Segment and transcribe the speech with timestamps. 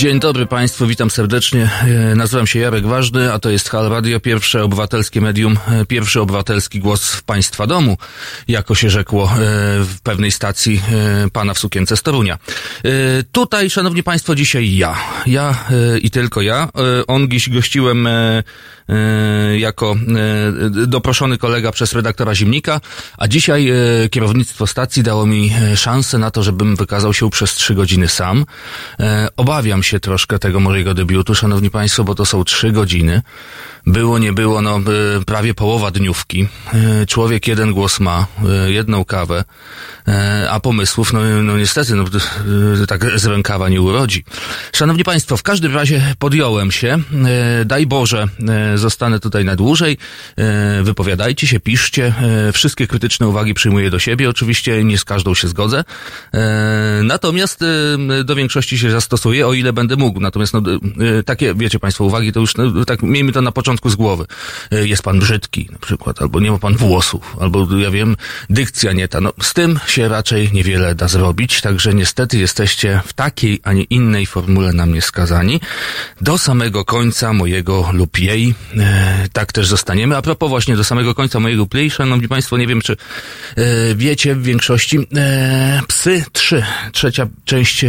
[0.00, 1.70] Dzień dobry Państwu, witam serdecznie.
[2.10, 6.20] E, Nazywam się Jarek Ważny, a to jest Hal Radio, pierwsze obywatelskie medium, e, pierwszy
[6.20, 7.96] obywatelski głos w Państwa domu,
[8.48, 9.36] jako się rzekło e,
[9.84, 10.82] w pewnej stacji
[11.32, 12.38] pana w sukience z Torunia.
[13.32, 14.96] Tutaj, Szanowni Państwo, dzisiaj ja.
[15.26, 15.64] Ja
[16.02, 16.68] i tylko ja.
[17.06, 18.08] On dziś gościłem
[19.58, 19.96] jako
[20.76, 22.80] e, doproszony kolega przez redaktora Zimnika,
[23.18, 23.74] a dzisiaj e,
[24.08, 28.44] kierownictwo stacji dało mi e, szansę na to, żebym wykazał się przez trzy godziny sam.
[29.00, 33.22] E, Obawiam się troszkę tego mojego debiutu, szanowni państwo, bo to są trzy godziny.
[33.86, 36.48] Było, nie było, no e, prawie połowa dniówki.
[36.74, 38.26] E, Człowiek jeden głos ma,
[38.66, 39.44] e, jedną kawę,
[40.50, 42.04] a pomysłów, no, no niestety, no,
[42.88, 44.24] tak z rękawa nie urodzi.
[44.72, 46.98] Szanowni państwo, w każdym razie podjąłem się.
[47.64, 48.26] Daj Boże,
[48.74, 49.98] zostanę tutaj na dłużej.
[50.82, 52.14] Wypowiadajcie się, piszcie.
[52.52, 54.28] Wszystkie krytyczne uwagi przyjmuję do siebie.
[54.30, 55.84] Oczywiście nie z każdą się zgodzę.
[57.02, 57.60] Natomiast
[58.24, 60.20] do większości się zastosuję, o ile będę mógł.
[60.20, 60.62] Natomiast no,
[61.24, 64.24] takie, wiecie państwo, uwagi to już, no, tak miejmy to na początku z głowy.
[64.72, 68.16] E, Jest pan brzydki na przykład, albo nie ma pan włosów, albo ja wiem,
[68.50, 69.20] dykcja nie ta.
[69.20, 73.82] No, z tym się raczej niewiele da zrobić, także niestety jesteście w takiej, a nie
[73.82, 75.60] innej formule na mnie skazani
[76.20, 78.54] do samego końca mojego lub jej.
[78.76, 80.16] E, tak też zostaniemy.
[80.16, 82.92] A propos właśnie do samego końca mojego lub jej, szanowni państwo, nie wiem czy
[83.56, 87.84] e, wiecie w większości, e, Psy 3, trzecia część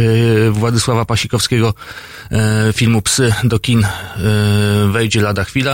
[0.50, 1.74] Władysława Pasikowskiego
[2.72, 3.86] filmu Psy do kin
[4.92, 5.71] wejdzie lada chwila.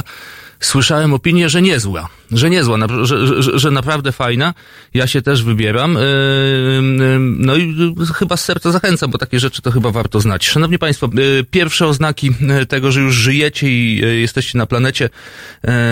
[0.60, 4.54] Słyszałem opinię, że niezła, że niezła, że, że, że naprawdę fajna.
[4.94, 5.94] Ja się też wybieram.
[5.94, 7.76] Yy, yy, No i
[8.14, 10.46] chyba z serca zachęcam, bo takie rzeczy to chyba warto znać.
[10.46, 12.30] Szanowni Państwo, yy, pierwsze oznaki
[12.68, 15.10] tego, że już żyjecie i jesteście na planecie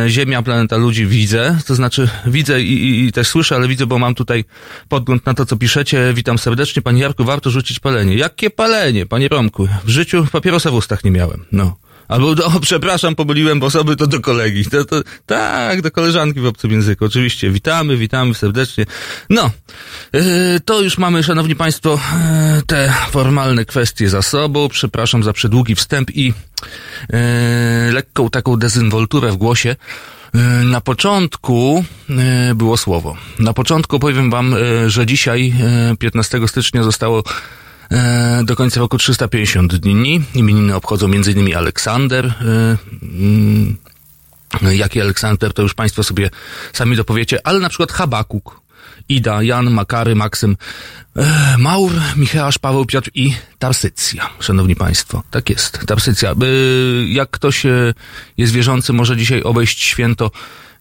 [0.09, 1.59] Ziemia, planeta ludzi widzę.
[1.67, 4.44] To znaczy widzę i, i też słyszę, ale widzę, bo mam tutaj
[4.88, 6.12] podgląd na to, co piszecie.
[6.15, 6.83] Witam serdecznie.
[6.83, 8.17] Panie Jarku, warto rzucić palenie.
[8.17, 9.69] Jakie palenie, panie Romku?
[9.84, 11.44] W życiu papierosa w ustach nie miałem.
[11.53, 11.77] No.
[12.09, 14.65] Albo, o, przepraszam, pomyliłem osoby, to do kolegi.
[14.65, 17.05] To, to, tak, do koleżanki w obcym języku.
[17.05, 18.87] Oczywiście, witamy, witamy serdecznie.
[19.31, 19.50] No,
[20.12, 20.22] yy,
[20.65, 22.00] to już mamy, szanowni państwo,
[22.55, 24.69] yy, te formalne kwestie za sobą.
[24.69, 29.77] Przepraszam za przedługi wstęp i yy, lekką taką dezynwolturę w głosie.
[30.65, 31.84] Na początku
[32.55, 33.17] było słowo.
[33.38, 34.55] Na początku powiem wam,
[34.87, 35.55] że dzisiaj,
[35.91, 37.66] yy, 15 stycznia zostało E,
[38.45, 40.23] do końca roku 350 dni.
[40.35, 41.57] Imieniny obchodzą m.in.
[41.57, 42.27] Aleksander.
[42.27, 43.77] E, mm,
[44.63, 46.31] Jaki Aleksander, to już Państwo sobie
[46.73, 48.61] sami dopowiecie, ale na przykład Habakuk,
[49.09, 50.57] Ida, Jan, Makary, Maksym,
[51.17, 54.31] e, Maur, Michałasz, Paweł, Piotr i Tarsycja.
[54.41, 56.31] Szanowni Państwo, tak jest, Tarsycja.
[56.31, 56.35] E,
[57.09, 57.95] Jak ktoś e,
[58.37, 60.31] jest wierzący, może dzisiaj obejść święto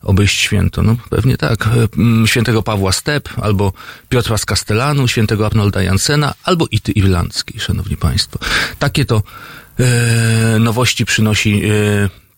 [0.06, 0.84] obejść święto.
[0.84, 1.70] No pewnie tak.
[1.98, 3.74] Mm, Świętego Pawła Step, albo
[4.10, 8.40] Piotra z Castellanu, świętego Arnolda Jansena, albo Ity Irlandzkiej, szanowni państwo.
[8.80, 9.24] Takie to
[9.80, 11.70] e, nowości przynosi e,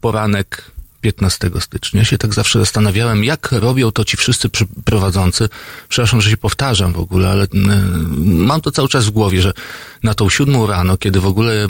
[0.02, 2.04] poranek 15 stycznia.
[2.04, 4.50] Się tak zawsze zastanawiałem, jak robią to ci wszyscy
[4.86, 5.50] prowadzący.
[5.90, 7.48] Przepraszam, że się powtarzam w ogóle, ale e,
[8.18, 9.54] mam to cały czas w głowie, że
[10.04, 11.68] na tą siódmą rano, kiedy w ogóle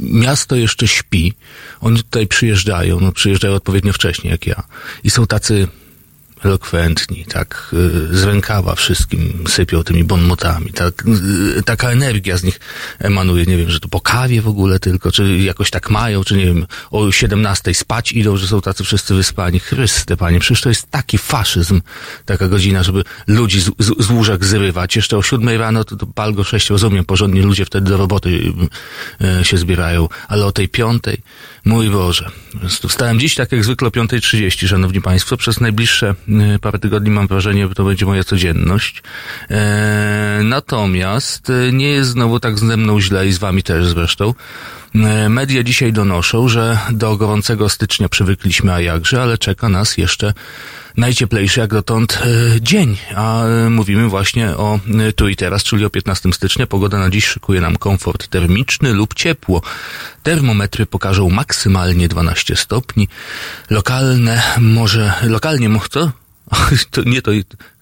[0.00, 1.34] miasto jeszcze śpi,
[1.80, 4.62] oni tutaj przyjeżdżają, no przyjeżdżają odpowiednio wcześnie jak ja.
[5.04, 5.68] I są tacy
[6.44, 11.04] elokwentni, tak y, z rękawa wszystkim sypią tymi bonmotami, tak,
[11.58, 12.60] y, taka energia z nich
[12.98, 16.36] emanuje, nie wiem, że to po kawie w ogóle tylko, czy jakoś tak mają, czy
[16.36, 19.60] nie wiem, o 17 spać idą, że są tacy wszyscy wyspani.
[19.60, 21.80] Chryste, panie, przecież to jest taki faszyzm,
[22.26, 24.96] taka godzina, żeby ludzi z, z, z łóżek zrywać.
[24.96, 28.52] Jeszcze o 7 rano to, to pal go 6, rozumiem, porządnie ludzie wtedy do roboty
[29.40, 31.18] y, się zbierają, ale o tej piątej,
[31.64, 32.30] mój Boże.
[32.88, 37.26] Wstałem dziś tak jak zwykle o 5.30, szanowni państwo, przez najbliższe y, parę tygodni mam
[37.26, 39.02] wrażenie, że to będzie moja codzienność.
[39.50, 44.34] E, natomiast y, nie jest znowu tak ze mną źle i z wami też zresztą.
[44.94, 50.34] E, Media dzisiaj donoszą, że do gorącego stycznia przywykliśmy, a jakże, ale czeka nas jeszcze
[50.96, 55.84] najcieplejszy jak dotąd e, dzień, a e, mówimy właśnie o e, tu i teraz, czyli
[55.84, 56.66] o 15 stycznia.
[56.66, 59.62] Pogoda na dziś szykuje nam komfort termiczny lub ciepło.
[60.22, 63.08] Termometry pokażą maksymalnie 12 stopni.
[63.70, 66.21] Lokalne może, lokalnie co?
[66.90, 67.30] To nie to,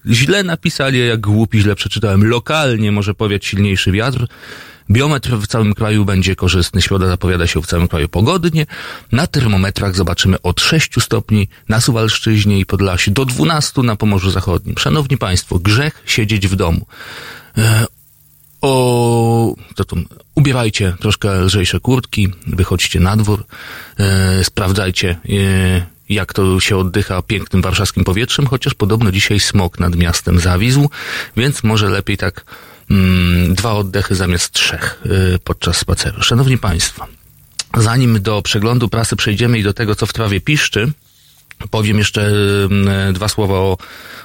[0.09, 2.29] źle napisali, jak głupi źle przeczytałem.
[2.29, 4.27] Lokalnie może powiać silniejszy wiatr.
[4.91, 6.81] Biometr w całym kraju będzie korzystny.
[6.81, 8.65] Środa zapowiada się w całym kraju pogodnie.
[9.11, 14.77] Na termometrach zobaczymy od 6 stopni na Suwalszczyźnie i Podlasiu do 12 na Pomorzu Zachodnim.
[14.77, 16.85] Szanowni Państwo, grzech siedzieć w domu.
[17.57, 17.85] E,
[18.61, 19.95] o, to tu,
[20.35, 23.45] ubierajcie troszkę lżejsze kurtki, wychodźcie na dwór,
[23.97, 29.95] e, sprawdzajcie, e, jak to się oddycha pięknym warszawskim powietrzem, chociaż podobno dzisiaj smog nad
[29.95, 30.89] miastem zawisł,
[31.37, 32.45] więc może lepiej tak
[32.91, 35.01] mm, dwa oddechy zamiast trzech
[35.35, 36.23] y, podczas spaceru.
[36.23, 37.07] Szanowni Państwo,
[37.77, 40.91] zanim do przeglądu prasy przejdziemy i do tego, co w trawie piszczy,
[41.69, 42.31] Powiem jeszcze
[43.13, 43.77] dwa słowa o,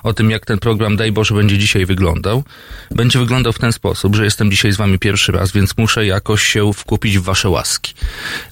[0.03, 2.45] o tym, jak ten program, daj Boże, będzie dzisiaj wyglądał.
[2.91, 6.43] Będzie wyglądał w ten sposób, że jestem dzisiaj z wami pierwszy raz, więc muszę jakoś
[6.43, 7.95] się wkupić w wasze łaski.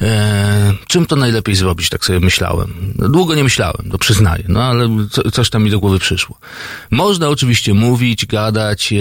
[0.00, 2.94] E, czym to najlepiej zrobić, tak sobie myślałem.
[2.96, 6.38] Długo nie myślałem, to przyznaję, no ale co, coś tam mi do głowy przyszło.
[6.90, 8.96] Można oczywiście mówić, gadać, e,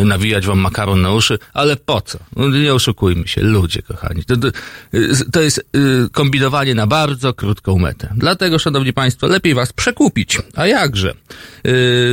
[0.00, 2.18] e, nawijać wam makaron na uszy, ale po co?
[2.36, 4.24] No, nie oszukujmy się, ludzie kochani.
[4.24, 4.48] To, to,
[5.32, 5.62] to jest e,
[6.12, 8.14] kombinowanie na bardzo krótką metę.
[8.16, 10.38] Dla Dlatego, szanowni państwo, lepiej was przekupić.
[10.54, 11.10] A jakże?
[11.10, 11.14] Y,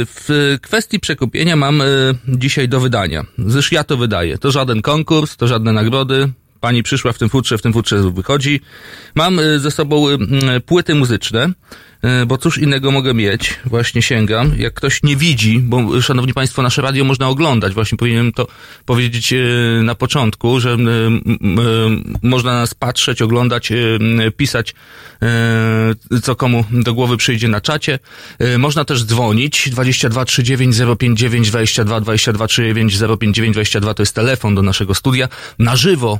[0.05, 1.85] w kwestii przekupienia mam y,
[2.27, 3.25] dzisiaj do wydania.
[3.37, 4.37] Zresztą ja to wydaję.
[4.37, 6.29] To żaden konkurs, to żadne nagrody.
[6.59, 8.61] Pani przyszła w tym futrze, w tym futrze wychodzi.
[9.15, 10.05] Mam y, ze sobą
[10.65, 11.49] płyty muzyczne.
[12.01, 14.51] E, bo cóż innego mogę mieć, właśnie sięgam.
[14.57, 18.47] Jak ktoś nie widzi, bo szanowni państwo, nasze radio można oglądać, właśnie powinienem to
[18.85, 19.37] powiedzieć e,
[19.83, 20.77] na początku, że
[22.23, 23.69] można nas patrzeć, oglądać,
[24.37, 24.75] pisać,
[25.21, 27.99] e, co komu do głowy przyjdzie na czacie.
[28.57, 34.61] Można też dzwonić, 22 39 059 22 22 39 059 22 to jest telefon do
[34.61, 35.29] naszego studia.
[35.59, 36.19] Na żywo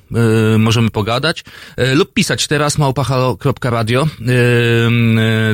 [0.58, 1.44] możemy pogadać
[1.96, 4.08] lub pisać teraz małpachalo.radio.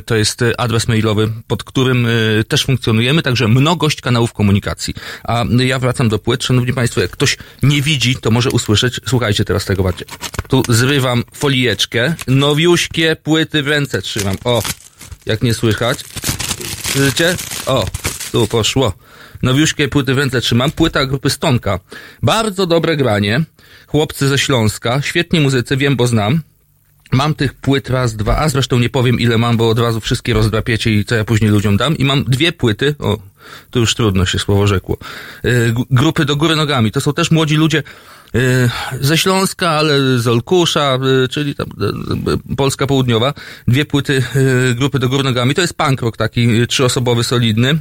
[0.06, 4.94] To to jest e, adres mailowy, pod którym e, też funkcjonujemy, także mnogość kanałów komunikacji.
[5.24, 6.44] A ja wracam do płyt.
[6.44, 9.00] Szanowni Państwo, jak ktoś nie widzi, to może usłyszeć.
[9.08, 10.08] Słuchajcie teraz tego bardziej.
[10.48, 12.16] Tu zrywam folijeczkę.
[12.28, 14.36] Nowiuśkie płyty w ręce trzymam.
[14.44, 14.64] O,
[15.26, 16.00] jak nie słychać.
[16.92, 17.36] Słyszycie?
[17.66, 17.86] O,
[18.32, 18.94] tu poszło.
[19.42, 20.72] Nowiuśkie płyty w ręce trzymam.
[20.72, 21.80] Płyta grupy Stonka.
[22.24, 23.44] Bardzo dobre granie.
[23.88, 25.02] Chłopcy ze Śląska.
[25.02, 26.42] Świetni muzycy, wiem, bo znam.
[27.16, 30.34] Mam tych płyt raz, dwa, a zresztą nie powiem ile mam, bo od razu wszystkie
[30.34, 31.98] rozdrapiecie i co ja później ludziom dam.
[31.98, 33.18] I mam dwie płyty, o,
[33.72, 34.98] to już trudno się słowo rzekło,
[35.44, 36.92] yy, grupy do góry nogami.
[36.92, 37.84] To są też młodzi ludzie
[38.34, 38.42] yy,
[39.02, 41.68] ze Śląska, ale z Olkusza, yy, czyli tam
[42.58, 43.34] Polska Południowa.
[43.68, 44.24] Dwie płyty
[44.76, 45.56] grupy do góry nogami.
[45.56, 47.80] To jest punk rock taki trzyosobowy, solidny.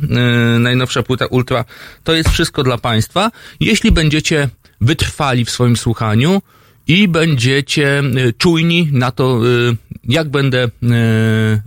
[0.59, 1.65] najnowsza płyta Ultra.
[2.05, 3.31] To jest wszystko dla Państwa.
[3.61, 4.49] Jeśli będziecie
[4.81, 6.43] wytrwali w swoim słuchaniu,
[6.87, 10.69] i będziecie y, czujni na to, y, jak będę y,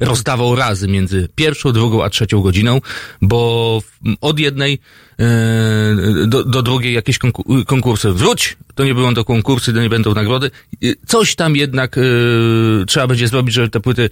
[0.05, 2.81] rozdawał razy między pierwszą, drugą a trzecią godziną,
[3.21, 3.81] bo
[4.21, 4.79] od jednej
[6.27, 7.19] do, do drugiej jakieś
[7.67, 10.51] konkursy wróć, to nie będą to konkursy, to nie będą nagrody.
[11.05, 11.99] Coś tam jednak
[12.87, 14.09] trzeba będzie zrobić, żeby te płyty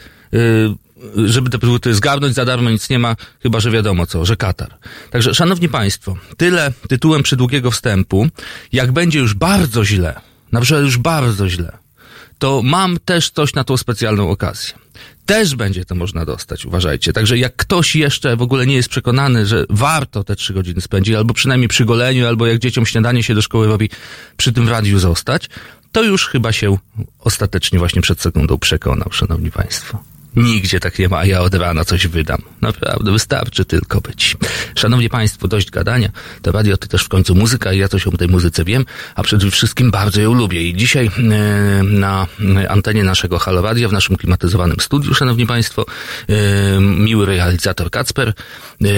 [1.15, 4.77] żeby te płyty zgarnąć za darmo, nic nie ma, chyba że wiadomo co, że Katar.
[5.11, 8.27] Także, szanowni państwo, tyle tytułem przydługiego wstępu.
[8.71, 10.15] Jak będzie już bardzo źle,
[10.55, 11.77] na przykład już bardzo źle,
[12.39, 14.73] to mam też coś na tą specjalną okazję.
[15.25, 17.13] Też będzie to można dostać, uważajcie.
[17.13, 21.15] Także jak ktoś jeszcze w ogóle nie jest przekonany, że warto te trzy godziny spędzić,
[21.15, 23.89] albo przynajmniej przy goleniu, albo jak dzieciom śniadanie się do szkoły robi,
[24.37, 25.49] przy tym radiu zostać,
[25.91, 26.77] to już chyba się
[27.19, 30.14] ostatecznie właśnie przed sekundą przekonał, szanowni państwo.
[30.35, 32.41] Nigdzie tak nie ma, a ja od rana coś wydam.
[32.61, 34.37] Naprawdę, wystarczy tylko być.
[34.75, 36.09] Szanowni Państwo, dość gadania.
[36.41, 39.23] To radio to też w końcu muzyka i ja coś o tej muzyce wiem, a
[39.23, 40.61] przede wszystkim bardzo ją lubię.
[40.61, 42.27] I dzisiaj e, na
[42.69, 45.85] antenie naszego Halo Radio, w naszym klimatyzowanym studiu, Szanowni Państwo,
[46.29, 48.33] e, miły realizator Kacper,
[48.83, 48.93] e,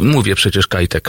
[0.00, 1.08] mówię przecież Kajtek,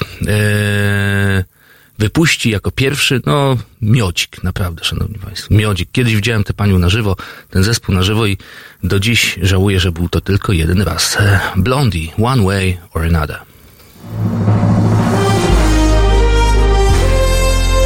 [2.00, 5.90] wypuści jako pierwszy, no, miodzik, naprawdę, szanowni państwo, miodzik.
[5.92, 7.16] Kiedyś widziałem tę panią na żywo,
[7.50, 8.38] ten zespół na żywo i
[8.84, 11.18] do dziś żałuję, że był to tylko jeden raz.
[11.56, 13.40] Blondie, One Way or Another.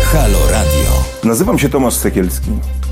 [0.05, 1.03] Halo Radio.
[1.23, 2.51] Nazywam się Tomasz Sekielski.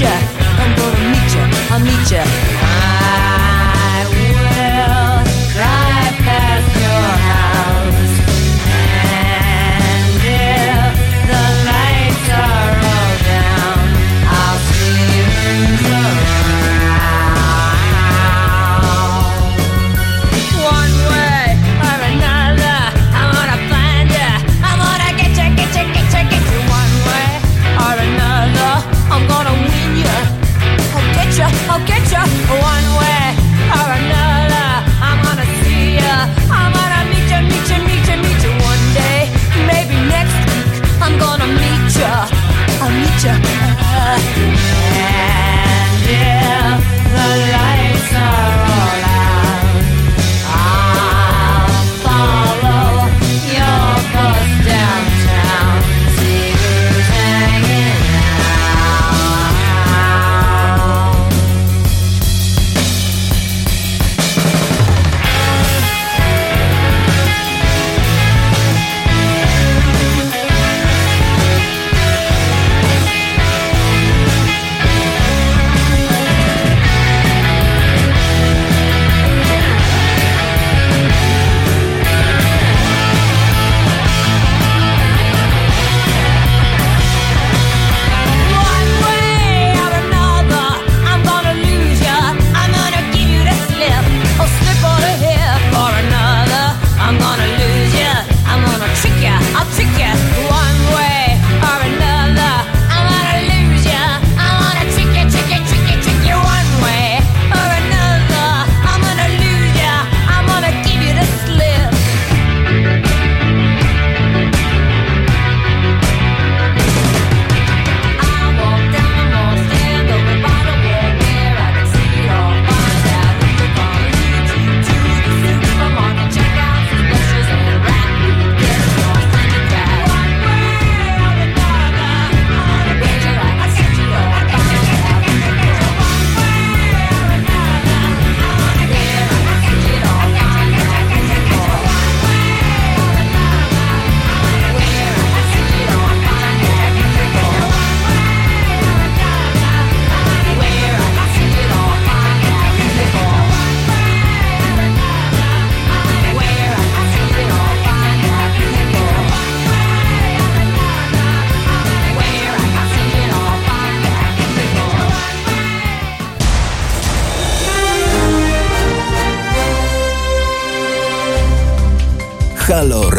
[0.00, 0.10] ya.
[0.58, 1.44] I'm gonna meet ya.
[1.70, 2.75] I'll meet ya.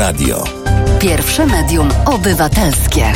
[0.07, 0.43] Radio.
[0.99, 3.13] Pierwsze medium obywatelskie.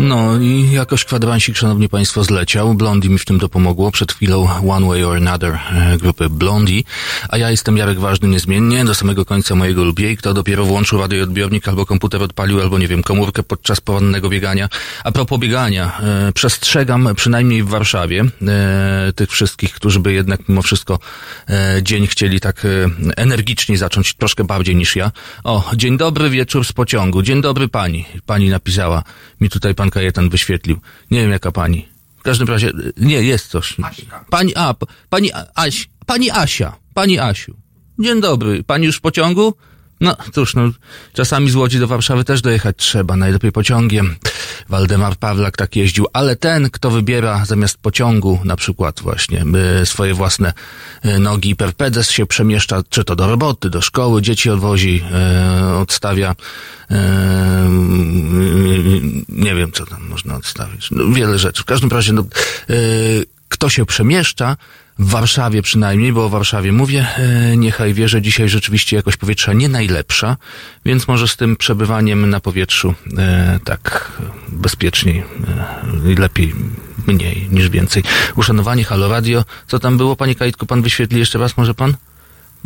[0.00, 2.74] No i jakoś kwadransik, szanowni państwo, zleciał.
[2.74, 3.90] Blondie mi w tym dopomogło.
[3.90, 6.82] Przed chwilą One Way or Another e, grupy Blondie.
[7.28, 10.16] A ja jestem Jarek Ważny niezmiennie do samego końca mojego lubiej.
[10.16, 14.68] Kto dopiero włączył radioodbiornik albo komputer odpalił, albo nie wiem, komórkę podczas porannego biegania.
[15.04, 20.62] A propos biegania, e, przestrzegam przynajmniej w Warszawie e, tych wszystkich, którzy by jednak mimo
[20.62, 20.98] wszystko
[21.82, 22.68] dzień chcieli tak e,
[23.16, 25.12] energicznie zacząć, troszkę bardziej niż ja.
[25.44, 27.22] O, dzień dobry, wieczór z pociągu.
[27.22, 28.04] Dzień dobry pani.
[28.26, 29.02] Pani napisała.
[29.40, 30.80] Mi tutaj pan Kajetan wyświetlił.
[31.10, 31.88] Nie wiem jaka pani.
[32.18, 33.76] W każdym razie, nie, jest coś.
[34.30, 34.74] Pani, a,
[35.08, 37.56] pani Aś, pani Asia, pani Asiu.
[37.98, 39.54] Dzień dobry, pani już w pociągu?
[40.00, 40.70] No, cóż, no,
[41.12, 44.16] czasami z Łodzi do Warszawy też dojechać trzeba, najlepiej pociągiem.
[44.68, 49.44] Waldemar Pawlak tak jeździł, ale ten, kto wybiera zamiast pociągu, na przykład właśnie
[49.82, 50.52] y, swoje własne
[51.04, 55.02] y, nogi per pedes się przemieszcza, czy to do roboty, do szkoły, dzieci odwozi,
[55.72, 56.34] y, odstawia,
[59.28, 60.90] nie wiem, co tam można odstawić.
[60.90, 61.62] No, wiele rzeczy.
[61.62, 62.24] W każdym razie, no,
[63.60, 64.56] kto się przemieszcza,
[64.98, 69.52] w Warszawie przynajmniej, bo o Warszawie mówię, e, niechaj wie, że dzisiaj rzeczywiście jakość powietrza
[69.52, 70.36] nie najlepsza,
[70.84, 74.12] więc może z tym przebywaniem na powietrzu e, tak
[74.48, 75.24] bezpieczniej
[76.06, 76.54] e, i lepiej
[77.06, 78.02] mniej niż więcej.
[78.36, 79.44] Uszanowanie Halo Radio.
[79.66, 80.66] Co tam było, panie Kajtku?
[80.66, 81.94] Pan wyświetli jeszcze raz, może pan?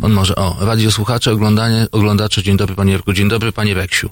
[0.01, 4.09] On może, o, radiosłuchacze, oglądanie, oglądacze, dzień dobry panie Jarku, dzień dobry panie Reksiu,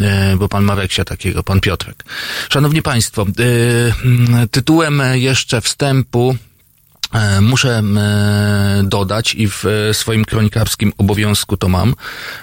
[0.00, 2.04] e, bo pan ma Reksia takiego, pan Piotrek.
[2.48, 3.26] Szanowni państwo,
[4.42, 6.36] e, tytułem jeszcze wstępu
[7.40, 11.94] Muszę e, dodać i w e, swoim kronikarskim obowiązku to mam,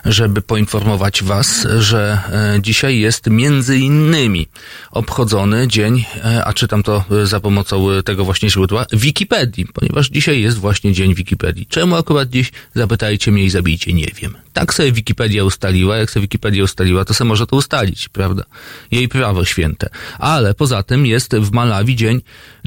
[0.06, 2.20] żeby poinformować Was, że
[2.56, 4.48] e, dzisiaj jest między innymi
[4.92, 10.10] obchodzony dzień, e, a czytam to e, za pomocą e, tego właśnie źródła, Wikipedii, ponieważ
[10.10, 11.66] dzisiaj jest właśnie dzień Wikipedii.
[11.66, 12.52] Czemu akurat dziś?
[12.76, 14.38] Zapytajcie mnie i zabijcie, nie wiem.
[14.54, 18.44] Tak sobie Wikipedia ustaliła, jak sobie Wikipedia ustaliła, to sobie może to ustalić, prawda?
[18.92, 19.90] Jej prawo święte.
[20.20, 22.22] Ale poza tym jest w Malawi dzień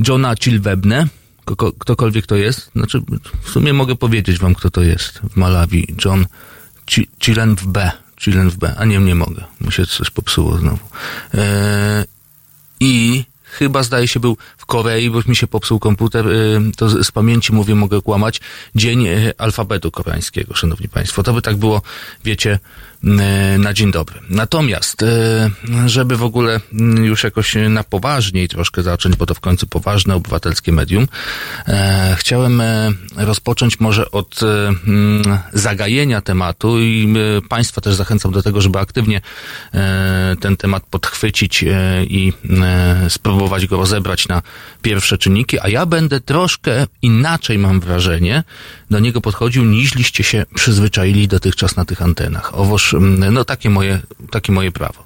[0.09, 1.07] Johna Chilwebne,
[1.79, 3.03] Ktokolwiek to jest, znaczy
[3.43, 5.95] w sumie mogę powiedzieć wam, kto to jest w Malawi.
[6.05, 6.27] John
[6.87, 7.91] Chi- Chilen w B.
[8.21, 8.75] Chilen w B.
[8.79, 9.45] A nie, nie mogę.
[9.61, 10.79] Mi się coś popsuło znowu.
[11.35, 12.05] Eee,
[12.81, 16.33] I chyba zdaje się był w Korei, bo mi się popsuł komputer, e,
[16.77, 18.41] to z, z pamięci mówię, mogę kłamać,
[18.75, 21.23] dzień e, alfabetu koreańskiego, szanowni państwo.
[21.23, 21.83] To by tak było,
[22.25, 22.59] wiecie,
[23.05, 24.21] e, na dzień dobry.
[24.29, 25.05] Natomiast,
[25.87, 26.61] żeby w ogóle
[27.03, 31.09] już jakoś na poważniej troszkę zacząć, bo to w końcu poważne obywatelskie medium,
[32.17, 32.63] chciałem
[33.17, 37.15] rozpocząć może od mm, zagajenia tematu i
[37.49, 39.21] Państwa też zachęcam do tego, żeby aktywnie
[40.41, 41.65] ten temat podchwycić
[42.07, 44.43] i e, spróbować go rozebrać na
[44.83, 48.45] pierwsze czynniki, a ja będę troszkę inaczej, mam wrażenie,
[48.91, 52.59] do niego podchodził, niźliście się przyzwyczaili dotychczas na tych antenach.
[52.59, 55.05] Owoż, mm, no takie moje, takie moje prawo.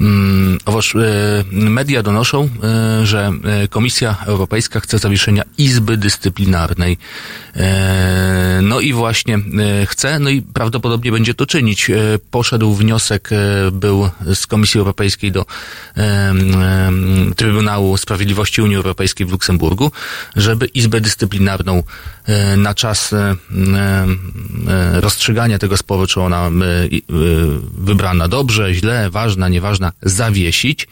[0.00, 6.98] Mm, Owoż e, media donoszą, e, że e, Komisja Europejska chce zawieszenia Izby Dyscyplinarnej.
[8.62, 9.38] No i właśnie
[9.86, 11.90] chce, no i prawdopodobnie będzie to czynić.
[12.30, 13.30] Poszedł wniosek,
[13.72, 15.46] był z Komisji Europejskiej do
[17.36, 19.92] Trybunału Sprawiedliwości Unii Europejskiej w Luksemburgu,
[20.36, 21.82] żeby Izbę Dyscyplinarną
[22.56, 23.14] na czas
[24.92, 26.50] rozstrzygania tego sporu, czy ona
[27.78, 30.88] wybrana dobrze, źle, ważna, nieważna, zawiesić.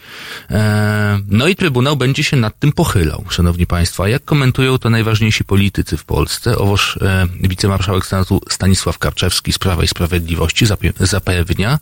[0.51, 4.03] E, No i Trybunał będzie się nad tym pochylał, szanowni państwo.
[4.03, 6.57] A jak komentują to najważniejsi politycy w Polsce?
[6.57, 10.65] Owoż e, wicemarszałek Senatu Stanisław Karczewski z Prawa i Sprawiedliwości
[10.99, 11.79] zapewnia,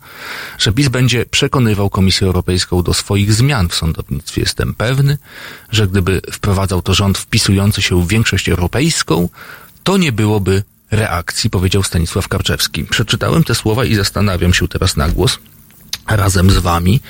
[0.58, 4.40] że PiS będzie przekonywał Komisję Europejską do swoich zmian w sądownictwie.
[4.40, 5.18] Jestem pewny,
[5.70, 9.28] że gdyby wprowadzał to rząd wpisujący się w większość europejską,
[9.82, 12.84] to nie byłoby reakcji, powiedział Stanisław Karczewski.
[12.84, 15.38] Przeczytałem te słowa i zastanawiam się teraz na głos
[16.08, 17.00] razem z wami,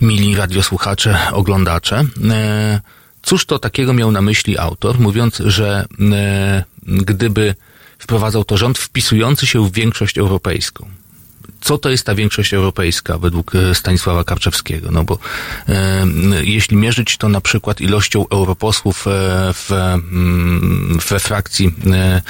[0.00, 2.04] mili radiosłuchacze, oglądacze.
[2.30, 2.80] E,
[3.22, 7.54] Cóż to takiego miał na myśli autor, mówiąc, że e, gdyby
[7.98, 10.88] wprowadzał to rząd wpisujący się w większość europejską
[11.60, 14.90] co to jest ta większość europejska według e, Stanisława Karczewskiego?
[14.90, 15.18] No bo
[15.68, 16.06] e,
[16.42, 19.10] jeśli mierzyć to na przykład ilością europosłów e,
[19.52, 22.22] w, mm, frakcji e,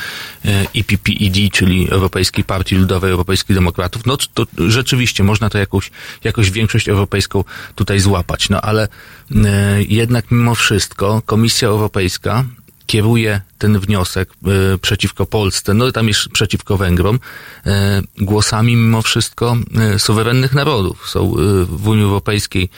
[0.45, 5.91] e, EPPED, czyli Europejskiej Partii Ludowej Europejskich Demokratów, no to rzeczywiście można to jakąś,
[6.25, 8.49] jakąś większość europejską tutaj złapać.
[8.49, 8.89] No ale
[9.35, 12.45] e, jednak mimo wszystko Komisja Europejska
[12.87, 17.20] kieruje ten wniosek e, przeciwko Polsce, no i tam jest przeciwko Węgrom,
[17.66, 21.09] e, głosami mimo wszystko e, suwerennych narodów.
[21.09, 21.35] Są
[21.68, 22.68] w Unii Europejskiej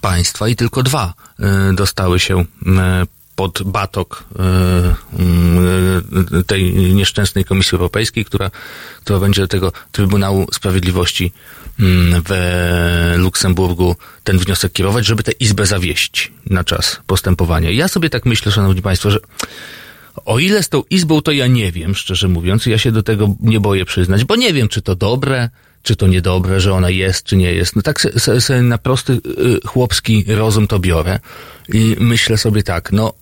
[0.00, 1.14] państwa i tylko dwa
[1.74, 2.44] dostały się
[3.36, 4.24] pod batok
[6.46, 8.50] tej nieszczęsnej Komisji Europejskiej, która,
[9.00, 11.32] która będzie do tego Trybunału Sprawiedliwości
[12.28, 17.70] w Luksemburgu ten wniosek kierować, żeby tę izbę zawieść na czas postępowania.
[17.70, 19.18] Ja sobie tak myślę, Szanowni Państwo, że
[20.24, 23.34] o ile z tą izbą, to ja nie wiem, szczerze mówiąc, ja się do tego
[23.40, 25.50] nie boję przyznać, bo nie wiem, czy to dobre,
[25.82, 27.76] czy to niedobre, że ona jest, czy nie jest.
[27.76, 29.20] No tak sobie se, na prosty y,
[29.66, 31.20] chłopski rozum to biorę
[31.68, 33.12] i myślę sobie tak, no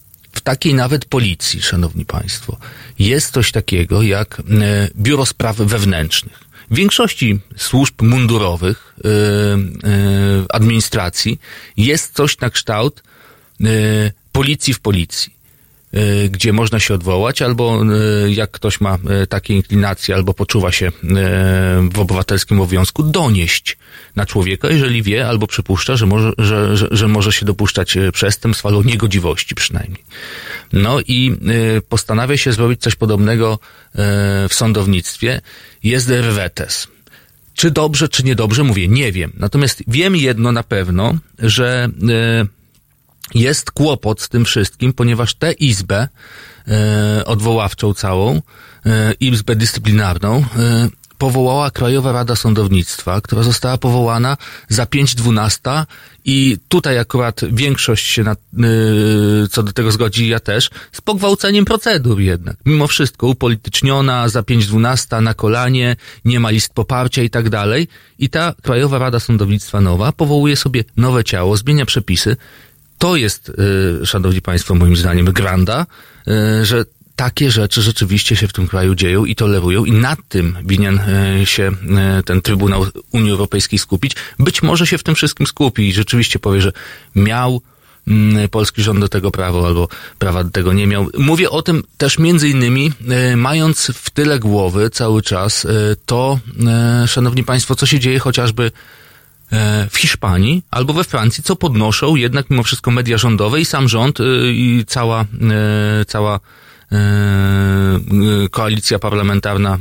[0.44, 2.56] takiej nawet policji, szanowni państwo,
[2.98, 4.42] jest coś takiego jak y,
[4.96, 6.44] Biuro Spraw Wewnętrznych.
[6.70, 11.40] W większości służb mundurowych, y, y, administracji
[11.76, 13.02] jest coś na kształt
[14.32, 15.33] policji w policji.
[15.96, 17.82] Y, gdzie można się odwołać, albo
[18.26, 20.92] y, jak ktoś ma y, takie inklinacje, albo poczuwa się
[21.92, 23.76] w obywatelskim obowiązku, donieść
[24.16, 28.66] na człowieka, jeżeli wie albo przypuszcza, że może, że, że, że może się dopuszczać przestępstw
[28.66, 30.04] albo niegodziwości przynajmniej.
[30.72, 31.36] No i
[31.88, 33.58] postanawia się zrobić coś podobnego
[34.48, 35.40] w sądownictwie.
[35.82, 36.88] Jest rwetes.
[37.54, 39.32] Czy dobrze, czy niedobrze, mówię, nie wiem.
[39.36, 41.88] Natomiast wiem jedno na pewno, że
[43.34, 46.08] jest kłopot z tym wszystkim, ponieważ tę izbę
[46.68, 48.42] e, odwoławczą całą,
[48.86, 54.36] e, izbę dyscyplinarną, e, powołała Krajowa Rada Sądownictwa, która została powołana
[54.68, 55.86] za 5.12
[56.24, 61.64] i tutaj akurat większość się na, y, co do tego zgodzi, ja też, z pogwałceniem
[61.64, 62.56] procedur jednak.
[62.66, 67.88] Mimo wszystko upolityczniona, za 5.12 na kolanie, nie ma list poparcia i tak dalej.
[68.18, 72.36] I ta Krajowa Rada Sądownictwa nowa powołuje sobie nowe ciało, zmienia przepisy
[72.98, 73.52] to jest,
[74.02, 75.86] y, szanowni państwo, moim zdaniem granda,
[76.28, 76.84] y, że
[77.16, 81.00] takie rzeczy rzeczywiście się w tym kraju dzieją i tolerują i nad tym winien
[81.42, 81.70] y, się
[82.24, 84.16] ten Trybunał Unii Europejskiej skupić.
[84.38, 86.72] Być może się w tym wszystkim skupi i rzeczywiście powie, że
[87.14, 87.62] miał
[88.08, 91.06] mm, polski rząd do tego prawo albo prawa do tego nie miał.
[91.18, 92.92] Mówię o tym też między innymi,
[93.36, 95.66] mając w tyle głowy cały czas
[96.06, 96.38] to,
[97.06, 98.72] szanowni państwo, co się dzieje chociażby
[99.90, 104.20] w Hiszpanii albo we Francji, co podnoszą jednak mimo wszystko media rządowe i sam rząd
[104.20, 106.40] e, i cała, e, cała
[108.50, 109.78] koalicja parlamentarna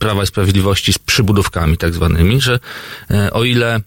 [0.00, 2.58] Prawa i Sprawiedliwości z przybudówkami tak zwanymi, że
[3.32, 3.80] o ile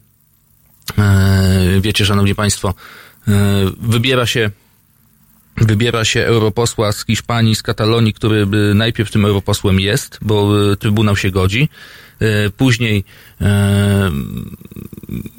[1.81, 2.73] wiecie, szanowni państwo,
[3.81, 4.49] wybiera się
[5.57, 11.31] wybiera się europosła z Hiszpanii, z Katalonii, który najpierw tym europosłem jest, bo Trybunał się
[11.31, 12.02] godzi, E,
[12.57, 13.03] później
[13.41, 14.11] e,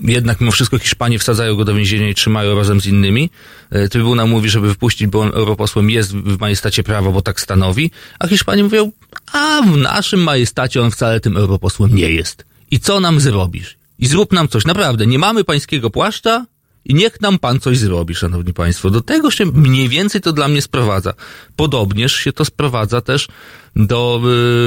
[0.01, 3.31] jednak mimo wszystko Hiszpanie wsadzają go do więzienia i trzymają razem z innymi.
[3.71, 7.91] E, Trybunał mówi, żeby wypuścić, bo on europosłem jest w majestacie prawa, bo tak stanowi,
[8.19, 8.93] a Hiszpanie mówią,
[9.33, 12.45] a w naszym majestacie on wcale tym europosłem nie jest.
[12.71, 13.77] I co nam zrobisz?
[13.99, 14.65] I zrób nam coś.
[14.65, 16.47] Naprawdę, nie mamy pańskiego płaszcza,
[16.85, 18.91] i niech nam pan coś zrobi, szanowni państwo.
[18.91, 21.15] Do tego się mniej więcej to dla mnie sprowadza.
[21.57, 23.29] Podobnież się to sprowadza też
[23.77, 24.21] do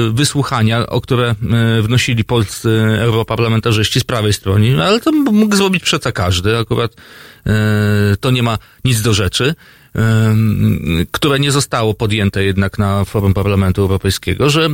[0.08, 1.34] y, wysłuchania, o które
[1.78, 2.68] y, wnosili polscy
[3.00, 6.58] europarlamentarzyści z prawej strony, ale to mógł zrobić przeca każdy.
[6.58, 9.54] Akurat y, to nie ma nic do rzeczy
[11.10, 14.68] które nie zostało podjęte jednak na forum Parlamentu Europejskiego, że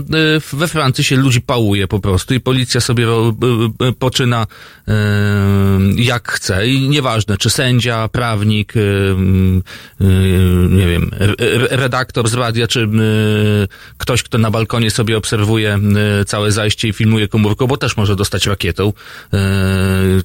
[0.52, 3.06] we Francji się ludzi pałuje po prostu i policja sobie
[3.98, 4.46] poczyna
[5.96, 8.74] jak chce i nieważne, czy sędzia, prawnik,
[10.70, 11.10] nie wiem,
[11.70, 12.88] redaktor z radia, czy
[13.98, 15.78] ktoś, kto na balkonie sobie obserwuje
[16.26, 18.92] całe zajście i filmuje komórką, bo też może dostać rakietą,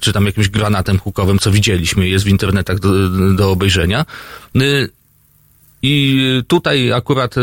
[0.00, 4.04] czy tam jakimś granatem hukowym, co widzieliśmy, jest w internetach do, do obejrzenia.
[5.82, 7.34] I tutaj akurat,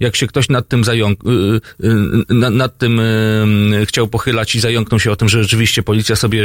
[0.00, 1.20] jak się ktoś nad tym zająk,
[2.28, 3.00] nad tym
[3.84, 6.44] chciał pochylać i zająknął się o tym, że rzeczywiście policja sobie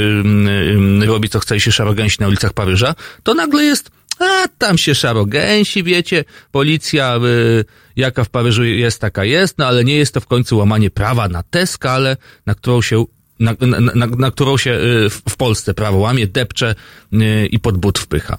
[1.06, 4.96] robi co chce i się szarogęsi na ulicach Paryża, to nagle jest a tam się
[4.96, 10.22] szarogęsi, wiecie, policja y, jaka w Paryżu jest, taka jest, no ale nie jest to
[10.22, 13.06] w końcu łamanie prawa na tę skalę, na którą się
[13.40, 16.76] na, na, na, na którą się y, w, Polsce prawo łamie, depcze
[17.14, 18.38] y, i pod but wpycha.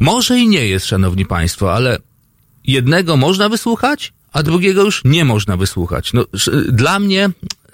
[0.00, 1.98] Może i nie jest, szanowni państwo, ale
[2.64, 6.12] jednego można wysłuchać, a drugiego już nie można wysłuchać.
[6.12, 6.24] No,
[6.68, 7.30] dla mnie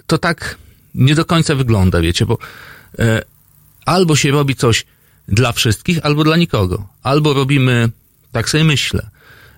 [0.07, 0.57] to tak
[0.95, 2.37] nie do końca wygląda, wiecie, bo
[2.99, 3.21] e,
[3.85, 4.85] albo się robi coś
[5.27, 6.87] dla wszystkich, albo dla nikogo.
[7.03, 7.89] Albo robimy,
[8.31, 9.09] tak sobie myślę,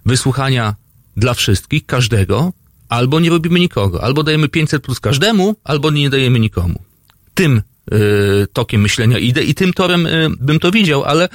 [0.06, 0.76] wysłuchania
[1.18, 2.54] dla wszystkich, każdego,
[2.90, 4.04] albo nie robimy nikogo.
[4.04, 6.82] Albo dajemy 500 plus każdemu, albo nie dajemy nikomu.
[7.34, 7.62] Tym
[7.94, 11.30] y, tokiem myślenia idę i tym torem y, bym to widział, ale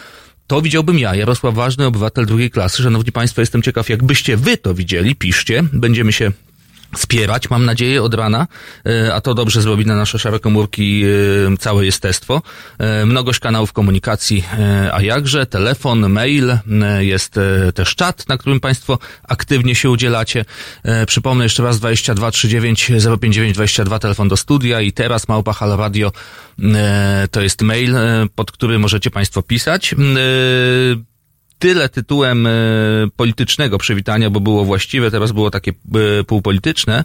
[0.47, 2.83] to widziałbym ja, Jarosław Ważny, obywatel drugiej klasy.
[2.83, 5.63] Szanowni Państwo, jestem ciekaw, jakbyście wy to widzieli, piszcie.
[5.73, 6.33] Będziemy się
[6.95, 8.47] wspierać, mam nadzieję, od rana,
[8.87, 12.43] e, a to dobrze zrobi na nasze szare komórki e, całe jestestwo.
[12.79, 14.45] E, mnogość kanałów komunikacji,
[14.93, 16.59] a jakże, telefon, mail,
[16.99, 17.41] jest
[17.75, 20.45] też czat, na którym Państwo aktywnie się udzielacie.
[21.07, 24.81] Przypomnę jeszcze raz 22 39 059 22 telefon do studia.
[24.81, 26.13] I teraz małpa Halo Radio
[27.31, 27.97] to jest mail,
[28.35, 29.95] pod który możecie Państwo pisać
[31.59, 32.51] tyle tytułem e,
[33.17, 35.73] politycznego przywitania, bo było właściwe, teraz było takie
[36.21, 37.05] e, półpolityczne,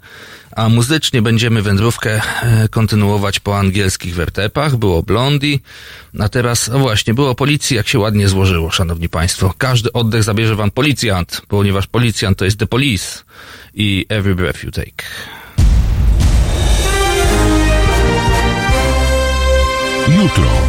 [0.56, 4.76] a muzycznie będziemy wędrówkę e, kontynuować po angielskich wertepach.
[4.76, 5.58] Było Blondie,
[6.20, 9.54] a teraz właśnie, było policji, jak się ładnie złożyło, szanowni państwo.
[9.58, 13.24] Każdy oddech zabierze wam policjant, ponieważ policjant to jest The Police
[13.74, 15.04] i Every Breath You Take.
[20.22, 20.69] Jutro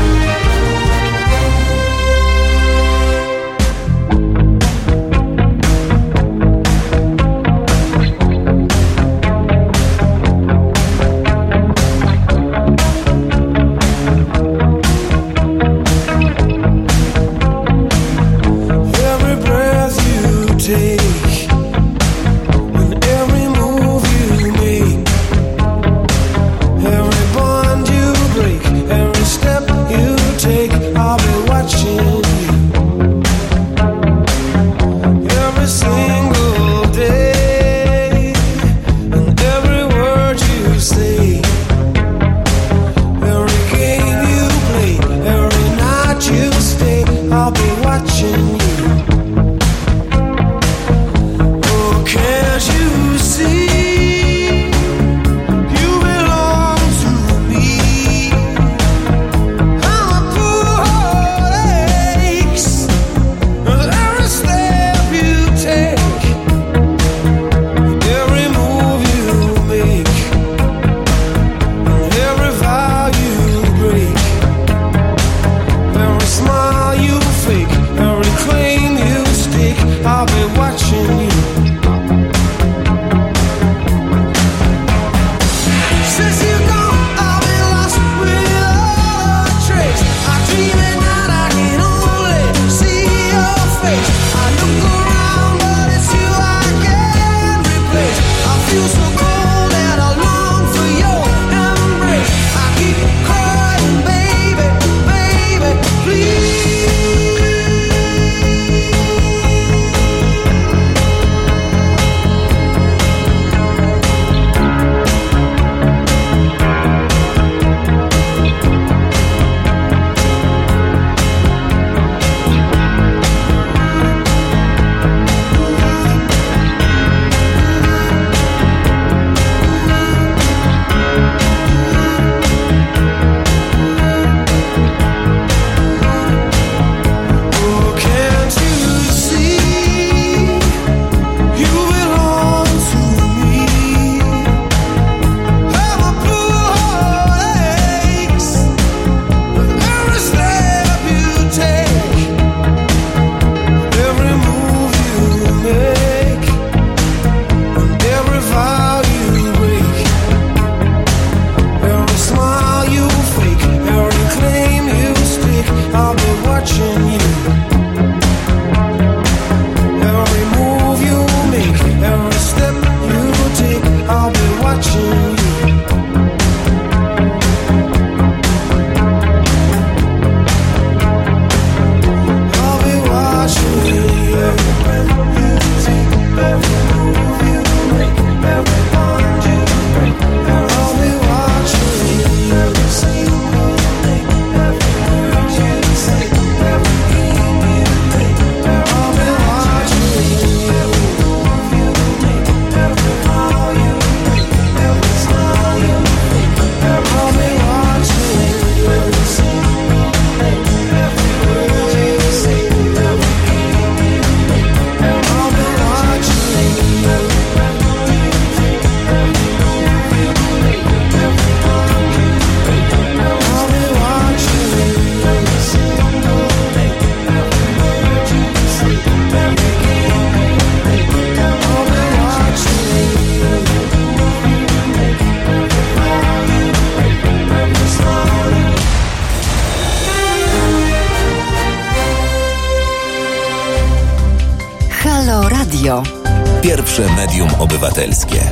[247.81, 248.51] Obywatelskie.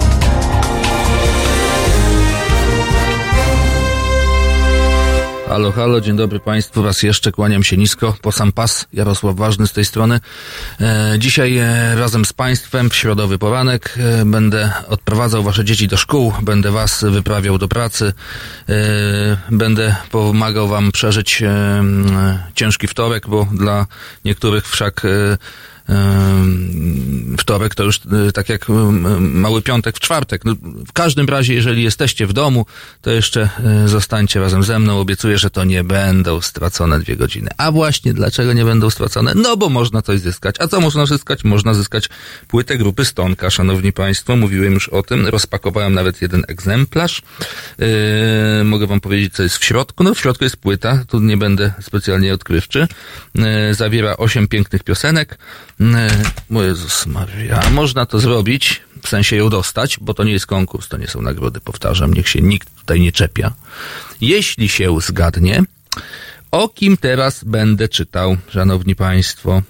[5.48, 6.84] Halo, halo, dzień dobry Państwu.
[6.84, 8.88] Raz jeszcze kłaniam się nisko po sam pas.
[8.94, 10.20] Jarosław Ważny z tej strony.
[10.82, 15.98] E, dzisiaj e, razem z Państwem w środowy poranek e, będę odprowadzał Wasze dzieci do
[15.98, 18.13] szkół, będę Was wyprawiał do pracy,
[19.52, 21.44] będę pomagał Wam przeżyć
[22.56, 23.86] ciężki wtorek, bo dla
[24.26, 25.02] niektórych wszak
[27.49, 27.97] wtorek to już
[28.28, 28.65] e, tak jak
[29.19, 30.45] mały piątek w czwartek.
[30.45, 30.56] No,
[30.88, 32.65] w każdym razie, jeżeli jesteście w domu,
[33.02, 34.99] to jeszcze e, zostańcie razem ze mną.
[34.99, 37.49] Obiecuję, że to nie będą stracone dwie godziny.
[37.58, 39.34] A właśnie, dlaczego nie będą stracone?
[39.36, 40.56] No bo można coś zyskać.
[40.60, 41.43] A co można zyskać?
[41.43, 42.10] Można zyskać
[42.47, 44.36] płytę grupy Stonka, szanowni państwo.
[44.36, 45.28] Mówiłem już o tym.
[45.28, 47.21] Rozpakowałem nawet jeden egzemplarz.
[47.78, 50.04] Yy, mogę wam powiedzieć, co jest w środku.
[50.04, 51.06] No w środku jest płyta.
[51.08, 52.88] Tu nie będę specjalnie odkrywczy.
[53.36, 55.38] Yy, zawiera osiem pięknych piosenek.
[56.56, 60.88] O Jezus Maria, można to zrobić, w sensie ją dostać, bo to nie jest konkurs,
[60.88, 63.54] to nie są nagrody, powtarzam, niech się nikt tutaj nie czepia.
[64.22, 65.63] Jeśli się zgadnie,
[66.52, 69.62] o kim teraz będę czytał, szanowni państwo.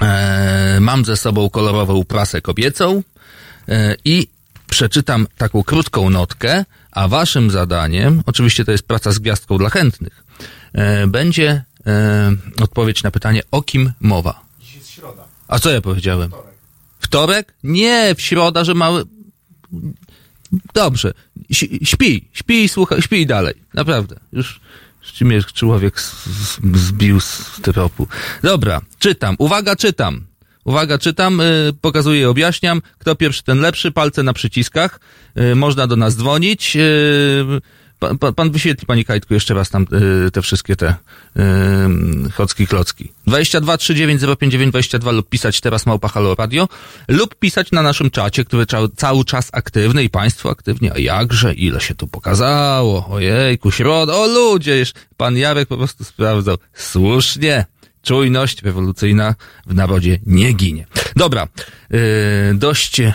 [0.00, 3.02] Eee, mam ze sobą kolorową prasę kobiecą
[3.68, 4.28] eee, i
[4.68, 10.24] przeczytam taką krótką notkę, a waszym zadaniem, oczywiście to jest praca z gwiazdką dla chętnych,
[10.74, 11.64] eee, będzie
[12.60, 14.51] odpowiedź na pytanie, o kim mowa.
[15.52, 16.28] A co ja powiedziałem?
[16.28, 16.54] Wtorek.
[17.00, 17.54] Wtorek?
[17.64, 19.04] Nie, w środa, że mały...
[20.74, 21.12] Dobrze.
[21.82, 23.54] Śpi, śpi i słucha, śpi dalej.
[23.74, 24.16] Naprawdę.
[24.32, 24.60] Już,
[25.20, 26.00] mnie człowiek
[26.74, 28.08] zbił z tropu.
[28.42, 29.36] Dobra, czytam.
[29.38, 30.24] Uwaga, czytam.
[30.64, 32.82] Uwaga, czytam, yy, pokazuję, objaśniam.
[32.98, 33.92] Kto pierwszy, ten lepszy.
[33.92, 35.00] Palce na przyciskach.
[35.34, 36.74] Yy, można do nas dzwonić.
[36.74, 36.82] Yy,
[38.02, 39.86] Pan, pan, pan wyświetli, Pani Kajtku, jeszcze raz tam
[40.26, 40.94] y, te wszystkie te
[41.36, 43.12] y, chocki klocki.
[43.26, 46.68] 22 39 059 22 lub pisać teraz małpa Halo Radio
[47.08, 50.92] lub pisać na naszym czacie, który ca cały czas aktywny i Państwo aktywnie.
[50.92, 53.08] A jakże, ile się tu pokazało.
[53.10, 54.84] Ojejku, środa, o ludzie,
[55.16, 56.56] pan Jarek po prostu sprawdzał.
[56.74, 57.64] Słusznie.
[58.02, 59.34] Czujność rewolucyjna
[59.66, 60.86] w narodzie nie ginie.
[61.16, 61.48] Dobra,
[61.90, 62.00] yy,
[62.54, 63.12] dość yy,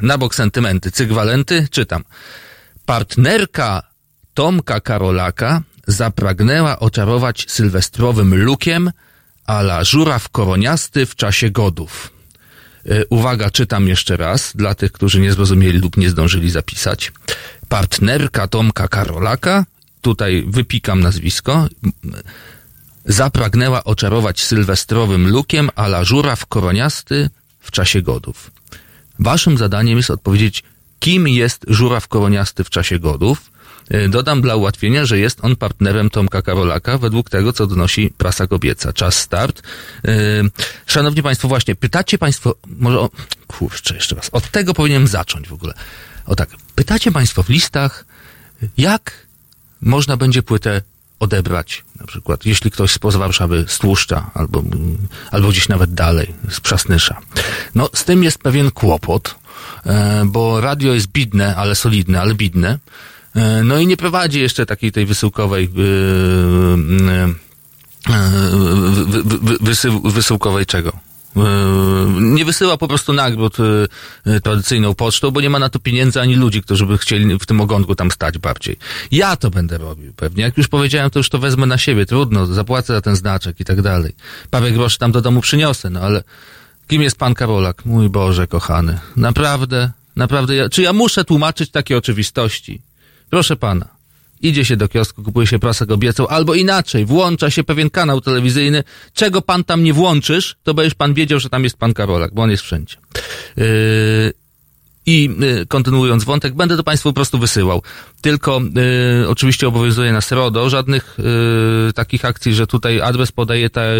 [0.00, 0.90] na bok sentymenty.
[0.90, 2.04] Cygwalenty, czytam.
[2.86, 3.82] Partnerka
[4.34, 8.90] Tomka Karolaka zapragnęła oczarować sylwestrowym lukiem
[9.46, 12.12] ala żuraw koroniasty w czasie godów.
[12.84, 17.12] Yy, uwaga, czytam jeszcze raz, dla tych, którzy nie zrozumieli lub nie zdążyli zapisać.
[17.68, 19.64] Partnerka Tomka Karolaka,
[20.00, 21.68] tutaj wypikam nazwisko,
[23.04, 28.50] zapragnęła oczarować sylwestrowym lukiem ala żuraw koroniasty w czasie godów.
[29.18, 30.62] Waszym zadaniem jest odpowiedzieć
[31.00, 33.50] kim jest żuraw koroniasty w czasie godów.
[33.90, 38.46] E, dodam dla ułatwienia, że jest on partnerem Tomka Karolaka, według tego, co donosi prasa
[38.46, 38.92] kobieca.
[38.92, 39.62] Czas start.
[40.04, 40.12] E,
[40.86, 43.10] szanowni Państwo, właśnie, pytacie Państwo, może o,
[43.46, 45.74] kurczę, jeszcze raz, od tego powinienem zacząć w ogóle.
[46.26, 48.04] O tak, pytacie Państwo w listach,
[48.76, 49.26] jak
[49.80, 50.82] można będzie płytę
[51.20, 54.62] odebrać, na przykład, jeśli ktoś spoza Warszawy z Tłuszcza, albo,
[55.30, 57.20] albo gdzieś nawet dalej, z Przasnysza.
[57.74, 59.34] No, z tym jest pewien kłopot,
[60.26, 62.78] bo radio jest bidne, ale solidne, ale bidne.
[63.36, 65.70] E, no i nie prowadzi jeszcze takiej tej wysyłkowej
[67.14, 67.34] e,
[70.04, 70.92] wysyłkowej czego?
[72.20, 73.56] Nie wysyła po prostu nagród
[74.42, 77.60] tradycyjną pocztą, bo nie ma na to pieniędzy ani ludzi, którzy by chcieli w tym
[77.60, 78.76] ogonku tam stać bardziej.
[79.10, 80.42] Ja to będę robił pewnie.
[80.42, 82.06] Jak już powiedziałem, to już to wezmę na siebie.
[82.06, 84.12] Trudno, zapłacę za ten znaczek i tak dalej.
[84.50, 86.22] Parę groszy tam do domu przyniosę, no ale
[86.86, 87.84] Kim jest pan Karolak?
[87.84, 88.98] Mój Boże, kochany.
[89.16, 92.82] Naprawdę, naprawdę, ja, czy ja muszę tłumaczyć takie oczywistości?
[93.30, 93.88] Proszę pana.
[94.40, 98.84] Idzie się do kiosku, kupuje się prasę kobiecą, albo inaczej, włącza się pewien kanał telewizyjny.
[99.14, 102.42] Czego pan tam nie włączysz, to będziesz pan wiedział, że tam jest pan Karolak, bo
[102.42, 102.96] on jest wszędzie.
[103.56, 104.32] Yy,
[105.06, 105.30] i
[105.62, 107.82] y, kontynuując wątek, będę to Państwu po prostu wysyłał.
[108.26, 108.60] Tylko
[109.22, 111.16] y, oczywiście obowiązuje nas RODO, żadnych
[111.88, 113.94] y, takich akcji, że tutaj adres podaje te,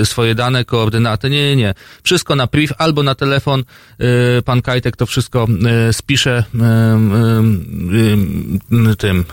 [0.00, 1.30] y, swoje dane, koordynaty.
[1.30, 1.74] Nie, nie, nie.
[2.02, 3.64] Wszystko na priv albo na telefon.
[4.38, 5.46] Y, pan Kajtek to wszystko
[5.88, 6.44] y, spisze
[8.98, 9.24] tym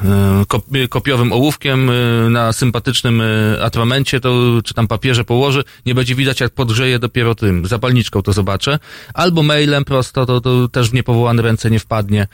[0.89, 1.91] kopiowym ołówkiem
[2.29, 3.21] na sympatycznym
[3.63, 5.63] atramencie, to czy tam papierze położy.
[5.85, 8.79] Nie będzie widać, jak podgrzeje dopiero tym zapalniczką to zobaczę.
[9.13, 12.27] Albo mailem prosto, to, to też w niepowołane ręce nie wpadnie.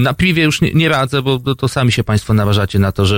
[0.00, 3.16] Na piwie już nie, nie radzę, bo to sami się Państwo narażacie na to, że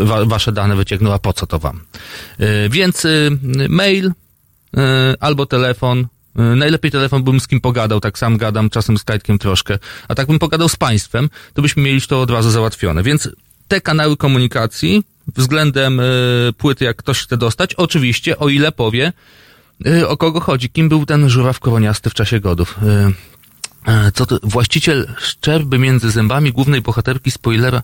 [0.00, 1.80] e, wa Wasze dane wyciągną, a po co to Wam?
[2.38, 3.08] E, więc e,
[3.68, 4.12] mail
[5.20, 9.78] albo telefon, Najlepiej telefon bym z kim pogadał, tak sam gadam, czasem z Kajtkiem troszkę,
[10.08, 13.02] a tak bym pogadał z państwem, to byśmy mieli to od razu załatwione.
[13.02, 13.28] Więc
[13.68, 15.04] te kanały komunikacji
[15.36, 16.00] względem
[16.58, 19.12] płyty, jak ktoś chce dostać, oczywiście, o ile powie,
[20.08, 20.70] o kogo chodzi?
[20.70, 22.78] Kim był ten żuraw koroniasty w czasie godów?
[24.14, 24.38] Co to?
[24.42, 27.82] Właściciel szczerby między zębami głównej bohaterki spoilera.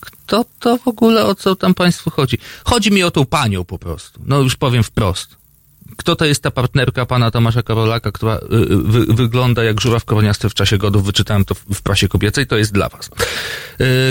[0.00, 2.38] Kto to w ogóle, o co tam państwu chodzi?
[2.64, 4.20] Chodzi mi o tą panią po prostu.
[4.26, 5.36] No już powiem wprost.
[5.96, 10.48] Kto to jest ta partnerka pana Tomasza Karolaka, która y, wy, wygląda jak żuraw koroniasty
[10.48, 11.04] w czasie godów?
[11.04, 13.10] Wyczytałem to w, prasie kobiecej, to jest dla was.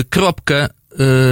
[0.09, 0.69] Kropkę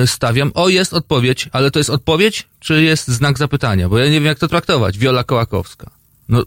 [0.06, 0.52] stawiam.
[0.54, 3.90] O, jest odpowiedź, ale to jest odpowiedź, czy jest znak zapytania?
[3.90, 4.98] Bo ja nie wiem, jak to traktować.
[4.98, 5.92] Wiola Kołakowska.
[6.30, 6.44] No,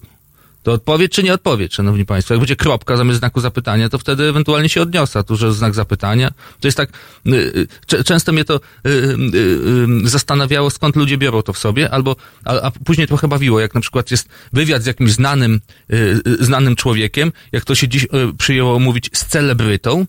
[0.67, 2.35] to odpowiedź czy nie odpowiedź, szanowni państwo?
[2.35, 5.25] Jak będzie kropka zamiast znaku zapytania, to wtedy ewentualnie się odniosę.
[5.25, 6.31] Tu, że znak zapytania.
[6.61, 6.91] To jest tak,
[7.27, 12.61] y, y, często mnie to y, zastanawiało, skąd ludzie biorą to w sobie, albo, a,
[12.61, 15.61] a później trochę bawiło, jak na przykład jest wywiad z jakimś znanym,
[16.41, 18.07] znanym człowiekiem, jak to się dziś
[18.39, 20.07] przyjęło mówić z celebrytą,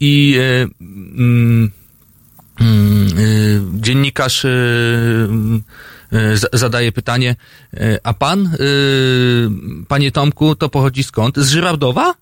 [0.00, 0.38] i
[0.80, 1.70] mm,
[2.60, 4.46] mm, dziennikarz
[6.52, 7.36] zadaje pytanie,
[8.02, 8.50] a pan,
[9.88, 11.36] panie Tomku, to pochodzi skąd?
[11.36, 12.14] Z Żyrardowa?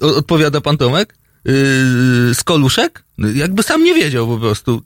[0.00, 1.14] Odpowiada pan Tomek.
[2.34, 3.04] Z Koluszek?
[3.34, 4.82] Jakby sam nie wiedział po prostu.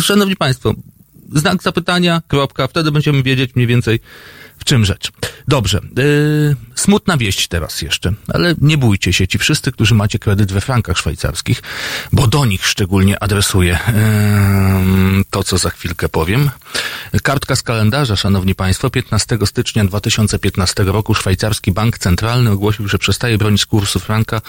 [0.00, 0.74] Szanowni Państwo,
[1.34, 4.00] znak zapytania, kropka, wtedy będziemy wiedzieć mniej więcej,
[4.58, 5.10] w czym rzecz?
[5.48, 5.80] Dobrze.
[5.96, 10.60] Yy, smutna wieść teraz jeszcze, ale nie bójcie się, ci wszyscy, którzy macie kredyt we
[10.60, 11.62] frankach szwajcarskich,
[12.12, 16.50] bo do nich szczególnie adresuję yy, to, co za chwilkę powiem.
[17.22, 23.38] Kartka z kalendarza, szanowni państwo, 15 stycznia 2015 roku szwajcarski bank centralny ogłosił, że przestaje
[23.38, 24.40] bronić kursu franka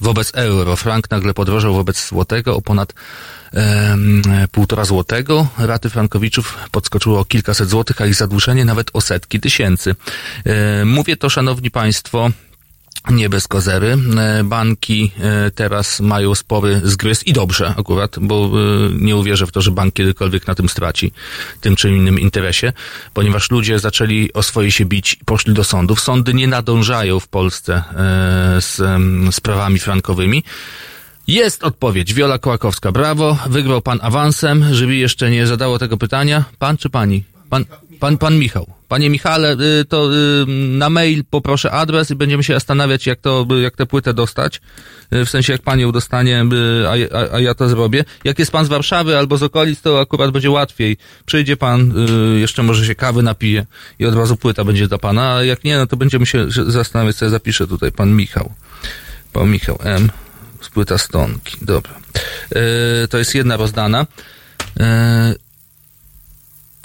[0.00, 0.76] wobec euro.
[0.76, 2.94] Frank nagle podrożał wobec złotego o ponad
[4.52, 5.48] półtora złotego.
[5.58, 9.94] Raty frankowiczów podskoczyły o kilkaset złotych, a ich zadłużenie nawet o setki tysięcy.
[10.84, 12.30] Mówię to, szanowni państwo,
[13.10, 13.96] nie bez kozery.
[14.44, 18.48] Banki e, teraz mają spory zgryz i dobrze akurat, bo e,
[18.94, 21.12] nie uwierzę w to, że bank kiedykolwiek na tym straci,
[21.60, 22.72] tym czy innym interesie,
[23.14, 26.00] ponieważ ludzie zaczęli o swoje się bić i poszli do sądów.
[26.00, 27.84] Sądy nie nadążają w Polsce e,
[28.60, 28.80] z
[29.34, 30.44] sprawami frankowymi.
[31.28, 32.14] Jest odpowiedź.
[32.14, 32.92] Wiola Kołakowska.
[32.92, 33.38] Brawo.
[33.46, 34.64] Wygrał pan awansem.
[34.74, 36.44] Żeby jeszcze nie zadało tego pytania.
[36.58, 37.24] Pan czy pani?
[37.50, 37.64] Pan,
[38.00, 38.66] pan, pan Michał.
[38.88, 43.46] Panie Michale, y, to y, na mail poproszę adres i będziemy się zastanawiać, jak to,
[43.62, 44.60] jak tę płytę dostać.
[45.14, 46.44] Y, w sensie, jak pan ją dostanie,
[46.86, 48.04] a, a, a ja to zrobię.
[48.24, 50.96] Jak jest pan z Warszawy albo z okolic, to akurat będzie łatwiej.
[51.26, 51.94] Przyjdzie pan,
[52.36, 53.66] jeszcze może się kawy napije
[53.98, 57.16] i od razu płyta będzie dla pana, a jak nie, no to będziemy się zastanawiać,
[57.16, 57.92] co ja zapiszę tutaj.
[57.92, 58.52] Pan Michał.
[59.32, 60.10] Pan Michał M
[60.60, 61.56] z płyta Stonki.
[61.62, 61.94] Dobra.
[62.54, 64.06] E, to jest jedna rozdana.
[64.80, 65.34] E,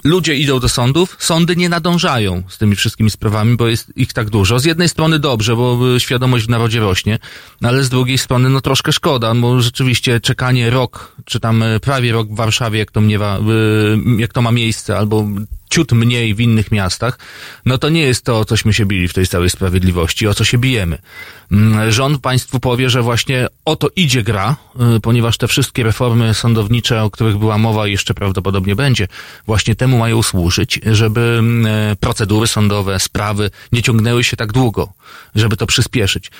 [0.04, 4.30] ludzie idą do sądów, sądy nie nadążają z tymi wszystkimi sprawami, bo jest ich tak
[4.30, 4.58] dużo.
[4.58, 7.18] Z jednej strony dobrze, bo świadomość w narodzie rośnie,
[7.62, 12.12] ale z drugiej strony no troszkę szkoda, bo rzeczywiście czekanie rok, czy tam e, prawie
[12.12, 13.38] rok w Warszawie, jak to, mniewa,
[14.18, 15.26] jak to ma miejsce, albo
[15.74, 17.18] ciut mniej w innych miastach,
[17.66, 20.44] no to nie jest to, o cośmy się bili w tej całej sprawiedliwości, o co
[20.44, 20.98] się bijemy.
[21.52, 24.56] Mm, rząd państwu powie, że właśnie o to idzie gra,
[24.96, 29.08] y, ponieważ te wszystkie reformy sądownicze, o których była mowa jeszcze prawdopodobnie będzie,
[29.46, 34.92] właśnie temu mają służyć, żeby mm, e, procedury sądowe, sprawy nie ciągnęły się tak długo,
[35.34, 36.30] żeby to przyspieszyć.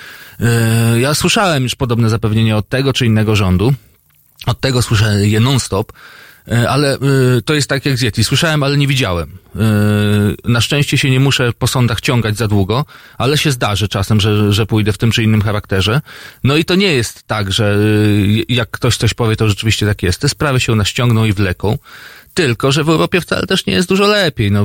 [0.97, 3.74] Y, ja słyszałem już podobne zapewnienia od tego czy innego rządu,
[4.47, 5.93] od tego słyszę je non-stop,
[6.68, 8.24] ale y, to jest tak jak z Yeti.
[8.24, 9.28] Słyszałem, ale nie widziałem.
[9.30, 9.59] Y,
[10.45, 12.84] na szczęście się nie muszę po sądach ciągać za długo,
[13.18, 16.01] ale się zdarzy czasem, że, że pójdę w tym czy innym charakterze.
[16.45, 20.03] No i to nie jest tak, że y, jak ktoś coś powie, to rzeczywiście tak
[20.03, 20.20] jest.
[20.20, 20.88] Te sprawy się nas
[21.28, 21.78] i wleką.
[22.34, 24.53] Tylko, że w Europie wcale też nie jest dużo lepiej.
[24.53, 24.64] No,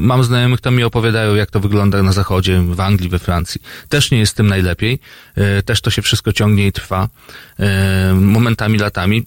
[0.00, 3.62] mam znajomych, to mi opowiadają, jak to wygląda na zachodzie, w Anglii, we Francji.
[3.88, 4.98] Też nie jest tym najlepiej.
[5.64, 7.08] Też to się wszystko ciągnie i trwa.
[8.14, 9.24] Momentami, latami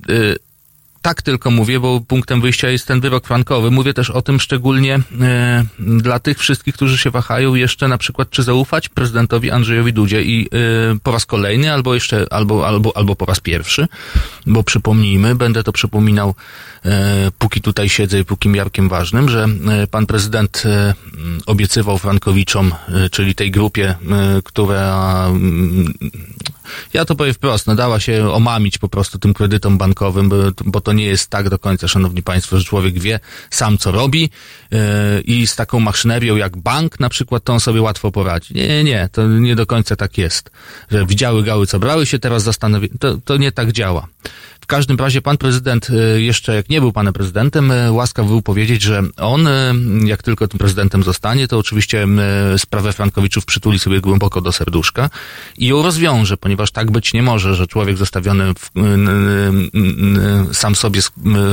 [1.03, 3.71] tak tylko mówię, bo punktem wyjścia jest ten wyrok frankowy.
[3.71, 8.29] Mówię też o tym szczególnie e, dla tych wszystkich, którzy się wahają jeszcze na przykład,
[8.29, 10.49] czy zaufać prezydentowi Andrzejowi Dudzie i e,
[11.03, 13.87] po raz kolejny, albo jeszcze, albo, albo, albo po raz pierwszy,
[14.45, 16.35] bo przypomnijmy, będę to przypominał,
[16.85, 20.93] e, póki tutaj siedzę i póki miarkiem ważnym, że e, pan prezydent e,
[21.45, 23.95] obiecywał Frankowiczom, e, czyli tej grupie,
[24.43, 25.29] która
[26.93, 30.35] ja to powiem wprost, no dała się omamić po prostu tym kredytom bankowym, bo,
[30.65, 34.29] bo to nie jest tak do końca, szanowni państwo, że człowiek wie sam, co robi
[34.71, 34.79] yy,
[35.21, 38.53] i z taką maszynerią jak bank na przykład, to on sobie łatwo poradzi.
[38.53, 40.51] Nie, nie, to nie do końca tak jest.
[40.91, 42.89] Że widziały gały, co brały się, teraz zastanowi...
[42.99, 44.07] To, to nie tak działa.
[44.63, 48.41] W każdym razie pan prezydent, e, jeszcze jak nie był panem prezydentem, e, łaskaw był
[48.41, 52.07] powiedzieć, że on, e, jak tylko tym prezydentem zostanie, to oczywiście
[52.57, 55.09] sprawę Frankowiczów przytuli sobie głęboko do serduszka
[55.57, 58.71] i ją rozwiąże, ponieważ tak być nie może, że człowiek zostawiony w,
[60.53, 61.01] sam sobie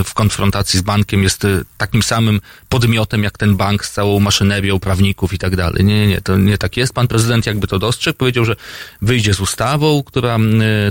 [0.05, 1.47] w konfrontacji z bankiem jest
[1.79, 5.85] takim samym podmiotem jak ten bank z całą maszynerią prawników i tak dalej.
[5.85, 6.93] Nie, nie, nie, to nie tak jest.
[6.93, 8.57] Pan prezydent jakby to dostrzegł, powiedział, że
[9.03, 10.39] wyjdzie z ustawą, która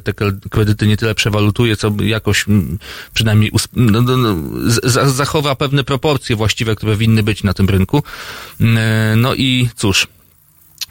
[0.03, 0.13] te
[0.49, 2.45] kredyty nie tyle przewalutuje, co jakoś
[3.13, 4.35] przynajmniej no, no, no,
[5.11, 8.03] zachowa pewne proporcje właściwe, które winny być na tym rynku.
[9.17, 10.07] No i cóż,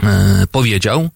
[0.02, 1.10] e, powiedział.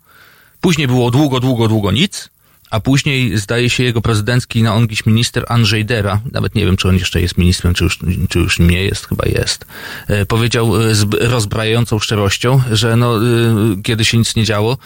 [0.61, 2.33] Później było długo, długo, długo nic
[2.73, 6.89] a później zdaje się jego prezydencki na ongiś minister Andrzej Dera, nawet nie wiem, czy
[6.89, 7.99] on jeszcze jest ministrem, czy już,
[8.29, 9.65] czy już nie jest, chyba jest,
[10.09, 13.21] e, powiedział e, z rozbrajającą szczerością, że no,
[13.83, 14.79] kiedy się nic nie działo,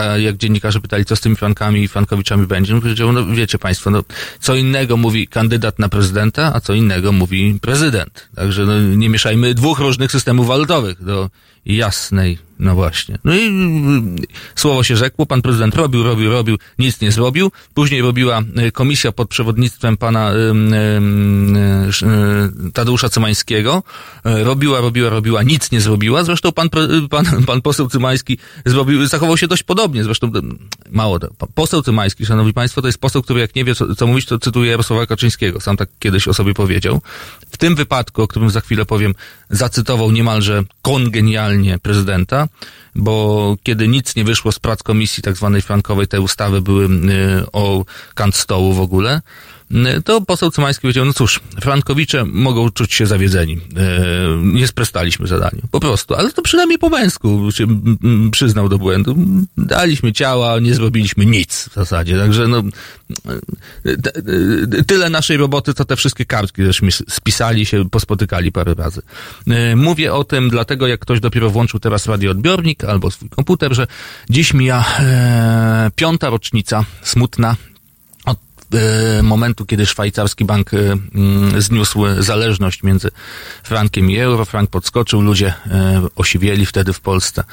[0.00, 3.58] a jak dziennikarze pytali, co z tymi Frankami i Frankowiczami będzie, no powiedział, no wiecie
[3.58, 4.02] państwo, no,
[4.40, 8.28] co innego mówi kandydat na prezydenta, a co innego mówi prezydent.
[8.34, 11.30] Także no, nie mieszajmy dwóch różnych systemów walutowych do
[11.66, 13.18] jasnej no właśnie.
[13.24, 14.16] No i mm,
[14.54, 17.52] słowo się rzekło, pan prezydent robił, robił, robił, nic nie zrobił.
[17.74, 20.36] Później robiła y, komisja pod przewodnictwem pana y,
[22.68, 23.82] y, Tadeusza Cymańskiego.
[24.24, 26.24] Robiła, robiła, robiła, nic nie zrobiła.
[26.24, 26.68] Zresztą pan,
[27.10, 30.04] pan, pan poseł Cymański zrobił, zachował się dość podobnie.
[30.04, 30.30] Zresztą
[30.90, 31.18] mało.
[31.54, 34.38] Poseł Cymański, szanowni państwo, to jest poseł, który jak nie wie, co, co mówić, to
[34.38, 35.60] cytuje Jarosława Kaczyńskiego.
[35.60, 37.00] Sam tak kiedyś o sobie powiedział.
[37.50, 39.14] W tym wypadku, o którym za chwilę powiem,
[39.50, 42.48] zacytował niemalże kongenialnie prezydenta
[42.98, 46.88] bo kiedy nic nie wyszło z prac komisji tak zwanej frankowej, te ustawy były y,
[47.52, 47.84] o
[48.14, 49.20] kant stołu w ogóle,
[50.04, 53.54] to poseł Cymański powiedział, no cóż, Frankowicze mogą czuć się zawiedzeni.
[53.54, 53.58] Y,
[54.42, 55.62] nie sprostaliśmy zadaniu.
[55.70, 56.14] Po prostu.
[56.14, 57.66] Ale to przynajmniej po męsku się
[58.30, 59.16] przyznał do błędu.
[59.56, 62.18] Daliśmy ciała, nie zrobiliśmy nic w zasadzie.
[62.18, 62.62] Także no,
[64.86, 69.02] tyle naszej roboty, co te wszystkie kartki, żeśmy spisali się, pospotykali parę razy.
[69.76, 73.86] Mówię o tym dlatego, jak ktoś dopiero włączył teraz radioodbiornik albo swój komputer, że
[74.30, 77.67] dziś mija e, piąta rocznica, smutna, e,
[79.22, 80.78] momentu, kiedy szwajcarski bank e,
[81.14, 83.10] mm, zniósł zależność między
[83.62, 84.44] frankiem i euro.
[84.44, 87.44] Frank podskoczył, ludzie e, osiwieli wtedy w Polsce.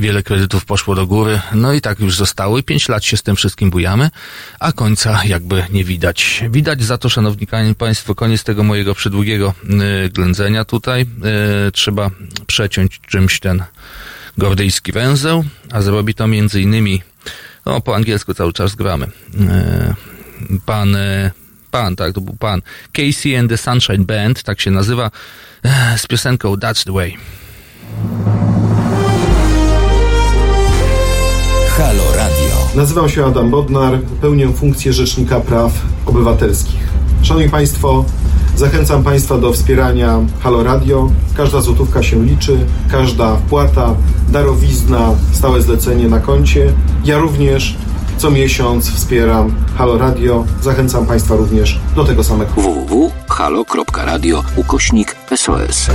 [0.00, 1.40] Wiele kredytów poszło do góry.
[1.54, 4.10] No i tak już zostało i pięć lat się z tym wszystkim bujamy,
[4.60, 6.44] a końca jakby nie widać.
[6.50, 7.46] Widać za to, szanowni
[7.78, 9.54] państwo, koniec tego mojego przydługiego
[10.04, 11.02] e, ględzenia tutaj.
[11.02, 12.10] E, trzeba
[12.46, 13.64] przeciąć czymś ten
[14.38, 17.02] gordyjski węzeł, a zrobi to między innymi,
[17.66, 19.06] no po angielsku cały czas gramy,
[19.40, 19.94] e,
[20.66, 21.30] pan, e,
[21.70, 22.62] pan, tak, to był pan,
[22.92, 25.10] Casey and the Sunshine Band, tak się nazywa,
[25.64, 27.16] e, z piosenką That's the Way.
[31.68, 32.68] Halo Radio.
[32.76, 35.72] Nazywam się Adam Bodnar, pełnię funkcję Rzecznika Praw
[36.06, 36.88] Obywatelskich.
[37.22, 38.04] Szanowni Państwo,
[38.56, 41.10] Zachęcam Państwa do wspierania Halo Radio.
[41.36, 42.58] Każda złotówka się liczy,
[42.90, 43.94] każda wpłata,
[44.28, 46.72] darowizna, stałe zlecenie na koncie.
[47.04, 47.76] Ja również
[48.18, 50.44] co miesiąc wspieram Halo Radio.
[50.62, 52.52] Zachęcam Państwa również do tego samego.
[52.52, 55.90] www.halo.radio ukośnik SOS.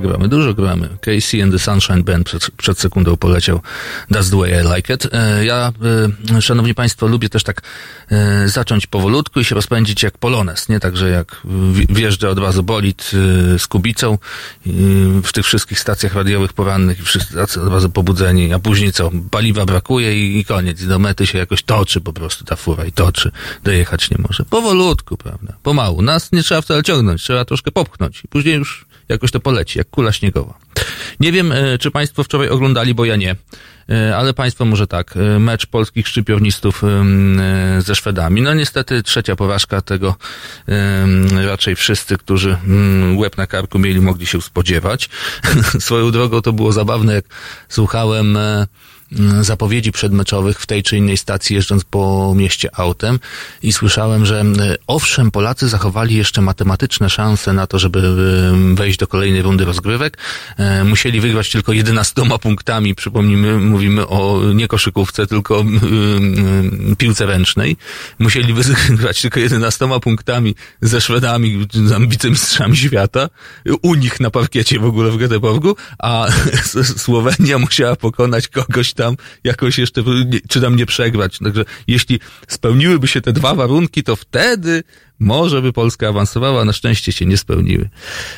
[0.00, 0.28] Trochę gramy?
[0.28, 0.88] Dużo gramy.
[1.00, 3.60] Casey and the Sunshine Band przed, przed sekundą poleciał
[4.10, 5.08] That's the way I like it.
[5.12, 5.72] E, Ja,
[6.36, 7.62] e, szanowni państwo, lubię też tak
[8.10, 10.80] e, zacząć powolutku i się rozpędzić jak polones, nie?
[10.80, 11.36] Także jak
[11.72, 13.10] wj- wjeżdża od razu bolid
[13.58, 14.18] z kubicą
[15.24, 19.10] w tych wszystkich stacjach radiowych porannych i wszyscy od razu pobudzeni, a później co?
[19.30, 20.84] Paliwa brakuje i, i koniec.
[20.86, 23.30] Do mety się jakoś toczy po prostu ta fura i toczy.
[23.64, 24.44] Dojechać nie może.
[24.44, 25.52] Powolutku, prawda?
[25.62, 26.02] Pomału.
[26.02, 28.24] Nas nie trzeba wcale ciągnąć, trzeba troszkę popchnąć.
[28.24, 30.58] I później już jakoś to poleci, jak kula śniegowa.
[31.20, 33.36] Nie wiem, e, czy Państwo wczoraj oglądali, bo ja nie.
[33.90, 35.14] E, Ale Państwo może tak.
[35.16, 38.42] E, Mecz polskich e, ze Szwedami.
[38.42, 40.16] No niestety trzecia porażka tego
[41.46, 45.08] raczej wszyscy, którzy mm, łeb na karku mieli, mogli się spodziewać.
[45.80, 47.24] Swoją drogą to było zabawne, jak
[47.68, 48.38] słuchałem
[49.40, 53.18] zapowiedzi przedmeczowych w tej czy innej stacji jeżdżąc po mieście autem
[53.62, 58.98] i słyszałem, że e, owszem, Polacy zachowali jeszcze matematyczne szanse na to, żeby e, wejść
[58.98, 60.18] do kolejnej rundy rozgrywek.
[60.56, 62.94] E, Musieli wygrać tylko 11 punktami.
[62.94, 65.64] Przypomnijmy, mówimy o nie koszykówce, tylko
[66.98, 67.76] piłce ręcznej.
[68.18, 68.54] Musieli
[68.88, 73.28] wygrać tylko 11 punktami ze Szwedami, tam wicemistrzami świata.
[73.82, 76.26] U nich na parkiecie w ogóle w Göteborgu, a
[77.04, 80.02] Słowenia musiała pokonać kogoś tam, jakoś jeszcze,
[80.48, 81.38] czy tam nie przegrać.
[81.38, 84.82] Także jeśli spełniłyby się te dwa warunki, to wtedy
[85.18, 87.88] może by Polska awansowała, na szczęście się nie spełniły.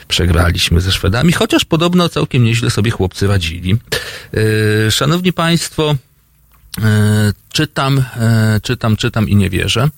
[0.09, 3.77] Przegraliśmy ze Szwedami, chociaż podobno całkiem nieźle sobie chłopcy radzili.
[4.33, 5.95] Yy, szanowni Państwo,
[6.79, 9.89] E, Czytam, e, czytam, czytam i nie wierzę.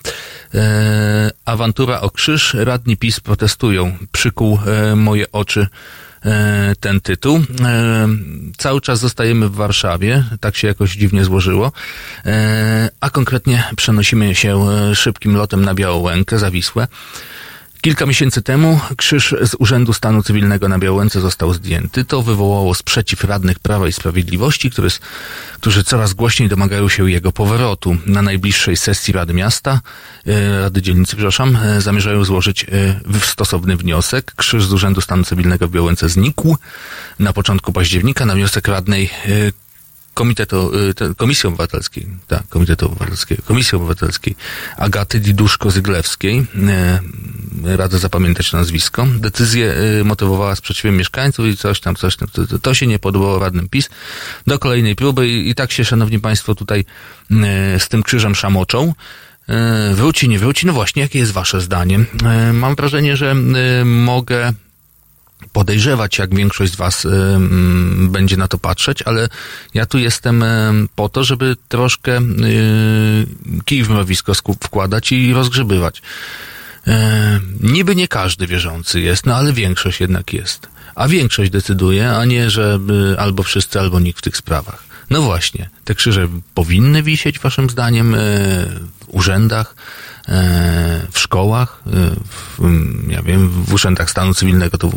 [1.45, 2.55] Awantura o krzyż.
[2.55, 3.97] Radni PiS protestują.
[4.13, 4.59] Przykuł
[4.97, 5.67] moje oczy
[6.81, 7.37] ten tytuł.
[7.65, 8.09] E,
[8.59, 10.25] Cały czas zostajemy w Warszawie.
[10.41, 11.73] Tak się jakoś dziwnie złożyło.
[12.27, 16.87] E, A konkretnie przenosimy się e, szybkim lotem na Białołękę, za Wisłę.
[17.83, 22.05] Kilka miesięcy temu krzyż z Urzędu Stanu Cywilnego na Białęce został zdjęty.
[22.05, 24.89] To wywołało sprzeciw radnych Prawa i Sprawiedliwości, który,
[25.55, 27.97] którzy coraz głośniej domagają się jego powrotu.
[28.07, 29.81] Na najbliższej sesji Rady Miasta,
[30.27, 34.33] e, Rady Dzielnicy, przepraszam, e, zamierzają złożyć e, stosowny wniosek.
[34.37, 36.57] Krzyż z Urzędu Stanu Cywilnego w Białęce znikł
[37.19, 39.11] na początku października na wniosek radnej
[40.15, 40.73] Komitetu,
[41.11, 44.37] y, Komisji Obywatelskiej, tak, Komitetu Obywatelskiego, Komisji Obywatelskiej
[44.77, 46.45] Agaty Diduszko-Zyglewskiej,
[47.67, 52.59] y, radzę zapamiętać nazwisko, decyzję y, motywowała sprzeciwem mieszkańców i coś tam, coś tam, to,
[52.59, 53.89] to- się nie podobało radnym PiS,
[54.47, 56.85] do kolejnej próby i, i tak się, szanowni państwo, tutaj
[57.31, 57.35] y,
[57.79, 58.95] z tym krzyżem szamoczą.
[59.93, 60.67] Y, Wróci, nie wróci?
[60.67, 61.99] No właśnie, jakie jest wasze zdanie?
[62.53, 63.35] Mam wrażenie, że
[63.85, 64.53] mogę
[65.53, 67.07] podejrzewać, jak większość z Was
[67.99, 69.29] będzie na to patrzeć, ale
[69.75, 70.45] ja tu jestem
[70.95, 72.21] po to, żeby troszkę
[73.65, 76.03] kij w mrowisko wkładać i rozgrzebywać.
[76.89, 76.93] Y,
[77.61, 80.69] niby nie każdy wierzący jest, no ale większość jednak jest.
[80.95, 82.79] A większość decyduje, a nie, że
[83.13, 84.85] y, albo wszyscy, albo nikt w tych sprawach.
[85.11, 89.75] No właśnie, te krzyże powinny wisieć, waszym zdaniem, y, w urzędach,
[91.13, 91.91] w szkołach, y,
[92.31, 92.59] w,
[93.09, 94.91] ja wiem, w urzędach stanu cywilnego, to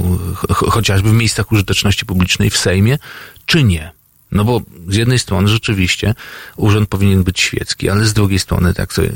[0.53, 2.97] chociażby w miejscach użyteczności publicznej, w Sejmie,
[3.45, 3.91] czy nie?
[4.31, 6.15] No bo z jednej strony rzeczywiście
[6.55, 9.11] urząd powinien być świecki, ale z drugiej strony, tak sobie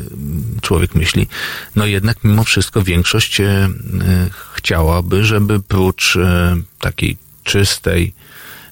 [0.62, 1.28] człowiek myśli,
[1.76, 3.70] no jednak mimo wszystko większość e, e,
[4.54, 8.14] chciałaby, żeby prócz e, takiej czystej,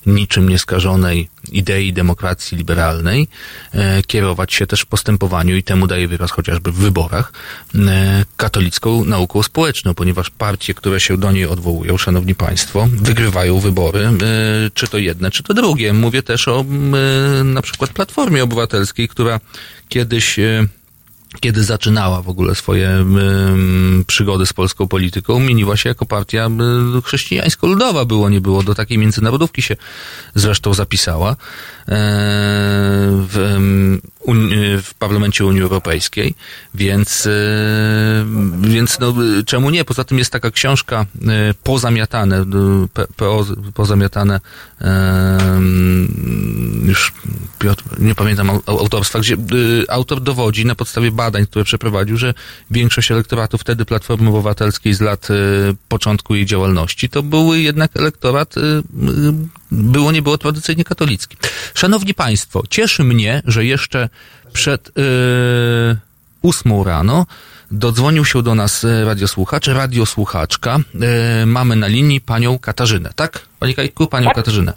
[0.08, 3.28] niczym nieskażonej idei demokracji liberalnej
[3.74, 7.34] e, kierować się też w postępowaniu i temu daje wyraz chociażby w wyborach
[7.76, 14.00] e, katolicką nauką społeczną, ponieważ partie, które się do niej odwołują, szanowni państwo, wygrywają wybory,
[14.00, 14.12] e,
[14.74, 15.94] czy to jedne, czy to drugie.
[15.94, 19.40] Mówię też o m, e, na przykład Platformie Obywatelskiej, która
[19.90, 20.40] kiedyś
[21.40, 23.06] kiedy zaczynała w ogóle swoje
[24.08, 26.50] przygody z polską polityką, mieniła się jako partia
[27.04, 28.06] chrześcijańsko-ludowa.
[28.06, 28.64] Było, nie było.
[28.64, 29.76] Do takiej międzynarodówki się
[30.36, 31.36] zresztą zapisała e,
[33.30, 33.58] w,
[34.84, 36.36] w Parlamencie Unii Europejskiej,
[36.74, 37.32] więc, y,
[38.62, 39.14] więc no,
[39.46, 39.86] czemu nie?
[39.86, 42.46] Poza tym jest taka książka y, Pozamiatane,
[43.16, 44.40] PO, Pozamiatane,
[46.84, 47.14] już
[47.60, 49.38] Piotr, nie pamiętam au- autorstwa, gdzie
[49.90, 52.34] autor dowodzi na podstawie badań, które przeprowadził, że
[52.72, 55.34] większość elektoratu wtedy Platformy Obywatelskiej z lat y,
[55.88, 58.84] początku jej działalności to był jednak elektorat, y, y,
[59.72, 61.38] było nie było tradycyjnie katolicki.
[61.74, 64.10] Szanowni Państwo, cieszy mnie, że jeszcze
[64.54, 64.92] przed
[66.42, 67.26] ósmą rano
[67.72, 70.78] Dodzwonił się do nas e, radiosłuchacz, radiosłuchaczka.
[71.42, 73.40] E, mamy na linii panią Katarzynę, tak?
[73.60, 74.36] Pani Kajku, panią Tak.
[74.36, 74.74] Katarzynę.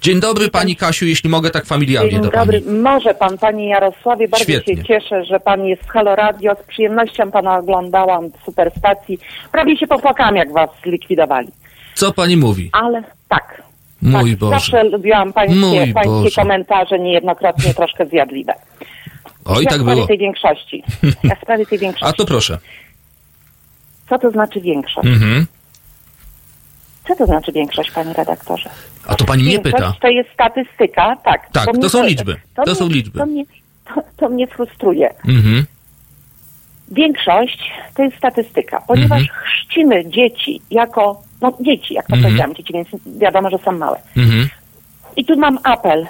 [0.00, 2.60] Dzień dobry pani Kasiu, jeśli mogę tak familiarnie Dzień do dobry.
[2.62, 2.78] pani.
[2.78, 4.76] Może pan, panie Jarosławie, bardzo Świetnie.
[4.76, 6.56] się cieszę, że pan jest w Halo Radio.
[6.64, 9.18] Z przyjemnością pana oglądałam w Superstacji.
[9.52, 11.48] Prawie się popłakałam, jak was zlikwidowali.
[11.94, 12.70] Co pani mówi?
[12.72, 13.62] Ale tak.
[14.02, 14.54] Mój tak, Boże.
[14.54, 16.30] Zawsze lubiłam pańskie, Mój pańskie Boże.
[16.42, 18.54] komentarze, niejednokrotnie troszkę zjadliwe.
[19.44, 20.06] Oj, ja tak w sprawie było.
[20.06, 20.82] tej większości.
[21.24, 22.06] Ja w sprawie tej większości.
[22.10, 22.58] A to proszę.
[24.08, 25.06] Co to znaczy większość?
[25.08, 25.46] Mhm.
[27.08, 28.70] Co to znaczy większość, panie redaktorze?
[29.06, 29.94] A to pani mnie Większość pyta.
[30.00, 31.50] to jest statystyka, tak.
[31.52, 32.36] Tak, to są liczby.
[32.54, 33.18] To mnie- są liczby.
[33.18, 33.44] To mnie,
[33.94, 35.14] to, to mnie frustruje.
[35.28, 35.64] Mhm.
[36.90, 39.38] Większość to jest statystyka, ponieważ Mhm.
[39.44, 42.22] chrzcimy dzieci jako, no dzieci, jak to Mhm.
[42.32, 42.88] powiedziałam, dzieci, więc
[43.18, 44.00] wiadomo, że są małe.
[44.16, 44.48] Mhm.
[45.16, 46.06] I tu mam apel.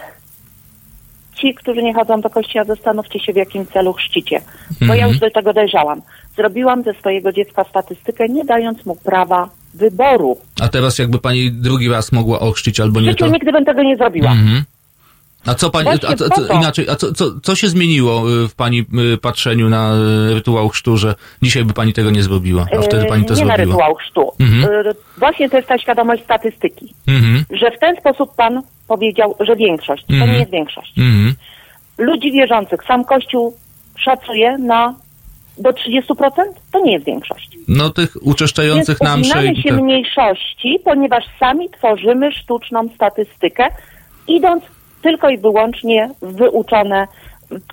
[1.45, 4.41] Ci, którzy nie chodzą do kościoła, zastanówcie się, w jakim celu chrzcicie.
[4.89, 6.03] Bo ja już do tego dojrzałam.
[6.37, 10.37] Zrobiłam ze swojego dziecka statystykę, nie dając mu prawa wyboru.
[10.63, 13.31] A teraz jakby pani drugi raz mogła ochrzcić albo W nie, życiu to...
[13.31, 14.33] nigdy bym tego nie zrobiła.
[14.33, 14.65] Mhm.
[15.47, 16.55] A co pani, a co, co, to.
[16.55, 18.85] inaczej, a co, co, co się zmieniło y, w pani
[19.15, 19.95] y, patrzeniu na
[20.31, 23.45] y, rytuał chrztu, że dzisiaj by pani tego nie zrobiła, a wtedy pani to nie
[23.45, 23.77] na zrobiła?
[23.77, 24.33] rytuał chrztu.
[24.41, 24.87] Mhm.
[24.87, 26.95] E, Właśnie to jest ta świadomość statystyki.
[27.09, 27.45] Mhm.
[27.51, 30.05] Że w ten sposób pan powiedział, że większość.
[30.07, 30.33] To Mhm.
[30.33, 30.93] nie jest większość.
[30.99, 31.35] Mhm.
[31.99, 33.57] ludzi wierzących sam Kościół
[33.99, 34.95] szacuje na
[35.59, 37.59] do 30%, to nie jest większość.
[37.69, 39.77] No tych Więc uczeszczających na msze się te...
[39.83, 43.69] mniejszości, ponieważ sami tworzymy sztuczną statystykę,
[44.29, 44.65] idąc
[45.05, 47.07] tylko i wyłącznie wyuczone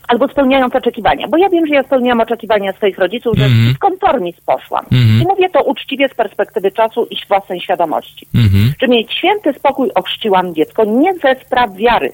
[0.08, 1.28] albo spełniając oczekiwania.
[1.28, 3.74] Bo ja wiem, że ja spełniłam oczekiwania swoich rodziców, że Mhm.
[3.76, 4.86] w konformizm poszłam.
[4.92, 5.22] Mhm.
[5.22, 8.28] I mówię to uczciwie z perspektywy czasu i własnej świadomości.
[8.36, 8.74] Mhm.
[8.82, 12.12] Że mieć święty spokój ochrzciłam dziecko nie ze spraw wiary.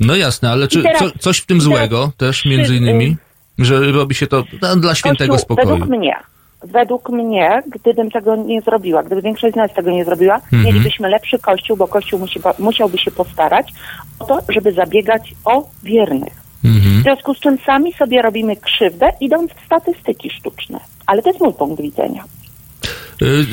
[0.00, 3.16] No jasne, ale czy teraz- co, coś w tym teraz złego też między innymi?
[3.58, 5.68] Że robi się to dla, dla świętego Kościół, spokoju.
[5.68, 6.14] Według mnie,
[6.62, 10.64] według mnie, gdybym tego nie zrobiła, gdyby większość z nas tego nie zrobiła, Mhm.
[10.64, 13.72] mielibyśmy lepszy Kościół, bo Kościół musi, musiałby się postarać
[14.18, 16.32] o to, żeby zabiegać o wiernych.
[16.62, 17.02] W Mhm.
[17.02, 20.80] związku z czym sami sobie robimy krzywdę, idąc w statystyki sztuczne.
[21.06, 22.24] Ale to jest mój punkt widzenia.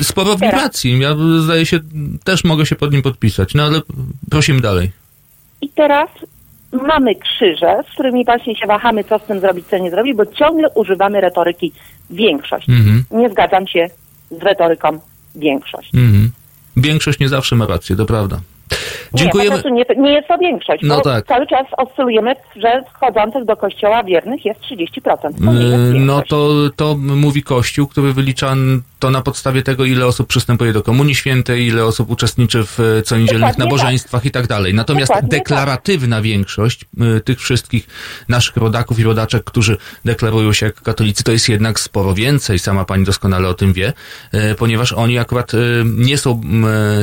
[0.00, 0.40] Y, Sporo Teraz.
[0.54, 0.98] wibracji.
[1.00, 1.78] Ja zdaje się,
[2.24, 3.54] też mogę się pod nim podpisać.
[3.54, 3.80] No ale
[4.30, 4.90] prosimy dalej.
[5.60, 6.08] I teraz
[6.72, 10.26] mamy krzyże, z którymi właśnie się wahamy, co z tym zrobić, co nie zrobić, bo
[10.26, 11.72] ciągle używamy retoryki
[12.10, 12.68] większość.
[12.68, 13.04] Mhm.
[13.10, 13.88] Nie zgadzam się
[14.30, 14.98] z retoryką
[15.34, 15.94] większość.
[15.94, 16.30] Mhm.
[16.76, 18.40] Większość nie zawsze ma rację, to prawda.
[19.12, 19.50] Nie, Dziękujemy.
[19.50, 21.26] po prostu nie, nie jest to większość, No bo tak.
[21.26, 25.00] cały czas oscylujemy, że chodzących do kościoła wiernych jest 30%.
[25.44, 28.54] To nie jest Yy, No to, to mówi Kościół, który wylicza
[28.98, 33.02] to na podstawie tego, ile osób przystępuje do Komunii Świętej, ile osób uczestniczy w e,
[33.02, 34.74] coniedzielnych Dokładnie nabożeństwach i tak dalej.
[34.74, 35.38] Natomiast Dokładnie tak.
[35.38, 36.84] deklaratywna większość
[37.16, 37.86] y, tych wszystkich
[38.28, 42.84] naszych rodaków i rodaczek, którzy deklarują się jako katolicy, to jest jednak sporo więcej, sama
[42.84, 43.92] pani doskonale o tym wie,
[44.34, 45.52] y, ponieważ oni akurat
[45.84, 46.40] nie są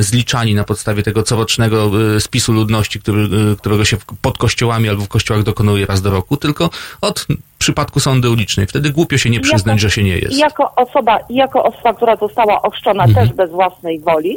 [0.00, 3.28] zliczani na podstawie tego corocznego spisu ludności, który,
[3.58, 6.70] którego się pod kościołami albo w kościołach dokonuje raz do roku, tylko
[7.00, 7.26] od
[7.58, 8.66] przypadku sądy ulicznej.
[8.66, 10.38] Wtedy głupio się nie przyznać, Jako- że się nie jest.
[10.38, 13.26] Jako osoba, i jako osoba, która została ochrzczona Mhm.
[13.28, 14.36] też bez własnej woli,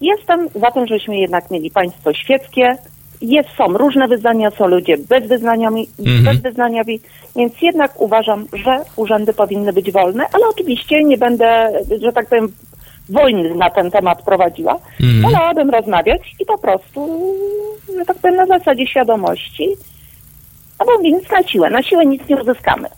[0.00, 2.76] jestem za tym, żebyśmy jednak mieli państwo świeckie.
[3.22, 6.24] Jest, są różne wyznania, są ludzie bezwyznaniowi, Mhm.
[6.24, 7.00] bezwyznaniowi,
[7.36, 12.52] więc jednak uważam, że urzędy powinny być wolne, ale oczywiście nie będę, że tak powiem,
[13.08, 14.78] wojny na ten temat prowadziła.
[15.00, 15.22] Mhm.
[15.22, 17.20] Wolałabym rozmawiać i po prostu,
[17.98, 19.68] że tak powiem, na zasadzie świadomości,
[20.80, 22.88] no bo nic na siłę, na siłę nic nie uzyskamy.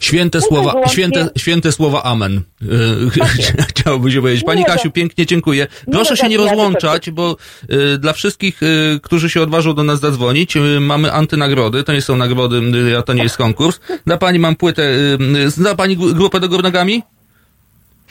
[0.00, 2.42] Święte Tylko słowa, wyłącznie- święte, święte słowa amen.
[3.18, 3.28] Tak
[3.70, 4.44] Chciałby się powiedzieć.
[4.44, 5.66] Pani Nie, Kasiu, pięknie dziękuję.
[5.92, 7.36] Proszę się nie rozłączać, bo
[7.94, 11.84] y, dla wszystkich, y, którzy się odważą do nas zadzwonić, y, mamy antynagrody.
[11.84, 12.60] To nie są nagrody,
[12.98, 13.80] a to nie jest konkurs.
[14.06, 14.82] Dla pani mam płytę.
[15.46, 16.94] Y, zna pani gru- grupę do góry nogami?
[16.96, 17.17] E,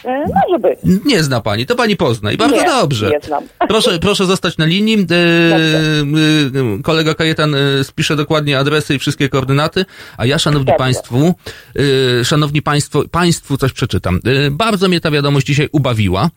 [0.05, 0.79] Może być.
[1.05, 3.09] Nie zna pani, to pani pozna i bardzo Nie, dobrze.
[3.09, 3.43] nie znam.
[3.69, 4.97] Proszę, proszę zostać na linii.
[5.11, 5.15] E,
[6.79, 9.85] e, kolega Kajetan e, spisze dokładnie adresy i wszystkie koordynaty,
[10.17, 10.77] a ja, szanowni Dobrze.
[10.77, 11.33] państwu,
[12.19, 14.19] e, szanowni państwo, państwu coś przeczytam.
[14.47, 16.29] E, bardzo mnie ta wiadomość dzisiaj ubawiła.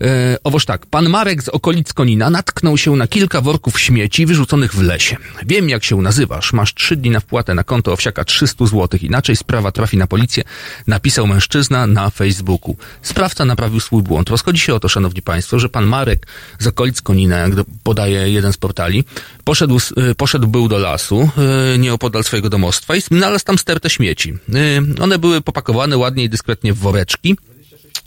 [0.00, 4.74] E, owoż tak, pan Marek z okolic Konina natknął się na kilka worków śmieci wyrzuconych
[4.74, 5.16] w lesie.
[5.46, 6.52] Wiem, jak się nazywasz.
[6.52, 9.00] Masz trzy dni na wpłatę na konto owsiaka 300 zł.
[9.02, 10.44] Inaczej sprawa trafi na policję,
[10.86, 12.76] napisał mężczyzna na Facebooku.
[13.02, 14.30] Sprawca naprawił swój błąd.
[14.30, 16.26] Rozchodzi się o to, szanowni państwo, że pan Marek
[16.58, 17.50] z okolic Konina, jak
[17.82, 19.04] podaje jeden z portali,
[19.44, 19.78] poszedł,
[20.10, 21.30] y, poszedł był do lasu,
[21.74, 24.34] y, nieopodal swojego domostwa i znalazł tam stertę śmieci.
[24.98, 27.36] Y, One były popakowane ładnie i dyskretnie w woreczki.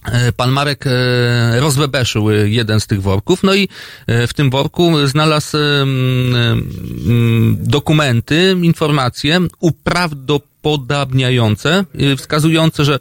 [0.05, 3.69] E, Pan Marek e, rozwebeszył e, jeden z tych worków, no i
[4.07, 5.57] w tym worku znalazł
[7.57, 9.39] dokumenty, informacje
[10.59, 12.99] upodabniające, y, wskazujące, że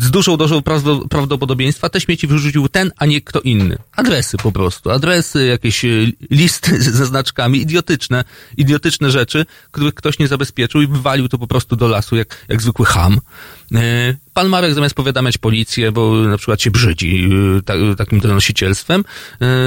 [0.00, 0.62] z dużą dozą
[1.10, 3.78] prawdopodobieństwa te śmieci wyrzucił ten, a nie kto inny.
[3.96, 4.90] Adresy po prostu.
[4.90, 5.84] Adresy, jakieś
[6.30, 8.24] listy ze znaczkami, idiotyczne,
[8.56, 12.62] idiotyczne rzeczy, których ktoś nie zabezpieczył i wywalił to po prostu do lasu jak, jak
[12.62, 13.20] zwykły ham.
[14.40, 17.30] Y, pan Marek zamiast powiadamiać policję, bo na przykład się brzydzi
[17.64, 19.04] ta, takim donosicielstwem,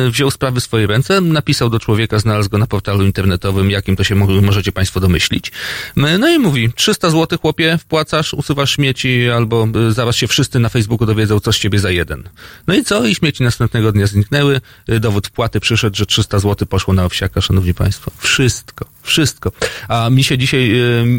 [0.10, 4.04] wziął sprawy w swoje ręce, napisał do człowieka, znalazł go na portalu internetowym, jakim to
[4.04, 5.52] się możecie Państwo domyślić.
[5.96, 11.08] No i mówi, 300 zł chłopie wpłacasz, usuwasz śmieci albo zaraz się wszyscy na Facebooku
[11.08, 12.24] dowiedzą, co z ciebie za jeden.
[12.68, 13.06] No i co?
[13.06, 14.62] I śmieci następnego dnia zniknęły.
[15.00, 18.12] Dowód wpłaty przyszedł, że 300 zł poszło na owsiaka, szanowni państwo.
[18.18, 19.52] Wszystko, wszystko.
[19.88, 20.72] A mi się dzisiaj,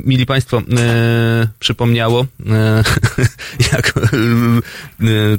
[0.05, 2.85] mili państwo, e, przypomniało, e,
[3.72, 3.92] jak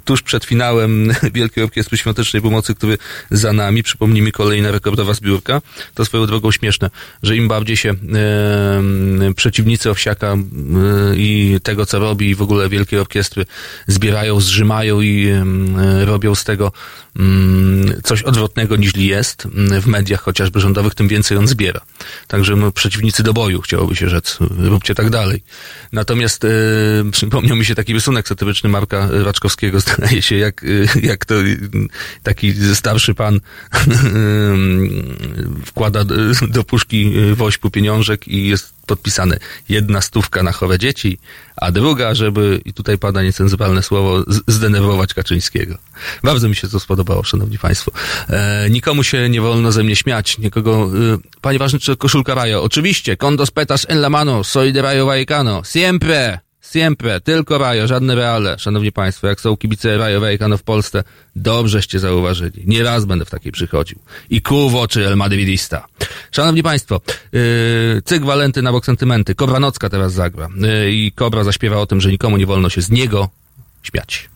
[0.05, 2.97] tuż przed finałem Wielkiej Orkiestry Świątecznej Pomocy, który
[3.31, 5.61] za nami, przypomnij mi kolejna rekordowa zbiórka,
[5.93, 6.89] to swoją drogą śmieszne,
[7.23, 7.93] że im bardziej się
[9.35, 10.37] przeciwnicy Owsiaka
[11.15, 13.45] i tego, co robi i w ogóle Wielkiej Orkiestry
[13.87, 15.31] zbierają, zrzymają i
[16.05, 16.71] robią z tego
[17.19, 21.81] mm, coś odwrotnego niż jest mm, w mediach chociażby rządowych, tym więcej on zbiera.
[22.27, 25.43] Także no, przeciwnicy do boju, chciałoby się rzec, róbcie tak dalej.
[25.91, 26.49] Natomiast e,
[27.11, 30.67] przypomniał mi się taki rysunek satyryczny Marka Raczkowskiego, zdaje się, jak, e,
[31.01, 31.35] jak to
[32.23, 33.39] taki starszy pan
[35.65, 36.03] wkłada
[36.49, 39.37] do puszki wośpu pieniążek i jest podpisane
[39.69, 41.17] jedna stówka na chore dzieci,
[41.55, 45.77] a druga, żeby, i tutaj pada niecenzuralne słowo, zdenerwować Kaczyńskiego.
[46.23, 47.91] Bardzo mi się to spodobało, szanowni państwo.
[48.29, 50.89] E, nikomu się nie wolno ze mnie śmiać, nikogo...
[51.13, 52.63] E, panie ważny, czy koszulka Rajo?
[52.63, 56.44] Oczywiście, condos petas en la mano, soy de Rayo Vallecano, siempre!
[56.75, 58.59] Siempre, tylko Rajo, żadne reale.
[58.59, 61.03] Szanowni Państwo, jak są kibice Rajo Vallecano w Polsce,
[61.35, 62.63] dobrzeście zauważyli.
[62.65, 63.99] Nie raz będę w takiej przychodził.
[64.29, 65.87] I kół w oczy El Madridista.
[66.31, 67.01] Szanowni Państwo,
[67.31, 69.35] yy, cyk Walenty na bok sentymenty.
[69.35, 70.49] Kobra Nocka teraz zagra.
[70.57, 73.29] Yy, I Kobra zaśpiewa o tym, że nikomu nie wolno się z niego
[73.83, 74.29] śmiać.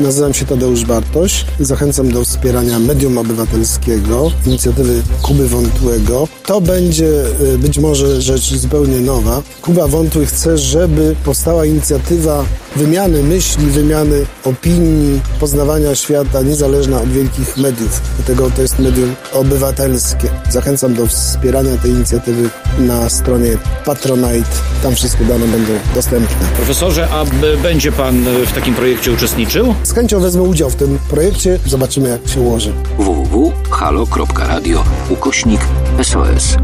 [0.00, 6.28] Nazywam się Tadeusz Bartoś zachęcam do wspierania medium obywatelskiego, inicjatywy Kuby Wątłego.
[6.46, 7.24] To będzie
[7.54, 9.42] y, być może rzecz zupełnie nowa.
[9.62, 12.44] Kuba Wątły chce, żeby powstała inicjatywa
[12.76, 18.00] wymiany myśli, wymiany opinii, poznawania świata niezależna od wielkich mediów.
[18.16, 20.28] Dlatego to jest medium obywatelskie.
[20.50, 23.50] Zachęcam do wspierania tej inicjatywy na stronie
[23.84, 24.50] Patronite.
[24.82, 26.46] Tam wszystkie dane będą dostępne.
[26.56, 27.24] Profesorze, a
[27.62, 29.74] będzie pan w takim projekcie uczestniczył?
[29.82, 31.58] Z chęcią wezmę udział w tym projekcie.
[31.66, 32.72] Zobaczymy, jak się ułoży.
[32.98, 35.60] www.halo.radio ukośnik
[36.02, 36.56] SOS.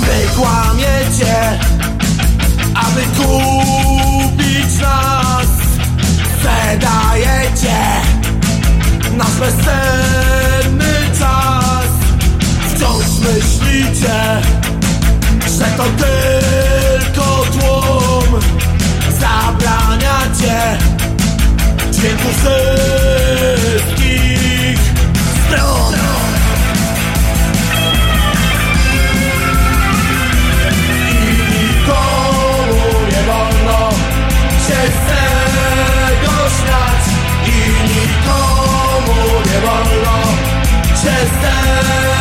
[0.00, 1.58] Wy kłamiecie,
[2.84, 5.48] aby kupić nas.
[6.36, 7.78] Sprzedajecie
[9.16, 11.90] nasz bezcenny czas.
[12.74, 14.18] Wciąż myślicie,
[15.58, 18.40] że to tylko tłum
[19.20, 20.78] zabraniacie
[21.92, 22.28] dźwięku
[23.48, 23.96] wszystkich
[25.46, 25.85] stron.
[41.06, 42.15] Się z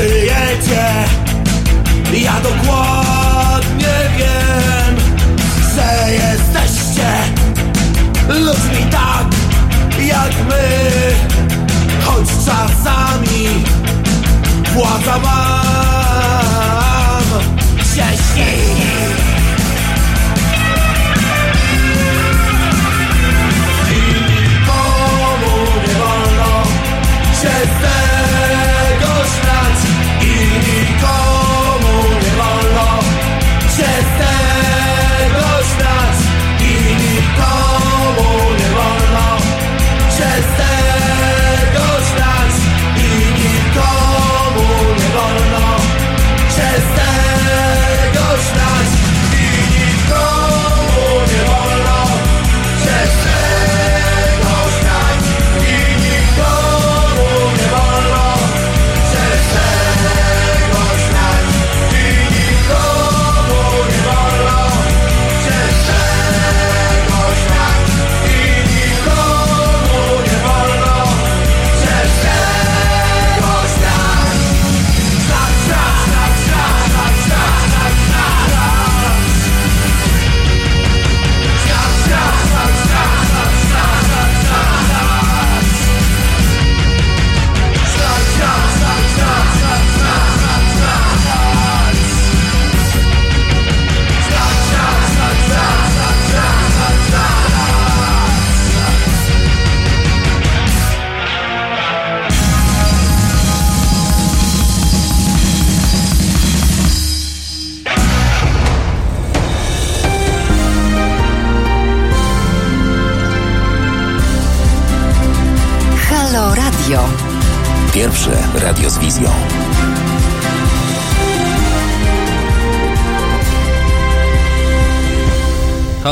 [0.00, 1.04] Kryjecie
[2.12, 4.96] Ja dokładnie wiem
[5.74, 7.10] Że jesteście
[8.28, 9.26] Ludźmi tak
[10.06, 10.68] jak my
[12.04, 13.64] Choć czasami
[14.74, 16.40] Władza wam
[17.78, 19.19] się śni.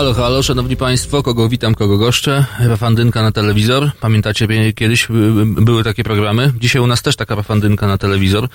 [0.09, 2.45] Halo, halo, szanowni państwo, kogo witam, kogo goszczę.
[2.61, 3.91] Rafandynka na telewizor.
[4.01, 5.09] Pamiętacie, kiedyś
[5.41, 6.53] były takie programy?
[6.61, 8.49] Dzisiaj u nas też taka rafandynka na telewizor,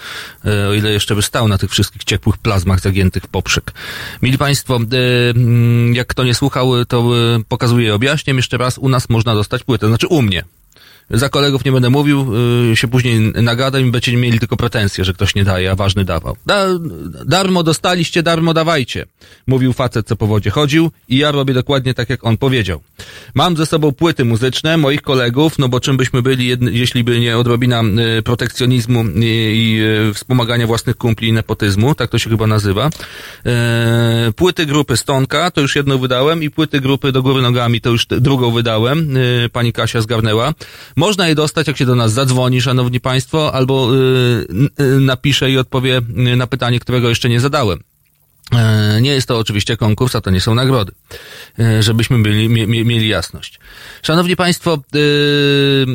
[0.45, 3.71] e, o ile jeszcze by stał na tych wszystkich ciepłych plazmach zagiętych poprzek.
[4.21, 8.77] Mili państwo, e, mm, jak kto nie słuchał, to e, pokazuję i objaśniam jeszcze raz.
[8.77, 10.43] U nas można dostać płytę, znaczy u mnie.
[11.09, 12.27] Za kolegów nie będę mówił,
[12.71, 16.05] y, się później nagadam i będziecie mieli tylko pretensje, że ktoś nie daje, a ważny
[16.05, 16.37] dawał.
[16.45, 16.65] Da,
[17.25, 19.05] darmo dostaliście, darmo dawajcie.
[19.47, 22.81] Mówił facet, co po wodzie chodził i ja robię dokładnie tak, jak on powiedział.
[23.35, 27.19] Mam ze sobą płyty muzyczne moich kolegów, no bo czym byśmy byli, jedn- jeśli by
[27.19, 27.81] nie odrobina
[28.19, 32.89] y, protekcjonizmu i, i y, wspomagania własnych kumpli i nepotyzmu, tak to się chyba nazywa.
[34.35, 38.05] Płyty grupy Stonka, to już jedną wydałem i płyty grupy Do Góry Nogami, to już
[38.05, 39.17] drugą wydałem.
[39.17, 40.53] Y, pani Kasia zgarnęła.
[40.95, 44.45] Można je dostać, jak się do nas zadzwoni, szanowni państwo, albo y,
[44.79, 46.01] y, napisze i odpowie
[46.33, 47.79] y, na pytanie, którego jeszcze nie zadałem.
[48.57, 50.91] E, Nie jest to oczywiście konkurs, a to nie są nagrody.
[51.59, 53.59] E, Żebyśmy byli, mie, mie, mieli jasność.
[54.03, 55.85] Szanowni Państwo, yy,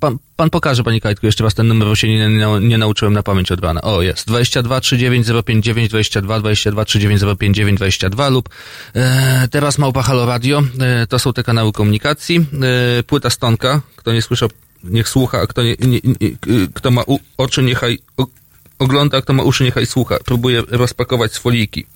[0.00, 2.28] pan, pan pokaże, Pani Kajtku, jeszcze raz ten numer, bo się nie,
[2.60, 3.82] nie, nauczyłem na pamięć od rana.
[3.82, 4.26] O, jest.
[4.26, 8.48] 22 39 059 22 22 39 059 22 lub
[8.94, 10.62] e, teraz Małpa Halo Radio.
[10.80, 12.46] E, to są te kanały komunikacji.
[12.98, 13.80] E, płyta Stonka.
[13.96, 14.48] Kto nie słyszał,
[14.84, 16.30] niech słucha, a kto, nie, nie, nie,
[16.74, 17.98] kto ma u, oczy, niechaj
[18.78, 20.18] ogląda, kto ma uszy, niechaj słucha.
[20.24, 21.86] Próbuję rozpakować z foliki.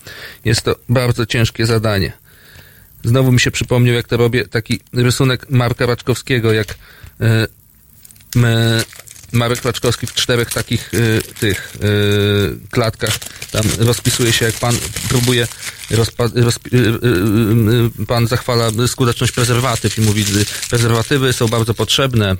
[0.44, 2.12] Jest to bardzo ciężkie zadanie.
[3.04, 6.74] Znowu mi się przypomniał, jak to robię, taki rysunek Marka Raczkowskiego, jak
[7.20, 7.46] e,
[8.36, 8.44] m,
[9.32, 11.88] Marek Raczkowski w czterech takich e, tych e,
[12.70, 13.18] klatkach
[13.50, 14.74] tam rozpisuje się, jak pan
[15.08, 15.46] próbuje
[15.90, 20.24] rozpa- rozpi- e, e, e, pan zachwala skuteczność prezerwatyw i mówi,
[20.70, 22.36] prezerwatywy są bardzo potrzebne,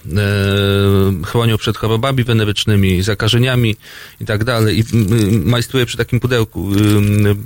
[1.26, 3.76] chronią przed chorobami wenerycznymi, zakażeniami
[4.20, 4.78] i tak dalej.
[4.78, 4.96] I
[5.44, 6.70] majstruje przy takim pudełku,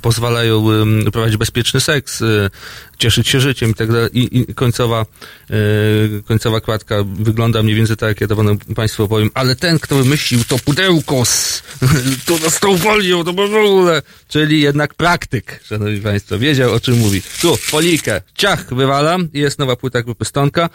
[0.01, 0.65] pozwalają
[1.11, 2.49] prowadzić bezpieczny seks, y,
[2.97, 4.09] cieszyć się życiem i tak dalej.
[4.13, 5.05] I, i końcowa,
[5.51, 9.79] y, końcowa kładka wygląda mniej więcej tak, jak ja to panu państwu powiem, ale ten,
[9.79, 11.63] kto wymyślił to pudełko z,
[12.25, 16.97] to z tą folią, to w ogóle, czyli jednak praktyk, szanowni państwo, wiedział o czym
[16.97, 17.21] mówi.
[17.41, 20.69] Tu, folikę, ciach, wywalam jest nowa płyta grupy Stonka.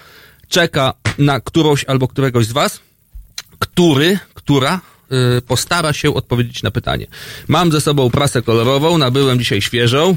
[0.49, 2.81] Czeka na którąś albo któregoś z was,
[3.59, 4.81] który, która
[5.39, 7.07] y, postara się odpowiedzieć na pytanie.
[7.49, 10.17] Mam ze sobą prasę kolorową, nabyłem dzisiaj świeżą,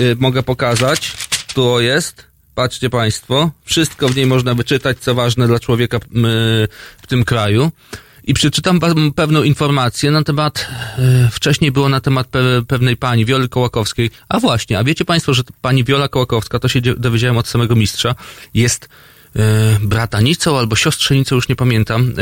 [0.00, 1.12] y, mogę pokazać,
[1.54, 5.98] tu jest, patrzcie państwo, wszystko w niej można wyczytać, co ważne dla człowieka
[7.02, 7.70] w tym kraju.
[8.24, 8.80] I przeczytam
[9.16, 10.68] pewną informację na temat,
[11.26, 14.10] y, wcześniej było na temat pe, pewnej pani, Wioli Kołakowskiej.
[14.28, 18.14] A właśnie, a wiecie państwo, że pani Wiola Kołakowska, to się dowiedziałem od samego mistrza,
[18.54, 19.40] jest y,
[19.80, 22.12] bratanicą albo siostrzenicą, już nie pamiętam,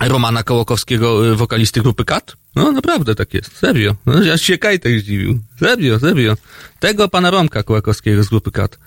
[0.00, 2.36] Romana Kołakowskiego, y, wokalisty grupy Kat?
[2.56, 3.96] No naprawdę tak jest, serio.
[4.06, 5.38] No, ja się Kajtek zdziwił.
[5.60, 6.36] Serio, serio.
[6.80, 8.78] Tego pana Romka Kołakowskiego z grupy Kat.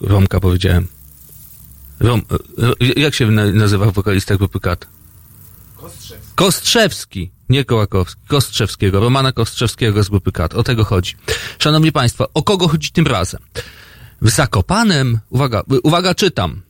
[0.00, 0.86] Romka powiedziałem.
[2.00, 2.22] Rom,
[2.80, 4.86] y, y, jak się na- nazywa wokalista grupy Kat?
[6.34, 10.54] Kostrzewski, nie Kołakowski, Kostrzewskiego, Romana Kostrzewskiego z grupy Kat.
[10.54, 11.14] O tego chodzi.
[11.58, 13.40] Szanowni Państwo, o kogo chodzi tym razem?
[14.22, 16.62] W Zakopanem, uwaga, uwaga, czytam.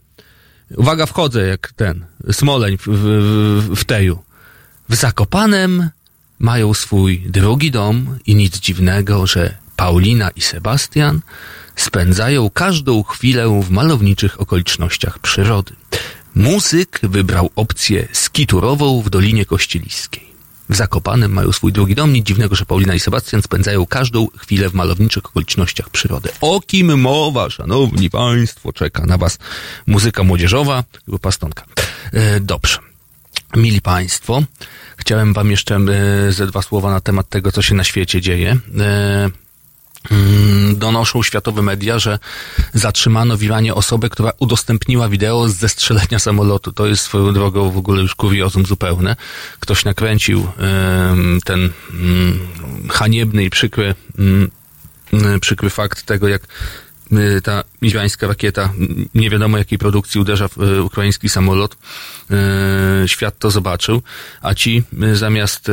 [0.76, 4.18] Uwaga, wchodzę jak ten, Smoleń w, w, w teju.
[4.88, 5.90] W Zakopanem
[6.38, 11.20] mają swój drugi dom i nic dziwnego, że Paulina i Sebastian
[11.76, 15.72] spędzają każdą chwilę w malowniczych okolicznościach przyrody.
[16.34, 20.29] Muzyk wybrał opcję skiturową w Dolinie Kościeliskiej.
[20.70, 22.12] W Zakopanem mają swój drugi dom.
[22.12, 26.28] Nic dziwnego, że Paulina i Sebastian spędzają każdą chwilę w malowniczych okolicznościach przyrody.
[26.40, 28.72] O kim mowa, szanowni państwo?
[28.72, 29.38] Czeka na was
[29.86, 31.64] muzyka młodzieżowa, grupa Stonka.
[32.12, 32.78] E, dobrze.
[33.56, 34.42] Mili Państwo,
[34.96, 38.56] chciałem Wam jeszcze e, ze dwa słowa na temat tego, co się na świecie dzieje.
[38.78, 39.30] E,
[40.74, 42.18] donoszą światowe media, że
[42.74, 46.72] zatrzymano w Iranie osobę, która udostępniła wideo z zestrzelenia samolotu.
[46.72, 49.16] To jest swoją drogą w ogóle już kuriozum zupełne.
[49.60, 50.46] Ktoś nakręcił
[51.44, 52.38] ten mm,
[52.90, 54.50] haniebny i przykry, mm,
[55.12, 56.42] mm, przykry fakt tego, jak
[57.42, 58.72] ta irańska rakieta
[59.14, 61.76] nie wiadomo jakiej produkcji uderza w y, ukraiński samolot.
[63.04, 64.02] Y, Świat to zobaczył,
[64.42, 65.72] a ci y, zamiast y,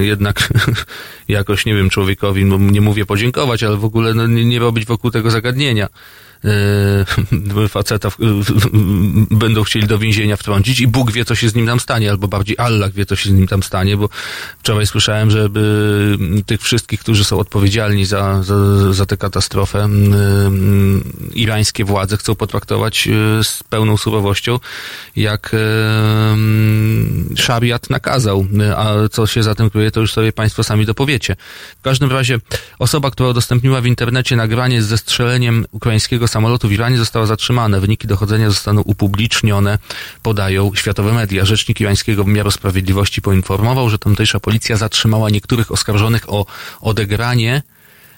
[0.00, 0.48] y, jednak
[1.28, 5.30] jakoś, nie wiem, człowiekowi, nie mówię podziękować, ale w ogóle no, nie robić wokół tego
[5.30, 5.88] zagadnienia,
[6.44, 8.16] e, faceta w,
[9.30, 12.28] będą chcieli do więzienia wtrącić i Bóg wie, co się z nim tam stanie, albo
[12.28, 14.08] bardziej Allah wie, co się z nim tam stanie, bo
[14.58, 15.48] wczoraj słyszałem, że
[16.46, 18.54] tych wszystkich, którzy są odpowiedzialni za, za,
[18.92, 19.88] za tę katastrofę,
[21.34, 23.08] irańskie władze chcą potraktować
[23.42, 24.58] z pełną surowością,
[25.16, 25.56] jak
[27.36, 31.36] szariat nakazał, a co się za tym kryje, to już sobie Państwo sami dopowiecie.
[31.78, 32.38] W każdym razie
[32.78, 37.80] osoba, która udostępniła w internecie nagranie z zestrzeleniem ukraińskiego samolotu w Iranie została zatrzymana.
[37.80, 39.78] Wyniki dochodzenia zostaną upublicznione,
[40.22, 41.44] podają światowe media.
[41.44, 46.46] Rzecznik irańskiego wymiaru sprawiedliwości poinformował, że tamtejsza policja zatrzymała niektórych oskarżonych o
[46.80, 47.62] odegranie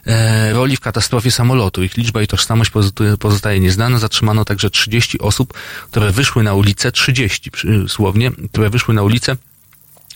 [0.07, 1.83] e, roli w katastrofie samolotu.
[1.83, 2.71] Ich liczba i tożsamość
[3.19, 3.99] pozostaje nieznana.
[3.99, 5.55] Zatrzymano także 30 osób,
[5.91, 7.51] które wyszły na ulicę, 30
[7.89, 9.37] słownie, które wyszły na ulicę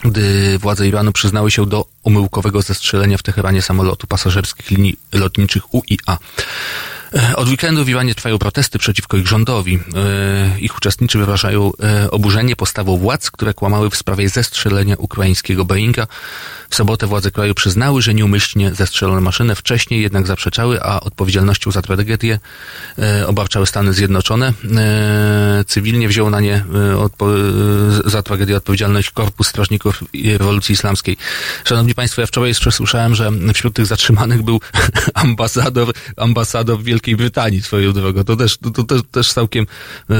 [0.05, 6.19] gdy władze Iranu przyznały się do omyłkowego zestrzelenia w Teheranie samolotu pasażerskich linii lotniczych UIA.
[7.16, 9.78] E, od weekendu w Iranie trwają protesty przeciwko ich rządowi.
[9.95, 16.07] E, ich uczestnicy wyrażają e, oburzenie postawą władz, które kłamały w sprawie zestrzelenia ukraińskiego Boeinga.
[16.70, 19.55] W sobotę władze kraju przyznały, że nieumyślnie zestrzelono maszynę.
[19.55, 22.39] Wcześniej jednak zaprzeczały, a odpowiedzialnością za tragedię
[23.27, 24.53] obarczały Stany Zjednoczone.
[25.66, 26.65] Cywilnie wziął na nie
[28.05, 30.05] za tragedię odpowiedzialność Korpus Strażników
[30.39, 31.16] Rewolucji Islamskiej.
[31.65, 34.61] Szanowni Państwo, ja wczoraj słyszałem, że wśród tych zatrzymanych był
[35.15, 38.24] ambasador, ambasador Wielkiej Wielkiej Brytanii swoją drogą.
[38.24, 39.66] To też, to, to też, całkiem
[40.10, 40.14] e,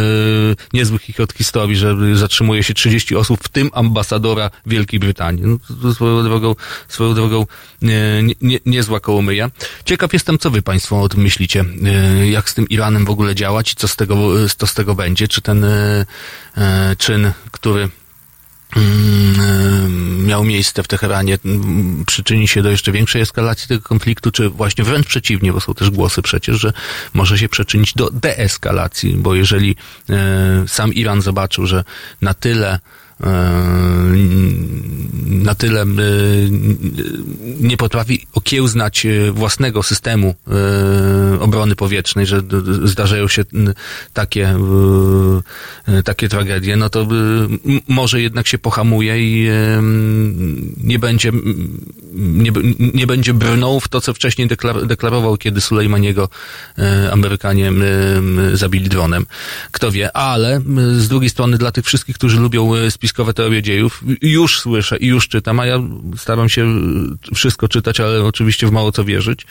[0.73, 5.43] niezły od historii, że zatrzymuje się 30 osób, w tym ambasadora Wielkiej Brytanii.
[5.43, 6.55] No, to, swoją drogą,
[6.89, 7.47] swoją drogą
[7.83, 7.87] e,
[8.23, 9.51] nie, nie, niezła kołomyja.
[9.85, 11.65] Ciekaw jestem, co wy państwo o tym myślicie.
[11.85, 14.95] E, jak z tym Iranem w ogóle działać i co z tego, co z tego
[14.95, 15.29] będzie?
[15.29, 16.07] Czy ten e
[16.99, 17.89] czyn, który
[20.19, 24.85] miał miejsce w Teheranie, mm, przyczyni się do jeszcze większej eskalacji tego konfliktu, czy właśnie
[24.85, 26.73] wręcz przeciwnie, bo są też głosy przecież, że
[27.15, 29.77] może się przyczynić do deeskalacji, bo jeżeli
[30.11, 31.85] e, sam Iran zobaczył, że
[32.21, 33.04] na tyle E,
[35.45, 35.87] na tyle e,
[37.61, 40.35] nie potrafi okiełznać e, własnego systemu
[41.41, 42.43] obrony powietrznej, że
[42.85, 43.45] zdarzają się
[44.13, 44.55] takie,
[46.05, 47.07] takie tragedie, no to
[47.89, 49.49] może jednak się pohamuje i
[50.77, 51.33] nie będzie,
[52.15, 52.51] nie,
[52.95, 54.49] nie będzie brnął w to, co wcześniej
[54.85, 56.29] deklarował, kiedy Sulejmaniego
[57.13, 57.73] Amerykanie
[58.53, 59.27] zabili dronem.
[59.73, 60.61] Kto wie, ale
[60.97, 62.71] z drugiej strony dla tych wszystkich, którzy lubią
[63.15, 64.05] spiskowe teorie dziejów.
[64.23, 65.79] Już słyszę i już czytam, a ja
[66.17, 66.67] staram się
[67.35, 69.47] wszystko czytać, ale oczywiście w mało co wierzyć,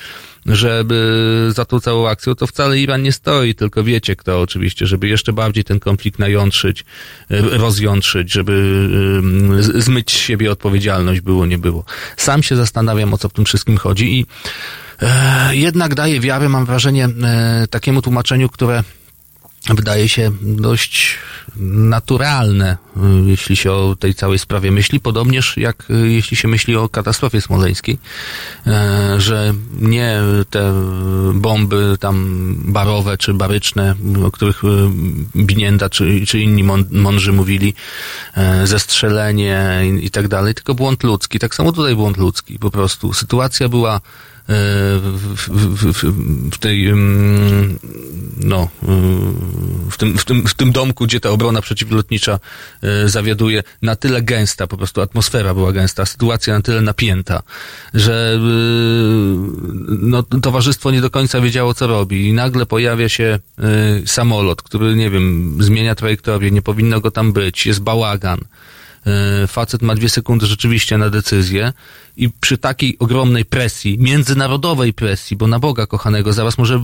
[0.46, 5.08] żeby za tą całą akcją to wcale Iran nie stoi, tylko wiecie kto oczywiście, żeby
[5.08, 6.86] jeszcze bardziej ten konflikt najątrzyć,
[7.30, 8.90] rozjątrzyć, żeby
[9.60, 11.86] zmyć z siebie odpowiedzialność, było, nie było.
[12.18, 14.26] Sam się zastanawiam, o co w tym wszystkim chodzi i
[15.02, 18.84] e, jednak daje wiarę, mam wrażenie, e, takiemu tłumaczeniu, które
[19.70, 21.18] wydaje się dość
[21.56, 26.76] naturalne, y, jeśli się o tej całej sprawie myśli, podobnież jak y, jeśli się myśli
[26.76, 27.98] o katastrofie smoleńskiej,
[28.68, 30.18] e, że nie
[30.50, 30.74] te
[31.34, 34.68] bomby tam barowe czy baryczne, o których y,
[35.36, 37.74] Binienda czy, czy inni mądrzy mówili,
[38.38, 41.40] e, zestrzelenie i, i tak dalej, tylko błąd ludzki.
[41.40, 43.14] Tak samo tutaj błąd ludzki, po prostu.
[43.14, 44.02] Sytuacja była
[44.48, 46.94] w, w, w, tej
[48.44, 48.70] no
[49.90, 52.40] w tym, w, tym, w tym domku, gdzie ta obrona przeciwlotnicza
[52.82, 57.44] e, zawiaduje, na tyle gęsta, po prostu atmosfera była gęsta, sytuacja na tyle napięta,
[57.94, 58.40] że e,
[59.88, 63.70] no, towarzystwo nie do końca wiedziało, co robi i nagle pojawia się e,
[64.06, 68.40] samolot, który, nie wiem, zmienia trajektorię, nie powinno go tam być, jest bałagan,
[69.48, 71.74] facet ma dwie sekundy rzeczywiście na decyzję
[72.18, 76.80] i przy takiej ogromnej presji, międzynarodowej presji, bo na Boga kochanego zaraz może e,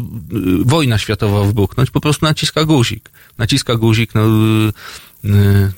[0.66, 3.10] wojna światowa wybuchnąć, po prostu naciska guzik.
[3.38, 4.22] Naciska guzik, no
[5.26, 5.72] e,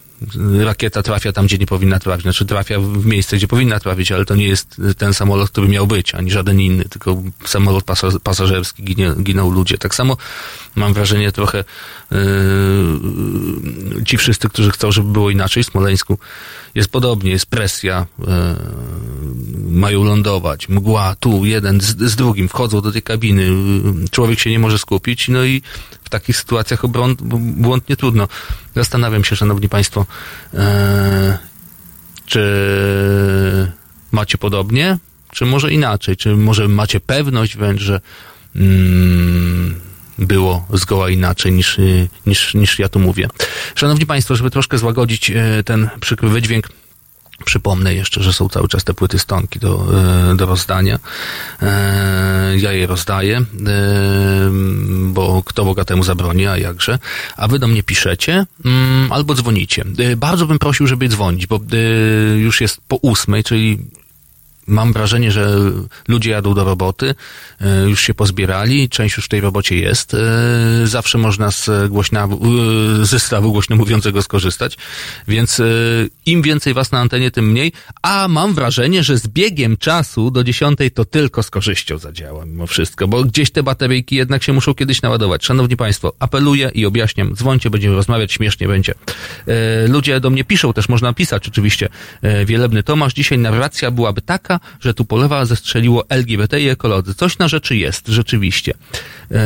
[0.59, 2.23] rakieta trafia tam, gdzie nie powinna trafić.
[2.23, 5.87] Znaczy trafia w miejsce, gdzie powinna trafić, ale to nie jest ten samolot, który miał
[5.87, 7.83] być, ani żaden inny, tylko samolot
[8.23, 9.77] pasażerski, ginie, giną ludzie.
[9.77, 10.17] Tak samo
[10.75, 11.63] mam wrażenie trochę
[12.11, 12.17] yy,
[14.05, 16.17] ci wszyscy, którzy chcą, żeby było inaczej w Smoleńsku,
[16.75, 18.25] jest podobnie, jest presja, yy,
[19.71, 24.49] mają lądować, mgła, tu jeden z, z drugim, wchodzą do tej kabiny, yy, człowiek się
[24.49, 25.61] nie może skupić, no i
[26.11, 27.15] takich sytuacjach obron,
[27.63, 28.27] błąd nie trudno.
[28.75, 30.05] Zastanawiam się, szanowni państwo,
[30.53, 30.59] yy,
[32.25, 33.71] czy
[34.11, 34.97] macie podobnie,
[35.31, 38.01] czy może inaczej, czy może macie pewność wręcz, że
[38.55, 39.75] mm,
[40.17, 41.77] było zgoła inaczej niż,
[42.25, 43.27] niż, niż ja tu mówię.
[43.75, 46.69] Szanowni Państwo, żeby troszkę złagodzić e, ten przykry wydźwięk,
[47.45, 49.85] Przypomnę jeszcze, że są cały czas te płyty stonki do,
[50.31, 50.99] e, do rozdania.
[51.61, 53.43] E, Ja je rozdaję, e,
[55.03, 56.99] bo kto bogatemu zabroni, a jakże.
[57.37, 59.85] A wy do mnie piszecie mm, albo dzwonicie.
[60.17, 61.59] Bardzo bym prosił, żeby dzwonić, bo
[62.37, 63.77] już jest po ósmej, czyli
[64.71, 65.57] mam wrażenie, że
[66.07, 67.15] ludzie jadą do roboty,
[67.61, 70.13] e, już się pozbierali, część już w tej robocie jest.
[70.13, 70.17] e,
[70.87, 74.77] Zawsze można z głośna, e, zestawu głośno mówiącego skorzystać,
[75.27, 75.61] więc
[76.25, 77.71] im więcej was na antenie, tym mniej.
[78.01, 82.67] A mam wrażenie, że z biegiem czasu do dziesiątej to tylko z korzyścią zadziała mimo
[82.67, 85.45] wszystko, bo gdzieś te bateryjki jednak się muszą kiedyś naładować.
[85.45, 88.93] Szanowni Państwo, apeluję i objaśniam, dzwońcie, będziemy rozmawiać, śmiesznie będzie.
[89.87, 91.89] Ludzie do mnie piszą, też można pisać oczywiście.
[92.45, 97.15] Wielebny Tomasz, dzisiaj narracja byłaby taka, że tu polewa zestrzeliło LGBT i ekolodzy.
[97.15, 98.73] Coś na rzeczy jest, rzeczywiście.
[99.31, 99.41] E,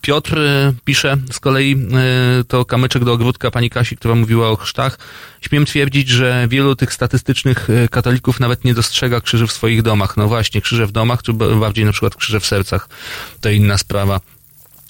[0.00, 4.56] Piotr e, pisze z kolei, e, to kamyczek do ogródka pani Kasi, która mówiła o
[4.56, 4.98] chrztach.
[5.40, 10.16] Śmiem twierdzić, że wielu tych statystycznych e, katolików nawet nie dostrzega krzyży w swoich domach.
[10.16, 12.88] No właśnie, krzyże w domach, czy bardziej na przykład krzyże w sercach.
[13.40, 14.20] To inna sprawa.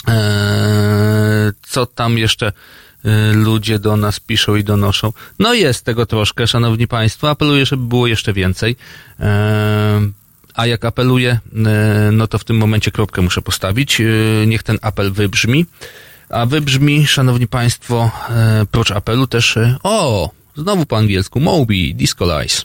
[0.08, 2.52] Eee, co tam jeszcze
[3.32, 5.12] ludzie do nas piszą i donoszą?
[5.38, 7.30] No jest tego troszkę, szanowni państwo.
[7.30, 8.76] Apeluję, żeby było jeszcze więcej.
[9.20, 10.12] Eee,
[10.54, 14.00] a jak apeluję, e, no to w tym momencie kropkę muszę postawić.
[14.00, 14.04] E,
[14.46, 15.66] Niech ten apel wybrzmi.
[16.30, 22.40] A wybrzmi, szanowni państwo, e, prócz apelu też, e, o, znowu po angielsku, Moby, Disco
[22.40, 22.64] Lies.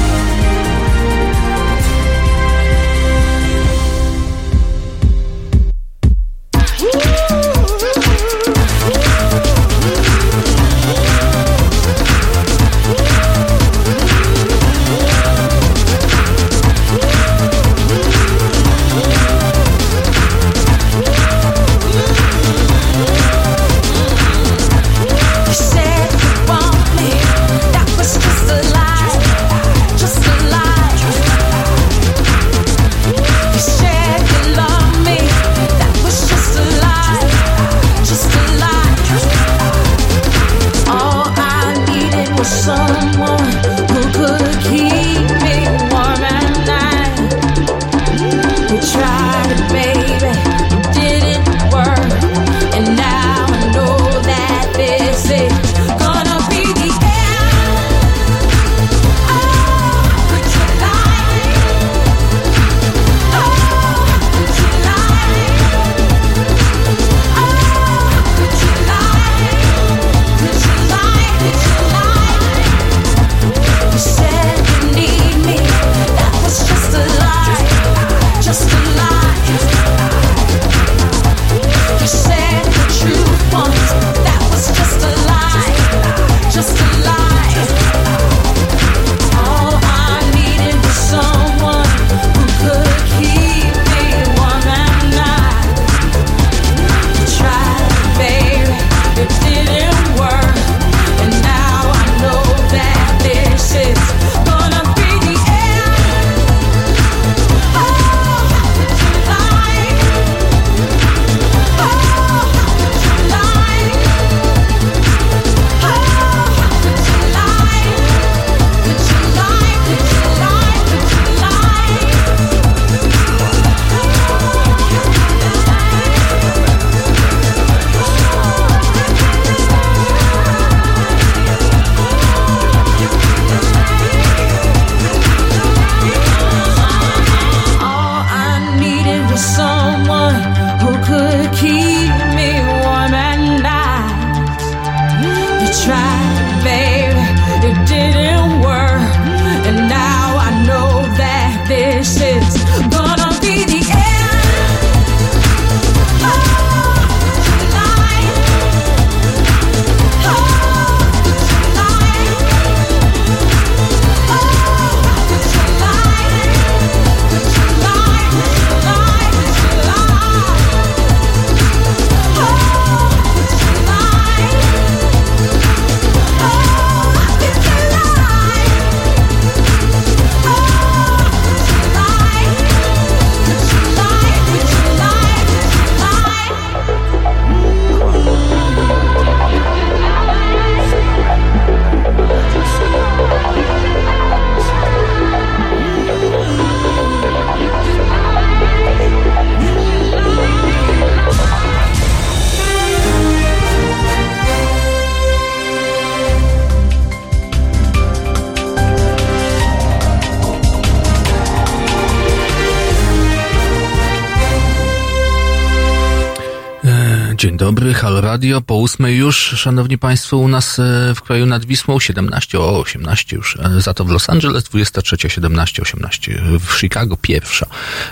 [218.41, 222.79] Radio, po ósmej już, szanowni państwo, u nas e, w kraju nad Wisłą 17, o
[222.79, 227.65] 18 już, e, za to w Los Angeles 23, 17, 18, w Chicago pierwsza,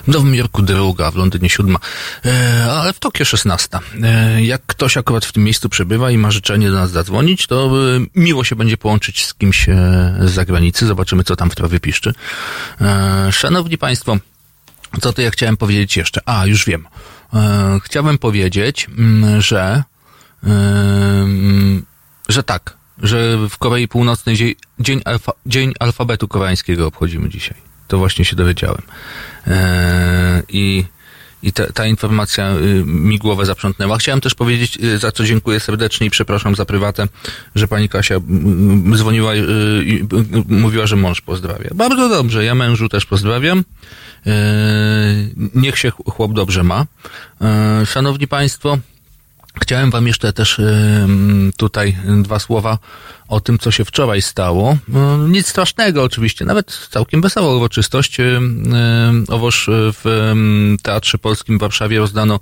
[0.04, 1.80] w Nowym Jorku druga, w Londynie siódma,
[2.26, 3.80] e, ale w Tokio 16.
[4.04, 7.72] E, Jak ktoś akurat w tym miejscu przebywa i ma życzenie do nas zadzwonić, to
[8.16, 9.66] miło się będzie połączyć z kimś
[10.20, 12.14] z zagranicy, zobaczymy co tam w trawie piszczy.
[13.32, 14.18] Szanowni państwo,
[15.02, 16.22] co to ja chciałem powiedzieć jeszcze?
[16.26, 16.88] A, już wiem.
[17.84, 19.84] Chciałem powiedzieć, mm, że,
[22.30, 27.58] że tak, że w Korei Północnej dzień, dzień, alfa, dzień alfabetu koreańskiego obchodzimy dzisiaj.
[27.88, 28.82] To właśnie się dowiedziałem.
[29.48, 30.86] E, I
[31.44, 33.98] i ta, ta informacja y, mi głowę zaprzątnęła.
[33.98, 37.08] Chciałem też powiedzieć, y, za co dziękuję serdecznie i przepraszam za prywatę,
[37.56, 38.16] że pani Kasia
[38.96, 39.44] dzwoniła y,
[39.86, 40.08] i
[40.48, 41.70] mówiła, że mąż pozdrawia.
[41.76, 43.64] Bardzo dobrze, ja mężu też pozdrawiam.
[44.28, 44.34] E,
[45.56, 46.86] niech się chłop dobrze ma.
[47.42, 48.78] E, szanowni Państwo,
[49.62, 50.62] Chciałem Wam jeszcze też
[51.58, 52.78] tutaj dwa słowa
[53.28, 54.78] o tym, co się wczoraj stało.
[54.88, 58.18] No, nic strasznego oczywiście, nawet całkiem wesoła uroczystość.
[59.28, 62.40] Owoż w ym, Teatrze Polskim w Warszawie rozdano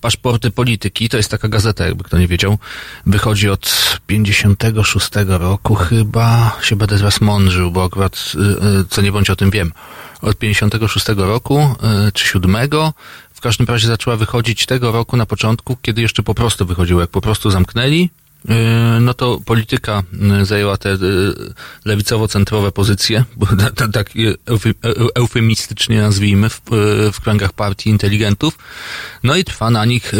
[0.00, 1.08] paszporty polityki.
[1.08, 2.58] To jest taka gazeta, jakby kto nie wiedział.
[3.06, 6.56] Wychodzi od 56 roku chyba.
[6.62, 9.72] Się będę zaraz mądrzył, bo akurat y, y, co nie bądź o tym wiem.
[10.22, 11.74] Od 56 roku
[12.14, 12.56] czy 7
[13.38, 17.00] w każdym razie zaczęła wychodzić tego roku na początku, kiedy jeszcze po prostu wychodziło.
[17.00, 18.10] Jak po prostu zamknęli,
[18.48, 18.54] yy,
[19.00, 20.98] no to polityka yy, zajęła te yy,
[21.84, 26.60] lewicowo-centrowe pozycje, bo ta- ta- tak yy, eufy- eu- eufemistycznie nazwijmy, w,
[27.12, 28.58] w kręgach partii inteligentów.
[29.22, 30.12] No i trwa na nich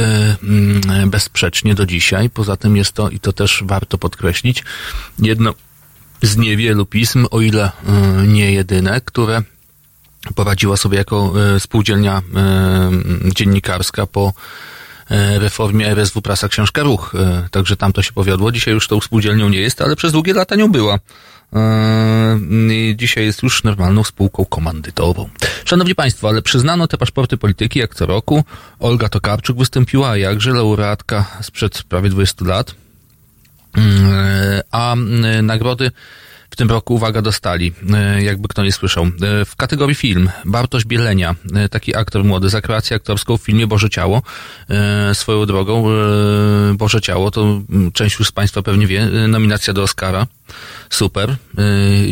[1.06, 2.30] bezsprzecznie do dzisiaj.
[2.30, 4.64] Poza tym jest to, i to też warto podkreślić,
[5.18, 5.54] jedno
[6.22, 7.70] z niewielu pism, o ile
[8.26, 9.42] nie jedyne, które
[10.34, 12.90] poradziła sobie jako e, spółdzielnia e,
[13.34, 14.32] dziennikarska po
[15.10, 17.12] e, reformie RSW Prasa Książka Ruch.
[17.50, 18.52] Także tam to się powiodło.
[18.52, 20.98] Dzisiaj już tą spółdzielnią nie jest, ale przez długie lata nią była.
[21.52, 22.38] E,
[22.70, 25.28] i Dzisiaj jest już normalną spółką komandytową.
[25.64, 28.44] Szanowni Państwo, ale przyznano te paszporty polityki jak co roku.
[28.80, 32.74] Olga Tokarczuk wystąpiła, jakże laureatka sprzed prawie 20 lat.
[33.76, 35.90] Mm, A mm, nagrody
[36.50, 39.04] w tym roku, uwaga, dostali, e, jakby kto nie słyszał.
[39.04, 43.66] E, W kategorii film Bartosz Bielenia, e, taki aktor młody, za kreację aktorską w filmie
[43.66, 44.22] Boże Ciało.
[45.12, 45.84] Swoją drogą,
[46.74, 50.26] Boże Ciało, to mm, część już z Państwa pewnie wie, nominacja do Oscara.
[50.90, 51.36] Super.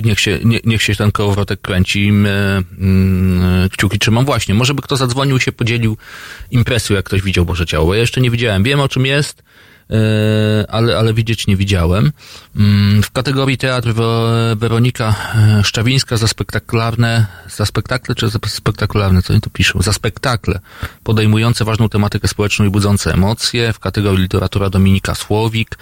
[0.05, 2.09] Niech się, nie, niech się ten kołowrotek kręci.
[2.09, 4.25] mm, Kciuki trzymam.
[4.25, 5.97] Właśnie, może by kto zadzwonił, się podzielił
[6.51, 7.95] impresją, jak ktoś widział Boże Ciało.
[7.95, 8.63] Ja jeszcze nie widziałem.
[8.63, 9.43] Wiem, o czym jest.
[9.91, 12.13] E, ale, ale widzieć nie widziałem.
[12.57, 13.95] Mm, W kategorii teatr
[14.57, 17.27] Weronika e, Szczawińska za spektakularne,
[17.57, 19.83] za spektakle czy za spektakularne, co oni tu piszą?
[19.83, 20.61] Za spektakle
[21.05, 23.73] podejmujące ważną tematykę społeczną i budzące emocje.
[23.73, 25.79] W kategorii literatura Dominika Słowik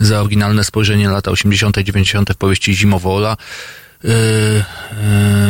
[0.00, 1.78] za oryginalne spojrzenie lata 80.
[1.78, 2.30] i 90.
[2.32, 3.36] w powieści Zimowola.
[4.04, 4.08] E,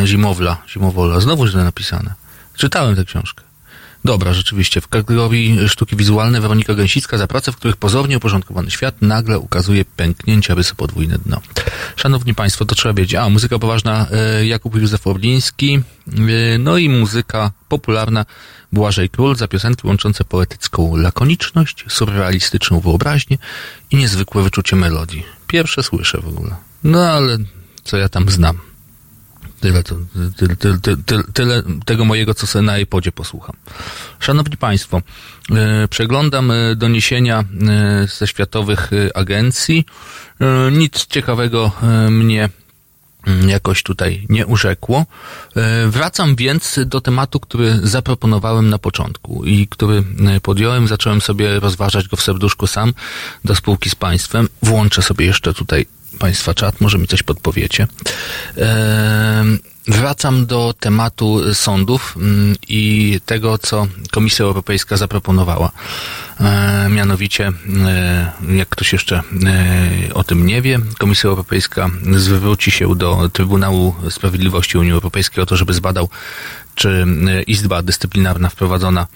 [0.03, 1.21] e, Zimowla, Zimowola.
[1.21, 2.15] Znowu źle napisane.
[2.57, 3.54] Czytałem tę książkę.
[4.05, 4.81] Dobra, rzeczywiście.
[4.81, 9.85] W kategorii sztuki wizualne Weronika Gęsicka za prace, w których pozornie uporządkowany świat nagle ukazuje
[9.85, 11.41] pęknięcia rysy podwójne dno.
[11.97, 13.15] Szanowni Państwo, to trzeba wiedzieć.
[13.15, 18.25] A, muzyka poważna e, Jakub Józef Orliński, e, no i muzyka popularna
[18.73, 23.39] Błażej Król za piosenki łączące poetycką lakoniczność, surrealistyczną wyobraźnię
[23.91, 25.27] i niezwykłe wyczucie melodii.
[25.47, 26.57] Pierwsze słyszę w ogóle.
[26.85, 27.39] No ale
[27.85, 28.74] co ja tam znam.
[29.65, 29.97] Tyle, to,
[30.37, 33.57] tyle, tyle, tyle, tyle tego mojego, co sobie na iPodzie posłucham.
[34.21, 35.03] Szanowni Państwo,
[35.51, 39.85] e, przeglądam e, doniesienia e, ze światowych agencji.
[40.73, 41.73] Nic ciekawego
[42.11, 42.49] mnie
[43.27, 45.07] mm, jakoś tutaj nie urzekło.
[45.87, 50.05] Wracam więc do tematu, który zaproponowałem na początku i który
[50.43, 52.95] podjąłem, zacząłem sobie rozważać go w serduszku sam
[53.45, 54.49] do spółki z państwem.
[54.63, 55.87] Włączę sobie jeszcze tutaj
[56.19, 57.87] państwa czat, może mi coś podpowiecie.
[58.59, 59.45] E,
[59.89, 65.71] Wracam do tematu sądów mm, i tego, co Komisja Europejska zaproponowała.
[66.41, 67.53] E, Mianowicie,
[67.87, 73.95] e, jak ktoś jeszcze e, o tym nie wie, Komisja Europejska zwróci się do Trybunału
[74.11, 76.09] Sprawiedliwości Unii Europejskiej o to, żeby zbadał,
[76.75, 79.07] czy e, Izba Dyscyplinarna wprowadzona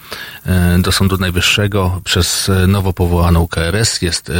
[0.79, 4.31] do Sądu Najwyższego przez nowo powołaną KRS jest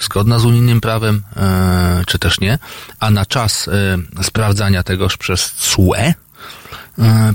[0.00, 2.58] zgodna z unijnym prawem, e, czy też nie,
[3.00, 6.14] a na czas e, sprawdzania tegoż przez CUE e,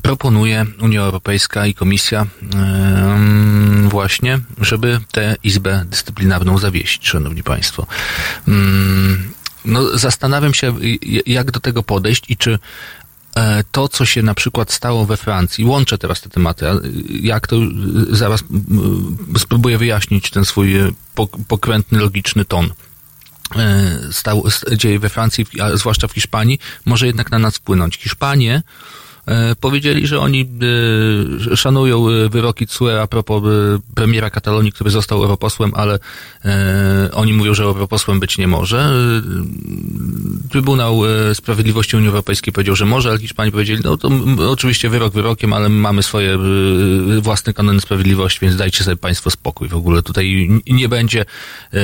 [0.01, 7.88] proponuje Unia Europejska i Komisja mm, właśnie, żeby tę Izbę Dyscyplinarną zawiesić, Szanowni Państwo.
[8.47, 9.33] Mm,
[9.65, 10.75] No, zastanawiam się,
[11.25, 12.59] jak do tego podejść i czy
[13.71, 16.65] to, co się na przykład stało we Francji, łączę teraz te tematy,
[17.09, 18.41] jak to y, zaraz
[19.35, 20.75] y, spróbuję wyjaśnić ten swój
[21.15, 22.73] pok- pokrętny, logiczny ton
[23.55, 24.43] e, stał,
[24.77, 27.97] dzieje we Francji, a zwłaszcza w Hiszpanii, może jednak na nas wpłynąć.
[27.97, 28.63] Hiszpanie e,
[29.60, 30.49] powiedzieli, że oni
[31.52, 33.48] e, szanują e, wyroki CUE a propos e,
[33.95, 35.99] premiera Katalonii, który został europosłem, ale
[36.45, 38.80] e, oni mówią, że europosłem być nie może.
[38.80, 44.10] E, Trybunał e, Sprawiedliwości Unii Europejskiej powiedział, że może, ale Hiszpanie powiedzieli, no to
[44.49, 46.38] oczywiście wyrok wyrokiem, ale my mamy swoje e,
[47.22, 49.68] własne kanony sprawiedliwości, więc dajcie sobie państwo spokój.
[49.68, 51.77] W ogóle tutaj nie będzie e,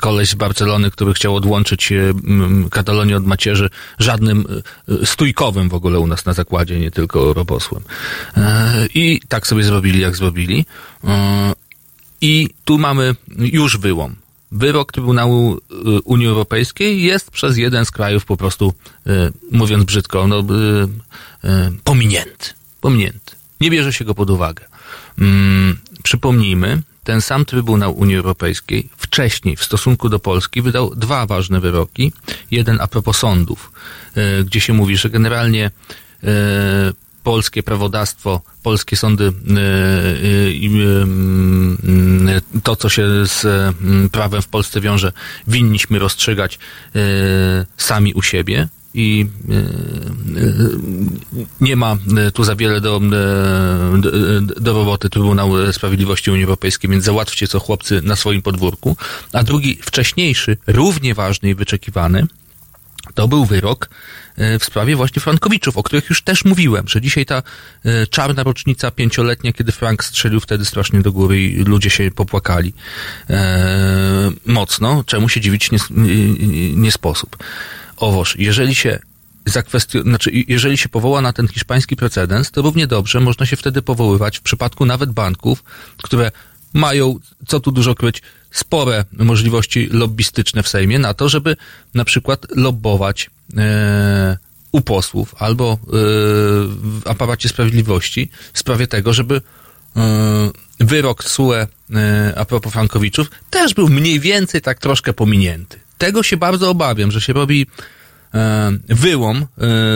[0.00, 4.46] koleś z Barcelony, który chciał odłączyć e, m, Katalonię od macierzy, żadnym
[4.88, 7.82] e, stójkowym w ogóle u nas na zakładzie, nie tylko europosłem.
[8.36, 10.66] E, I tak sobie zrobili, jak zrobili.
[11.04, 11.52] E,
[12.20, 14.16] I tu mamy już wyłom.
[14.52, 15.74] Wyrok Trybunału e,
[16.04, 18.74] Unii Europejskiej jest przez jeden z krajów po prostu,
[19.06, 20.44] e, mówiąc brzydko, no,
[21.84, 22.50] pominięty.
[22.80, 23.36] Pominięty.
[23.60, 24.64] Nie bierze się go pod uwagę.
[25.18, 31.60] Mm, przypomnijmy, ten sam Trybunał Unii Europejskiej wcześniej w stosunku do Polski wydał dwa ważne
[31.60, 32.12] wyroki.
[32.50, 33.72] Jeden a propos sądów,
[34.14, 35.70] e, gdzie się mówi, że generalnie
[36.24, 36.30] e,
[37.22, 39.32] polskie prawodawstwo, polskie sądy e,
[40.50, 41.76] i mm,
[42.62, 45.12] to, co się z mm, prawem w Polsce wiąże,
[45.46, 46.58] winniśmy rozstrzygać
[47.76, 49.62] sami u siebie i e, e,
[51.60, 53.00] nie ma e, tu za wiele do,
[54.60, 58.96] do, roboty Trybunału Sprawiedliwości Unii Europejskiej, więc załatwcie co chłopcy na swoim podwórku.
[59.32, 62.26] A drugi, wcześniejszy, równie ważny i wyczekiwany,
[63.14, 63.88] to był wyrok
[64.60, 67.42] w sprawie właśnie Frankowiczów, o których już też mówiłem, że dzisiaj ta
[68.10, 72.72] czarna rocznica pięcioletnia, kiedy Frank strzelił wtedy strasznie do góry i ludzie się popłakali
[74.46, 77.36] mocno, czemu się dziwić nie, nie, nie sposób.
[77.96, 78.98] Owoż, jeżeli się
[79.48, 83.82] zakwestio- znaczy, jeżeli się powoła na ten hiszpański precedens, to równie dobrze można się wtedy
[83.82, 85.64] powoływać w przypadku nawet banków,
[86.02, 86.30] które
[86.72, 91.56] mają, co tu dużo kryć, spore możliwości lobbystyczne w Sejmie na to, żeby
[91.94, 94.38] na przykład lobbować e,
[94.72, 99.40] u posłów albo e, w aparacie sprawiedliwości w sprawie tego, żeby
[99.96, 100.50] e,
[100.80, 101.66] wyrok SUE
[102.36, 105.85] a propos Frankowiczów też był mniej więcej tak troszkę pominięty.
[105.98, 107.66] Tego się bardzo obawiam, że się robi
[108.34, 109.46] e, wyłom e,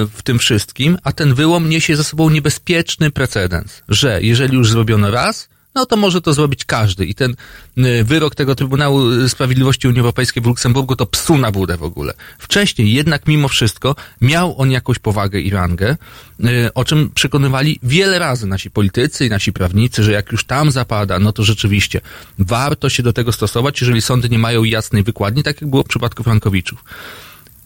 [0.06, 5.10] w tym wszystkim, a ten wyłom niesie ze sobą niebezpieczny precedens, że jeżeli już zrobiono
[5.10, 7.06] raz, no to może to zrobić każdy.
[7.06, 7.34] I ten
[7.76, 12.14] e, wyrok tego Trybunału Sprawiedliwości Unii Europejskiej w Luksemburgu to psu na budę w ogóle.
[12.38, 15.96] Wcześniej jednak mimo wszystko miał on jakąś powagę i rangę,
[16.44, 20.70] e, o czym przekonywali wiele razy nasi politycy i nasi prawnicy, że jak już tam
[20.70, 22.00] zapada, no to rzeczywiście
[22.38, 25.86] warto się do tego stosować, jeżeli sądy nie mają jasnej wykładni, tak jak było w
[25.86, 26.84] przypadku Frankowiczów.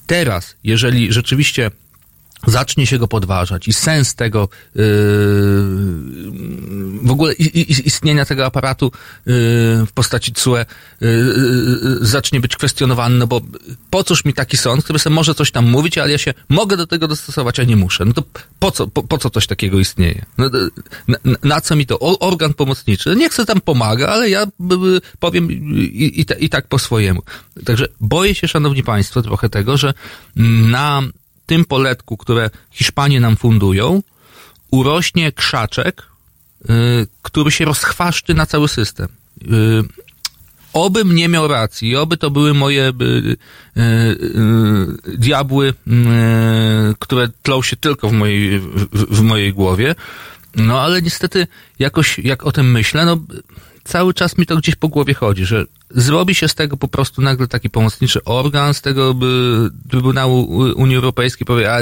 [0.07, 1.71] Teraz, jeżeli rzeczywiście
[2.47, 4.83] zacznie się go podważać i sens tego yy,
[7.03, 7.33] w ogóle
[7.85, 8.85] istnienia tego aparatu
[9.27, 9.33] yy,
[9.87, 10.65] w postaci CUE yy,
[11.01, 13.41] yy, zacznie być kwestionowany, no bo
[13.91, 16.77] po cóż mi taki sąd, który sobie może coś tam mówić, ale ja się mogę
[16.77, 18.05] do tego dostosować, a nie muszę.
[18.05, 18.23] No to
[18.59, 20.25] po co, po, po co coś takiego istnieje?
[20.39, 20.59] No, to-
[21.09, 21.99] na, na- co mi to?
[21.99, 23.17] Organ pomocniczy.
[23.17, 24.77] Nie chcę tam pomaga, ale ja b,
[25.19, 25.55] powiem i,
[26.21, 27.23] i, i tak po swojemu.
[27.65, 29.95] Także boję się, szanowni państwo, trochę tego, że
[30.67, 31.03] na
[31.47, 34.03] tym poletku, które Hiszpanie nam fundują,
[34.71, 36.03] urośnie krzaczek,
[36.71, 39.09] y, który się rozchwaszczy na cały system.
[39.43, 39.49] Y,
[40.73, 43.37] obym nie miał racji, oby to były moje y,
[45.19, 45.75] diabły,
[46.99, 49.95] które tlą się tylko w mojej, w, w mojej głowie.
[50.57, 51.47] No ale niestety
[51.79, 53.19] jakoś, jak o tym myślę, no
[53.85, 57.23] cały czas mi to gdzieś po głowie chodzi, że zrobi się z tego po prostu
[57.23, 60.45] nagle taki pomocniczy organ, z tego by Trybunału
[60.77, 61.79] Unii Europejskiej powie, a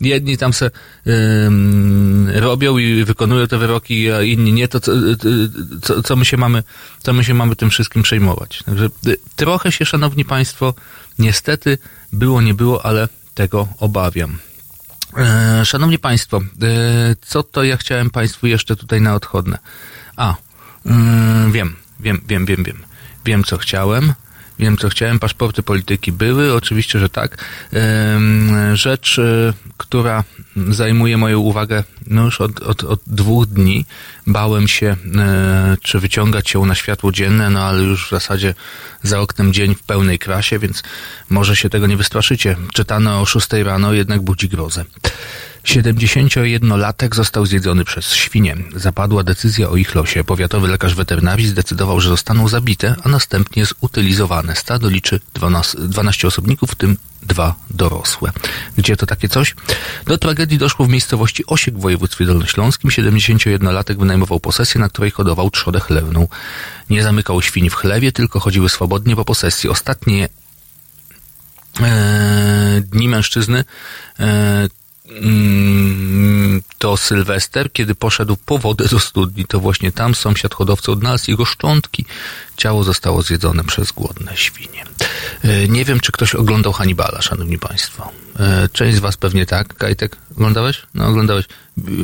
[0.00, 0.70] jedni tam se
[1.06, 4.92] ym, robią i wykonują te wyroki, a inni nie, to co,
[5.82, 6.62] co, co my się mamy,
[7.02, 8.62] co my się mamy tym wszystkim przejmować.
[8.66, 10.74] Także y, trochę się, szanowni państwo,
[11.18, 11.78] niestety
[12.12, 14.38] było, nie było, ale tego obawiam.
[15.16, 19.58] E, Szanowni Państwo, e, co to ja chciałem Państwu jeszcze tutaj na odchodne?
[20.16, 20.34] A,
[20.86, 22.84] mm, wiem, wiem, wiem, wiem, wiem.
[23.24, 24.12] Wiem, co chciałem.
[24.58, 25.18] Wiem, co chciałem.
[25.18, 27.44] Paszporty polityki były, oczywiście, że tak.
[28.74, 30.24] Rzecz, e, która
[30.70, 33.84] zajmuje moją uwagę no już od, od, od dwóch dni.
[34.26, 38.54] Bałem się, e, czy wyciągać ją na światło dzienne, no ale już w zasadzie
[39.02, 40.82] za oknem dzień w pełnej krasie, więc
[41.30, 42.56] może się tego nie wystraszycie.
[42.74, 44.84] Czytane o 6 rano jednak budzi grozę.
[45.64, 48.56] 71-latek został zjedzony przez świnie.
[48.76, 50.24] Zapadła decyzja o ich losie.
[50.24, 54.56] Powiatowy lekarz weterynarii zdecydował, że zostaną zabite, a następnie zutylizowane.
[54.56, 58.30] Stado liczy 12, 12 osobników, w tym dwa dorosłe.
[58.78, 59.54] Gdzie to takie coś?
[60.06, 62.90] Do tragedii doszło w miejscowości Osiek w województwie dolnośląskim.
[62.90, 66.28] 71-latek wynajmował posesję, na której hodował trzodę chlewną.
[66.90, 69.70] Nie zamykał świń w chlewie, tylko chodziły swobodnie po posesji.
[69.70, 70.28] Ostatnie
[71.80, 73.64] e, dni mężczyzny
[74.20, 74.68] e,
[76.78, 79.44] to Sylwester, kiedy poszedł po wodę do studni.
[79.44, 82.04] To właśnie tam sąsiad hodowcy odnalazł jego szczątki.
[82.56, 84.84] Ciało zostało zjedzone przez głodne świnie.
[85.42, 88.10] E, Nie wiem, czy ktoś oglądał Hannibala, szanowni państwo.
[88.38, 89.74] E, Część z was pewnie tak.
[89.74, 90.82] Kajtek, oglądałeś?
[90.94, 91.44] No, oglądałeś.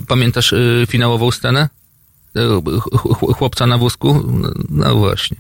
[0.09, 0.59] Pamiętasz e,
[0.89, 1.69] finałową scenę?
[2.37, 4.33] Ch- ch- Chłopca na wózku?
[4.39, 5.37] No, no właśnie.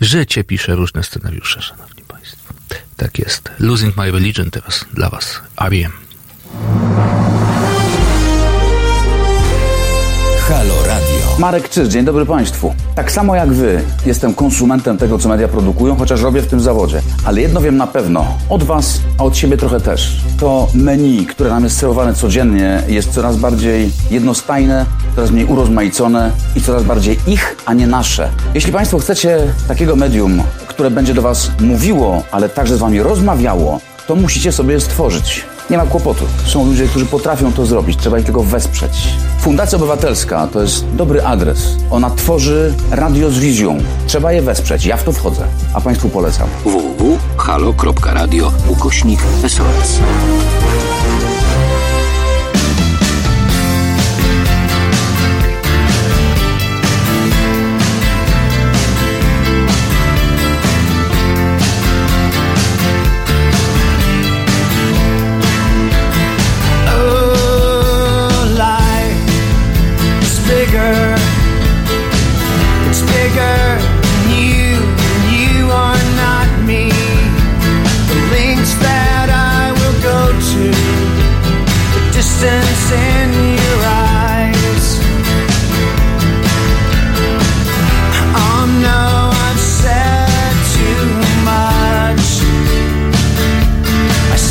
[0.00, 2.54] Życie pisze różne scenariusze, szanowni państwo.
[2.96, 3.50] Tak jest.
[3.58, 5.40] Losing My Religion teraz dla was.
[5.60, 5.92] R.E.M.
[10.48, 11.38] Halo Radio.
[11.38, 12.74] Marek Czyż, dzień dobry Państwu.
[12.94, 17.02] Tak samo jak Wy, jestem konsumentem tego, co media produkują, chociaż robię w tym zawodzie.
[17.24, 20.16] Ale jedno wiem na pewno, od Was, a od siebie trochę też.
[20.40, 24.86] To menu, które nam jest serwowane codziennie, jest coraz bardziej jednostajne,
[25.16, 28.28] coraz mniej urozmaicone i coraz bardziej ich, a nie nasze.
[28.54, 33.80] Jeśli Państwo chcecie takiego medium, które będzie do Was mówiło, ale także z Wami rozmawiało,
[34.06, 35.53] to musicie sobie stworzyć.
[35.70, 36.24] Nie ma kłopotu.
[36.46, 37.98] Są ludzie, którzy potrafią to zrobić.
[37.98, 38.92] Trzeba ich tylko wesprzeć.
[39.40, 41.76] Fundacja Obywatelska to jest dobry adres.
[41.90, 43.78] Ona tworzy radio z wizją.
[44.06, 44.86] Trzeba je wesprzeć.
[44.86, 45.46] Ja w to wchodzę.
[45.74, 46.48] A Państwu polecam.
[46.64, 50.00] www.halo.radio ukośnik SOS.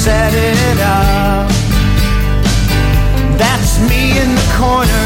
[0.03, 1.47] set it up.
[3.38, 5.02] That's me in the corner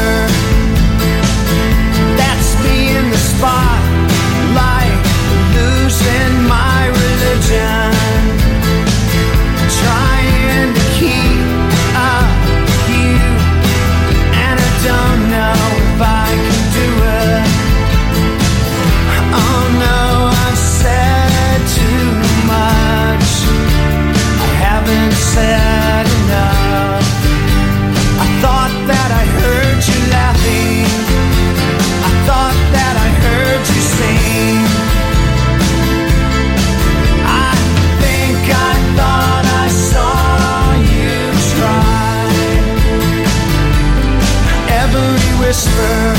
[45.58, 46.17] whisper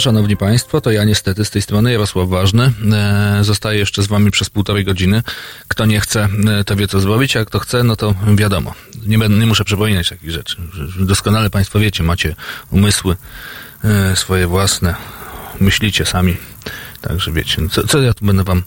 [0.00, 2.72] szanowni państwo, to ja niestety z tej strony Jarosław Ważny.
[2.92, 5.22] E, zostaję jeszcze z wami przez półtorej godziny.
[5.68, 6.28] Kto nie chce,
[6.60, 8.74] e, to wie co zrobić, a kto chce, no to wiadomo.
[9.06, 10.56] Nie, będę, nie muszę przypominać takich rzeczy.
[10.98, 12.34] Doskonale państwo wiecie, macie
[12.70, 13.16] umysły
[13.84, 14.94] e, swoje własne,
[15.60, 16.36] myślicie sami.
[17.00, 18.62] Także wiecie, co, co ja tu będę wam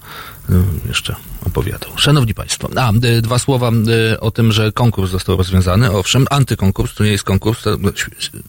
[0.88, 1.15] jeszcze
[1.45, 1.89] opowiadał.
[1.97, 3.72] Szanowni Państwo, a, dwa słowa
[4.19, 5.91] o tym, że konkurs został rozwiązany.
[5.91, 7.77] Owszem, antykonkurs, to nie jest konkurs, to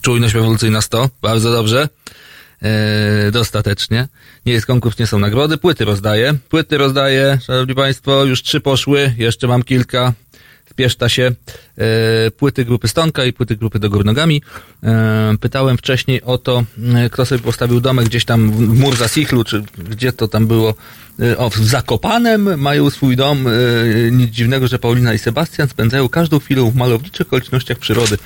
[0.00, 1.88] czujność rewolucyjna 100, bardzo dobrze.
[2.62, 4.08] E, dostatecznie.
[4.46, 5.56] Nie jest konkurs, nie są nagrody.
[5.56, 6.34] Płyty rozdaję.
[6.48, 10.12] Płyty rozdaję, szanowni państwo, już trzy poszły, jeszcze mam kilka.
[10.70, 11.32] Spieszta się.
[11.78, 14.42] E, płyty grupy Stonka i płyty grupy do Górnogami.
[14.82, 16.64] E, pytałem wcześniej o to,
[17.12, 20.74] kto sobie postawił domek gdzieś tam w mur Zasichlu, czy gdzie to tam było.
[21.36, 23.48] O, w Zakopanem mają swój dom.
[24.10, 28.18] Nic dziwnego, że Paulina i Sebastian spędzają każdą chwilę w malowniczych okolicznościach przyrody.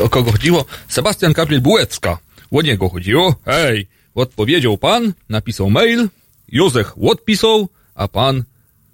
[0.00, 0.64] O kogo chodziło?
[0.88, 2.18] Sebastian Gabriel Bułecka.
[2.52, 3.34] O niego chodziło.
[3.44, 6.08] Hej, odpowiedział pan, napisał mail,
[6.48, 8.44] Józef odpisał, a pan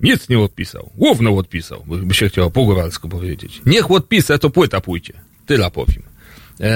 [0.00, 0.90] nic nie odpisał.
[0.96, 3.62] Główno odpisał, by się chciało po góralsku powiedzieć.
[3.66, 5.12] Niech odpisze, to płyta pójdzie.
[5.46, 6.02] Tyle powiem.
[6.60, 6.70] Eee,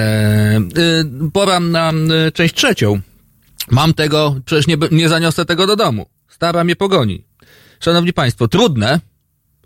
[0.57, 3.01] e, pora na e, część trzecią.
[3.71, 6.05] Mam tego, przecież nie, nie zaniosę tego do domu.
[6.29, 7.23] Stara mnie pogoni.
[7.79, 8.99] Szanowni Państwo, trudne,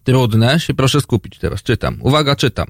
[0.04, 1.98] trudne, się proszę skupić teraz, czytam.
[2.02, 2.68] Uwaga, czytam.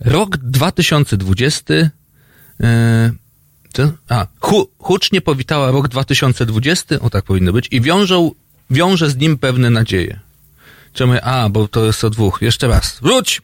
[0.00, 1.74] Rok 2020
[2.60, 8.30] Yy, a, hu, hucznie powitała rok 2020, o tak powinno być, i wiążą,
[8.70, 10.20] wiąże z nim pewne nadzieje.
[10.92, 11.12] Czemu?
[11.22, 12.38] A, bo to jest o dwóch.
[12.42, 12.98] Jeszcze raz.
[13.02, 13.42] Wróć!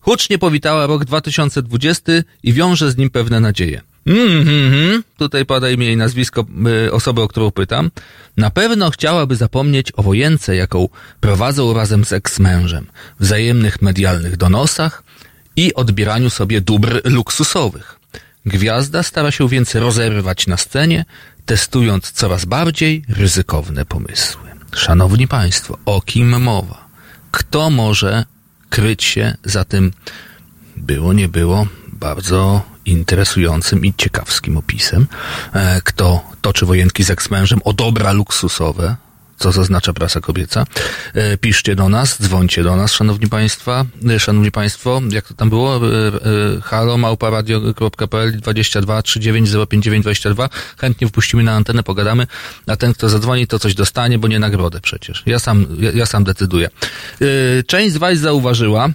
[0.00, 2.12] Hucznie powitała rok 2020
[2.42, 3.80] i wiąże z nim pewne nadzieje.
[4.06, 6.46] Mhm, mm tutaj pada imię i nazwisko
[6.86, 7.90] y, osoby, o którą pytam.
[8.36, 10.88] Na pewno chciałaby zapomnieć o wojence, jaką
[11.20, 12.86] prowadzą razem z eksmężem,
[13.20, 15.02] wzajemnych medialnych donosach
[15.56, 17.99] i odbieraniu sobie dóbr luksusowych.
[18.46, 21.04] Gwiazda stara się więc rozerwać na scenie,
[21.46, 24.50] testując coraz bardziej ryzykowne pomysły.
[24.74, 26.88] Szanowni Państwo, o kim mowa?
[27.30, 28.24] Kto może
[28.70, 29.92] kryć się za tym,
[30.76, 35.06] było, nie było, bardzo interesującym i ciekawskim opisem?
[35.52, 38.96] E, kto toczy wojenki z eksmężem o dobra luksusowe,
[39.40, 40.66] co zaznacza prasa kobieca.
[41.14, 45.50] E, piszcie do nas, dzwońcie do nas, szanowni państwa, e, szanowni państwo, jak to tam
[45.50, 45.76] było?
[45.76, 45.80] E,
[46.62, 50.48] halo, małparadio.pl 22 39 059 22.
[50.78, 52.26] Chętnie wpuścimy na antenę, pogadamy,
[52.66, 55.22] a ten, kto zadzwoni, to coś dostanie, bo nie nagrodę przecież.
[55.26, 56.70] Ja sam, ja, ja sam decyduję.
[57.66, 58.90] Część z was zauważyła,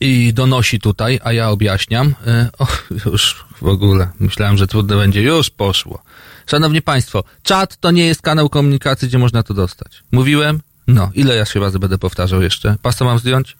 [0.00, 2.14] i donosi tutaj, a ja objaśniam.
[2.58, 2.66] O,
[3.06, 5.22] już w ogóle myślałem, że trudno będzie.
[5.22, 6.02] Już poszło.
[6.46, 10.02] Szanowni Państwo, czat to nie jest kanał komunikacji, gdzie można to dostać.
[10.12, 10.60] Mówiłem?
[10.86, 12.76] No, ile ja się razy będę powtarzał jeszcze?
[12.82, 13.56] Pasa mam zdjąć?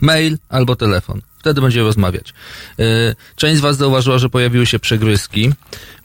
[0.00, 1.20] Mail albo telefon.
[1.38, 2.34] Wtedy będziemy rozmawiać.
[2.78, 2.86] Yy,
[3.36, 5.52] część z Was zauważyła, że pojawiły się przegryzki.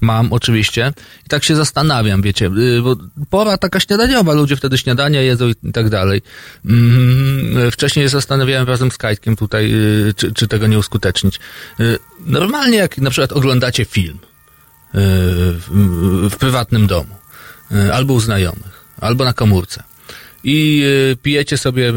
[0.02, 0.94] Mam oczywiście.
[1.26, 2.96] I tak się zastanawiam, wiecie, yy, bo
[3.30, 6.22] pora taka śniadaniowa, ludzie wtedy śniadania jedzą i tak dalej.
[6.66, 11.40] Yy, wcześniej zastanawiałem razem z Kajtkiem tutaj, yy, czy, czy tego nie uskutecznić.
[11.80, 14.20] Yy, normalnie jak na przykład oglądacie film,
[14.94, 17.16] w, prywatnym domu,
[17.72, 19.84] e, albo u znajomych, albo na komórce
[20.44, 21.94] i e, pijecie sobie e,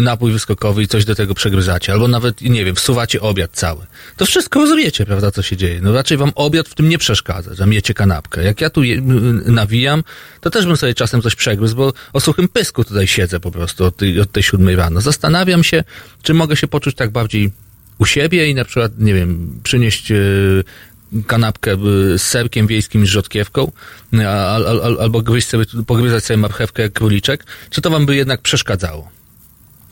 [0.00, 3.86] napój wyskokowy i coś do tego przegryzacie, albo nawet, nie wiem, wsuwacie obiad cały.
[4.16, 5.80] To wszystko rozumiecie, prawda, co się dzieje.
[5.82, 8.44] No raczej wam obiad w tym nie przeszkadza, że miecie kanapkę.
[8.44, 9.00] Jak ja tu je,
[9.46, 10.04] nawijam,
[10.40, 13.84] to też bym sobie czasem coś przegryzł, bo o suchym pysku tutaj siedzę po prostu
[13.84, 15.00] od tej, od tej siódmej rano.
[15.00, 15.84] Zastanawiam się,
[16.22, 17.50] czy mogę się poczuć tak bardziej
[17.98, 20.12] u siebie i na przykład, nie wiem, przynieść
[21.26, 23.72] kanapkę y, z serkiem wiejskim i rzodkiewką,
[24.12, 28.40] al, al, albo gryźć sobie, pogryzać sobie marchewkę jak króliczek, czy to wam by jednak
[28.40, 29.16] przeszkadzało?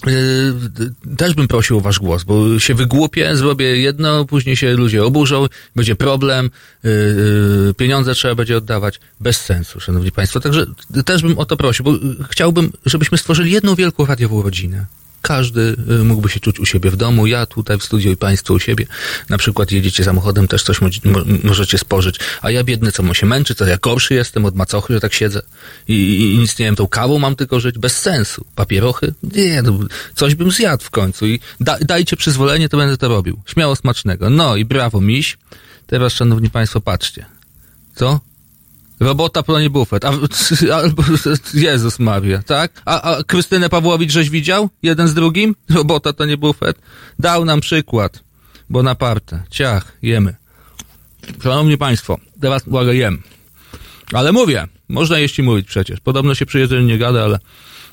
[0.09, 5.05] Y, też bym prosił o wasz głos, bo się wygłupię, zrobię jedno, później się ludzie
[5.05, 5.47] oburzą,
[5.77, 6.51] będzie problem,
[6.85, 9.01] y, pieniądze trzeba będzie oddawać.
[9.21, 10.41] Bez sensu, szanowni państwo.
[10.41, 10.67] Także
[11.05, 11.93] też bym o to prosił, bo
[12.31, 14.87] chciałbym, żebyśmy stworzyli jedną wielką radiową rodzinę
[15.25, 18.55] każdy y, mógłby się czuć u siebie w domu, ja tutaj w studiu i państwo
[18.55, 18.87] u siebie.
[19.29, 20.79] Na przykład jedziecie samochodem, też coś
[21.45, 24.95] możecie spożyć, a ja biedny, co mu się męczy, co ja gorszy jestem od macochy,
[24.95, 25.43] że tak siedzę
[25.89, 28.45] i, i, i nic nie wiem, tą kawą mam tylko żyć, bez sensu.
[28.55, 29.15] Papierochy?
[29.23, 29.79] Nie, no,
[30.15, 33.41] coś bym zjadł w końcu i da, dajcie przyzwolenie, to będę to robił.
[33.47, 34.31] Śmiało smacznego.
[34.31, 35.39] No i brawo, miś.
[35.87, 37.27] Teraz, szanowni państwo, patrzcie.
[37.95, 38.21] Co?
[39.01, 40.05] Robota Proni Buffet.
[40.05, 40.13] A,
[40.81, 41.03] albo,
[41.55, 42.83] Jezus Maria, tak?
[42.85, 44.71] A, a Krystynę Pawłowicz żeś widział?
[44.83, 45.55] Jeden z drugim?
[45.71, 46.79] Robota to nie Buffet.
[47.19, 48.23] Dał nam przykład.
[48.71, 49.43] Bonaparte.
[49.51, 50.35] Ciach, jemy.
[51.43, 53.23] Szanowni Państwo, teraz uwaga, jem.
[54.13, 56.01] Ale mówię, można jeść i mówić przecież.
[56.01, 57.39] Podobno się przy jedzeniu nie gada, ale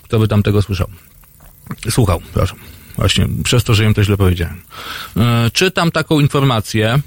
[0.04, 0.88] kto by tam tego słyszał?
[1.90, 2.58] Słuchał, przepraszam.
[2.96, 4.62] Właśnie, przez to, że jem to źle powiedziałem.
[5.18, 7.02] E, czytam taką informację,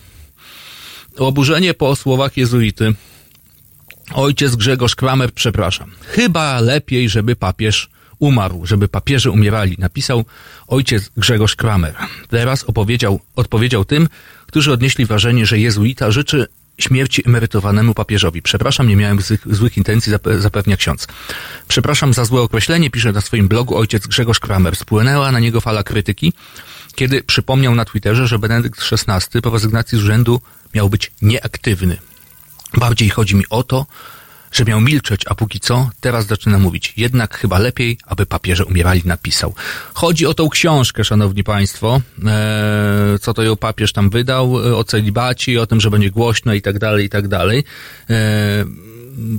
[1.18, 2.94] Oburzenie po słowach jezuity.
[4.12, 5.90] Ojciec Grzegorz Kramer, przepraszam.
[6.00, 10.24] Chyba lepiej, żeby papież umarł, żeby papieże umierali, napisał
[10.66, 11.94] ojciec Grzegorz Kramer.
[12.28, 14.08] Teraz opowiedział, odpowiedział tym,
[14.46, 16.46] którzy odnieśli wrażenie, że jezuita życzy
[16.78, 18.42] śmierci emerytowanemu papieżowi.
[18.42, 21.06] Przepraszam, nie miałem złych, złych intencji, zape- zapewnia ksiądz.
[21.68, 24.76] Przepraszam za złe określenie, pisze na swoim blogu ojciec Grzegorz Kramer.
[24.76, 26.32] Spłynęła na niego fala krytyki,
[26.94, 30.40] kiedy przypomniał na Twitterze, że Benedykt XVI po rezygnacji z urzędu
[30.74, 31.96] miał być nieaktywny.
[32.76, 33.86] Bardziej chodzi mi o to,
[34.54, 36.92] że miał milczeć, a póki co teraz zaczyna mówić.
[36.96, 39.54] Jednak chyba lepiej, aby papieże umierali, napisał.
[39.94, 44.84] Chodzi o tą książkę, szanowni państwo, e, co to ją papież tam wydał, e, o
[44.84, 47.64] celibacie, o tym, że będzie głośno i tak dalej, i tak dalej.
[48.10, 48.64] E,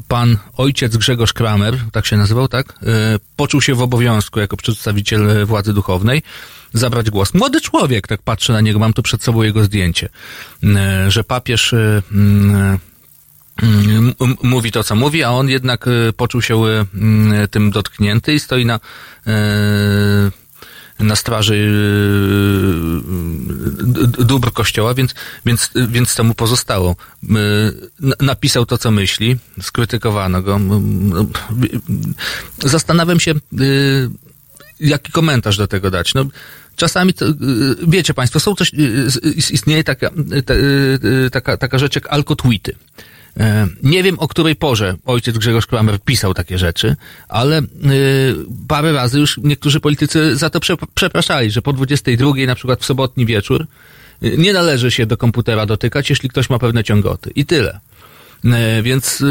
[0.07, 2.79] pan ojciec Grzegorz Kramer, tak się nazywał, tak?
[3.35, 6.23] Poczuł się w obowiązku jako przedstawiciel władzy duchownej
[6.73, 7.33] zabrać głos.
[7.33, 10.09] Młody człowiek, tak patrzę na niego, mam tu przed sobą jego zdjęcie,
[11.07, 11.75] że papież
[14.43, 18.39] mówi to, co mówi, a on jednak e, poczuł się e, mm, tym dotknięty i
[18.39, 18.79] stoi na
[19.27, 20.31] e,
[20.99, 21.71] na straży
[24.19, 25.15] dóbr kościoła, więc,
[25.45, 26.95] więc, więc to mu pozostało.
[28.19, 30.59] Napisał to, co myśli, skrytykowano go.
[32.59, 33.33] Zastanawiam się,
[34.79, 36.13] jaki komentarz do tego dać.
[36.13, 36.25] No,
[36.75, 37.33] czasami, to, y,
[37.87, 38.77] wiecie Państwo, są coś, y,
[39.25, 40.07] y, istnieje taka,
[40.37, 42.75] y, ta- y, y, taka, taka rzecz jak alkotweety.
[42.97, 43.14] E,
[43.83, 46.95] Nie wiem, o której porze ojciec Grzegorz Kramer pisał takie rzeczy,
[47.27, 47.65] ale y,
[48.67, 52.85] parę razy już niektórzy politycy za to prze, przepraszali, że po 22 na przykład w
[52.85, 53.67] sobotni wieczór
[54.23, 57.31] y, nie należy się do komputera dotykać, jeśli ktoś ma pewne ciągoty.
[57.35, 57.79] I tyle.
[58.45, 59.23] E, Więc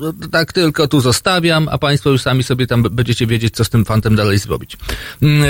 [0.00, 3.68] no, tak tylko tu zostawiam, a Państwo już sami sobie tam będziecie wiedzieć, co z
[3.68, 4.76] tym fantem dalej zrobić.
[5.22, 5.42] Mm,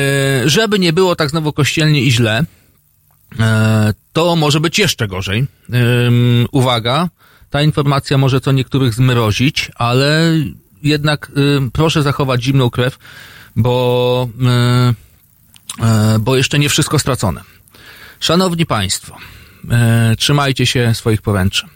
[0.44, 2.44] e, Żeby nie było tak znowu kościelnie i źle,
[3.40, 5.46] e, to może być jeszcze gorzej.
[6.52, 7.08] Uwaga,
[7.50, 10.32] ta informacja może co niektórych zmrozić, ale
[10.82, 12.98] jednak ym, proszę zachować zimną krew,
[13.56, 14.28] bo,
[15.80, 17.40] y, e, bo jeszcze nie wszystko stracone.
[18.20, 19.16] Szanowni Państwo,
[19.70, 21.66] e, trzymajcie się swoich poręczy.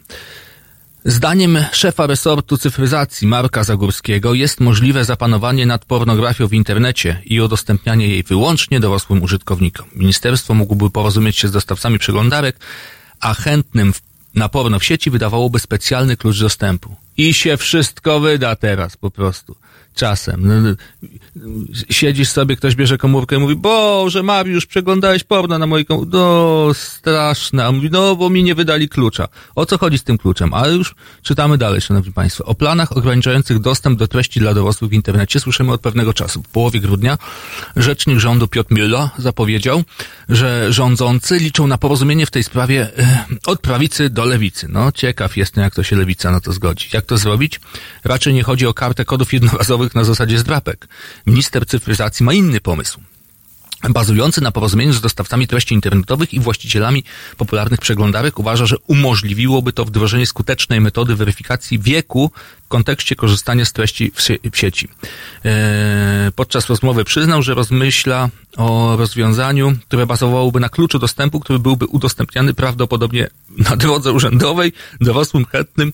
[1.04, 8.08] Zdaniem szefa resortu cyfryzacji Marka Zagórskiego jest możliwe zapanowanie nad pornografią w internecie i udostępnianie
[8.08, 9.86] jej wyłącznie dorosłym użytkownikom.
[9.94, 12.56] Ministerstwo mógłby porozumieć się z dostawcami przeglądarek,
[13.20, 14.00] a chętnym w,
[14.34, 16.96] na porno w sieci wydawałoby specjalny klucz dostępu.
[17.16, 19.56] I się wszystko wyda teraz po prostu.
[19.94, 20.48] Czasem.
[20.48, 20.74] No, no,
[21.90, 26.10] siedzisz sobie, ktoś bierze komórkę i mówi, Boże, Mariusz, przeglądałeś porno na mojej komórce.
[26.12, 27.66] No, straszne.
[27.66, 29.28] A mówi, no, bo mi nie wydali klucza.
[29.54, 30.54] O co chodzi z tym kluczem?
[30.54, 32.44] Ale już czytamy dalej, szanowni państwo.
[32.44, 36.42] O planach ograniczających dostęp do treści dla dorosłych w internecie słyszymy od pewnego czasu.
[36.42, 37.18] W połowie grudnia
[37.76, 39.82] rzecznik rządu Piotr Müller zapowiedział,
[40.28, 44.66] że rządzący liczą na porozumienie w tej sprawie e, od prawicy do lewicy.
[44.68, 46.88] No, ciekaw jestem, jak to się lewica na to zgodzi.
[46.92, 47.60] Jak to zrobić?
[48.04, 50.88] Raczej nie chodzi o kartę kodów jednorazowych na zasadzie zdrapek.
[51.26, 53.00] Minister cyfryzacji ma inny pomysł
[53.88, 57.04] bazujący na porozumieniu z dostawcami treści internetowych i właścicielami
[57.36, 62.30] popularnych przeglądarek uważa, że umożliwiłoby to wdrożenie skutecznej metody weryfikacji wieku
[62.64, 64.88] w kontekście korzystania z treści w, sie- w sieci.
[65.44, 71.86] Eee, podczas rozmowy przyznał, że rozmyśla o rozwiązaniu, które bazowałoby na kluczu dostępu, który byłby
[71.86, 73.28] udostępniany prawdopodobnie
[73.70, 75.92] na drodze urzędowej dorosłym chętnym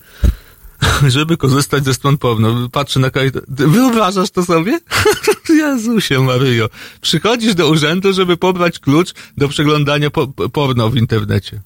[1.07, 2.69] żeby korzystać ze stron porno.
[2.69, 3.31] Patrzę na kraj.
[3.47, 4.79] Wyobrażasz to sobie?
[5.49, 6.69] Jezusie Maryjo.
[7.01, 11.61] Przychodzisz do urzędu, żeby pobrać klucz do przeglądania po porno w internecie.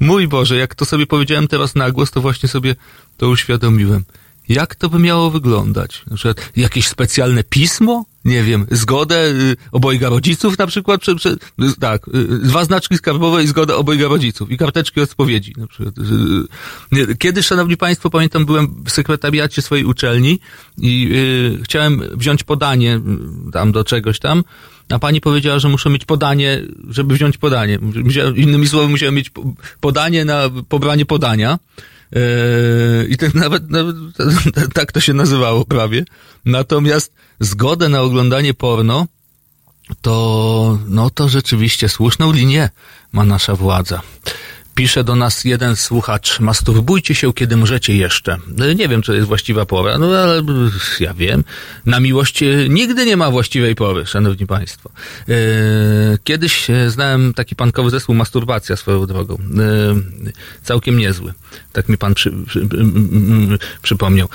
[0.00, 2.76] Mój Boże, jak to sobie powiedziałem teraz na głos, to właśnie sobie
[3.16, 4.04] to uświadomiłem.
[4.48, 6.02] Jak to by miało wyglądać?
[6.10, 8.04] Na przykład jakieś specjalne pismo?
[8.24, 11.00] Nie wiem, zgodę y, obojga rodziców na przykład?
[11.00, 11.36] Prze, prze, y,
[11.80, 14.50] tak, y, dwa znaczki skarbowe i zgoda obojga rodziców.
[14.50, 15.54] I karteczki odpowiedzi.
[15.56, 15.98] Na przykład.
[15.98, 16.02] Y,
[16.92, 20.40] nie, Kiedyś, szanowni państwo, pamiętam, byłem w sekretariacie swojej uczelni
[20.78, 21.08] i
[21.60, 22.96] y, chciałem wziąć podanie
[23.48, 24.44] y, tam do czegoś tam,
[24.88, 27.78] a pani powiedziała, że muszę mieć podanie, żeby wziąć podanie.
[28.04, 31.58] Musiałem, innymi słowy, musiałem mieć po- podanie na pobranie podania.
[32.12, 33.96] Yy, I tak nawet, nawet
[34.74, 36.04] tak to się nazywało prawie.
[36.44, 39.06] Natomiast zgodę na oglądanie porno
[40.02, 42.70] to, no to rzeczywiście słuszną linię
[43.12, 44.02] ma nasza władza.
[44.78, 48.36] Pisze do nas jeden słuchacz, masturbujcie się, kiedy możecie jeszcze.
[48.56, 50.42] No, Nie wiem, czy jest właściwa pora, no ale
[51.00, 51.44] ja wiem.
[51.86, 54.90] Na miłość e, nigdy nie ma właściwej pory, szanowni państwo.
[55.28, 55.34] E,
[56.24, 59.34] Kiedyś e, znałem taki pankowy zespół Masturbacja swoją drogą.
[59.34, 59.38] E,
[60.62, 61.32] Całkiem niezły.
[61.72, 62.68] Tak mi pan przy, przy,
[63.82, 64.28] przypomniał.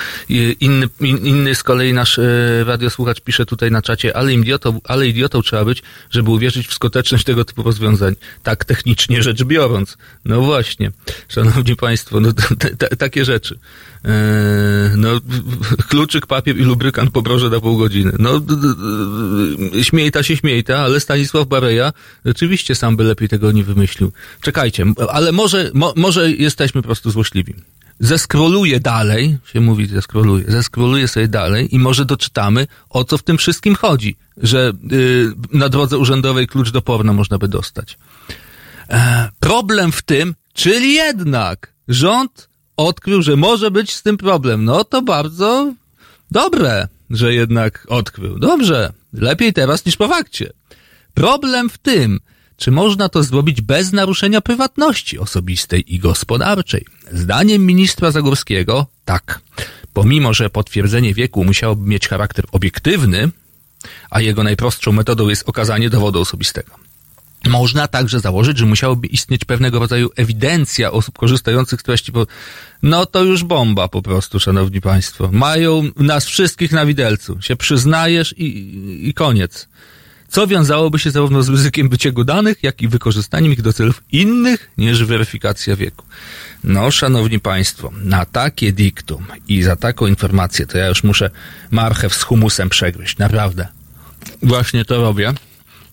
[0.60, 2.24] Inny, in- inny z kolei nasz e,
[2.64, 7.24] radiosłuchacz pisze tutaj na czacie, ale idiotą, ale idiotą trzeba być, żeby uwierzyć w skuteczność
[7.24, 8.16] tego typu rozwiązań.
[8.44, 9.98] Tak technicznie rzecz biorąc.
[10.26, 10.92] No właśnie,
[11.30, 12.30] szanowni państwo, no
[12.98, 13.60] takie rzeczy.
[14.04, 14.12] Eee,
[14.98, 15.10] no,
[15.90, 18.12] kluczyk, papier i lubrykant po broże na pół godziny.
[18.20, 21.94] No, d- d- śmiejta się śmiejta, ale Stanisław Bareja
[22.26, 24.12] rzeczywiście sam by lepiej tego nie wymyślił.
[24.42, 27.56] Czekajcie, ale może, mo, może jesteśmy po prostu złośliwi.
[28.00, 33.38] Zeskroluję dalej, się mówi zeskroluję, zeskroluję sobie dalej i może doczytamy, o co w tym
[33.38, 37.98] wszystkim chodzi, że yy, na drodze urzędowej klucz do porno można by dostać.
[38.94, 44.66] E, problem w tym, czyli jednak rząd odkrył, że może być z tym problem.
[44.66, 45.74] No to bardzo
[46.32, 48.40] dobre, że jednak odkrył.
[48.40, 50.54] Dobrze, lepiej teraz niż po fakcie.
[51.14, 52.20] Problem w tym,
[52.58, 56.86] czy można to zrobić bez naruszenia prywatności osobistej i gospodarczej.
[57.12, 59.40] Zdaniem ministra Zagórskiego tak.
[59.94, 63.30] Pomimo, że potwierdzenie wieku musiałoby mieć charakter obiektywny,
[64.10, 66.84] a jego najprostszą metodą jest okazanie dowodu osobistego.
[67.48, 72.12] Można także założyć, że musiałoby istnieć pewnego rodzaju ewidencja osób korzystających z treści.
[72.12, 72.28] Po...
[72.84, 75.30] No to już bomba po prostu, szanowni państwo.
[75.32, 77.42] Mają nas wszystkich na widelcu.
[77.42, 79.68] Się przyznajesz i, i koniec.
[80.28, 84.70] Co wiązałoby się zarówno z ryzykiem wyciegu danych, jak i wykorzystaniem ich do celów innych
[84.78, 86.06] niż weryfikacja wieku.
[86.64, 91.30] No, szanowni państwo, na takie diktum i za taką informację to ja już muszę
[91.72, 93.18] marchew z humusem przegryźć.
[93.18, 93.68] Naprawdę.
[94.44, 95.34] Właśnie to robię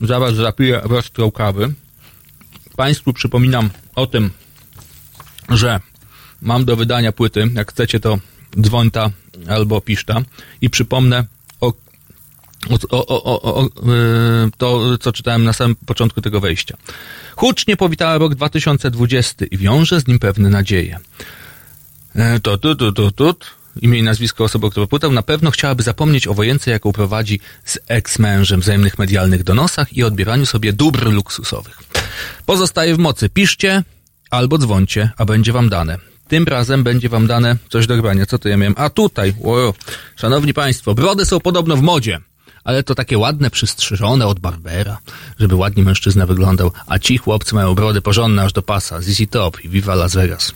[0.00, 1.72] zaraz zapiję rozstrał kawy.
[2.76, 4.30] Państwu przypominam o tym,
[5.48, 5.80] że
[6.42, 7.50] mam do wydania płyty.
[7.54, 8.18] Jak chcecie, to
[8.60, 9.10] dzwońta
[9.48, 10.22] albo piszta.
[10.60, 11.24] I przypomnę
[11.60, 11.72] o,
[12.90, 13.68] o, o, o, o
[14.58, 16.76] to, co czytałem na samym początku tego wejścia.
[17.36, 20.98] Hucznie powitała rok 2020 i wiąże z nim pewne nadzieje.
[22.42, 23.34] To, tu, tu, tu, tu,
[23.84, 27.78] imię i nazwisko osoby, która pytał, na pewno chciałaby zapomnieć o wojence, jaką prowadzi z
[27.88, 31.78] eks-mężem, wzajemnych medialnych donosach i odbieraniu sobie dóbr luksusowych.
[32.46, 33.28] Pozostaje w mocy.
[33.28, 33.82] Piszcie
[34.30, 35.98] albo dzwońcie, a będzie wam dane.
[36.28, 38.26] Tym razem będzie wam dane coś do grania.
[38.26, 38.74] Co to ja miałem?
[38.76, 39.74] A tutaj, wow.
[40.16, 42.20] szanowni państwo, brody są podobno w modzie.
[42.64, 44.98] Ale to takie ładne, przystrzyżone od Barbera,
[45.38, 49.00] żeby ładnie mężczyzna wyglądał, a ci chłopcy mają brody porządne aż do pasa.
[49.00, 50.52] ZZ Top i Viva Las Vegas.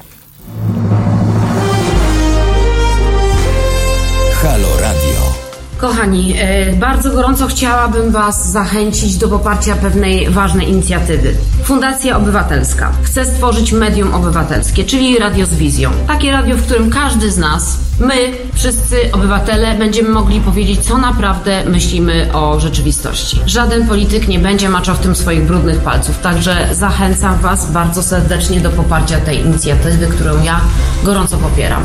[4.44, 5.34] Halo Radio.
[5.78, 11.34] Kochani, e, bardzo gorąco chciałabym Was zachęcić do poparcia pewnej ważnej inicjatywy.
[11.62, 15.90] Fundacja Obywatelska chce stworzyć medium obywatelskie, czyli radio z wizją.
[16.06, 21.64] Takie radio, w którym każdy z nas, my, wszyscy obywatele, będziemy mogli powiedzieć, co naprawdę
[21.64, 23.40] myślimy o rzeczywistości.
[23.46, 28.60] Żaden polityk nie będzie maczał w tym swoich brudnych palców, także zachęcam Was bardzo serdecznie
[28.60, 30.60] do poparcia tej inicjatywy, którą ja
[31.02, 31.82] gorąco popieram.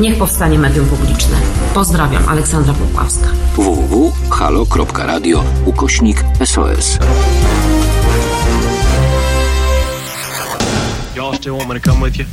[0.00, 1.36] Niech powstanie medium publiczne.
[1.74, 3.28] Pozdrawiam, Aleksandra Popławska.
[3.56, 6.98] www.halo.radio ukośnik SOS.
[11.16, 12.24] Y'all still want me to come with you?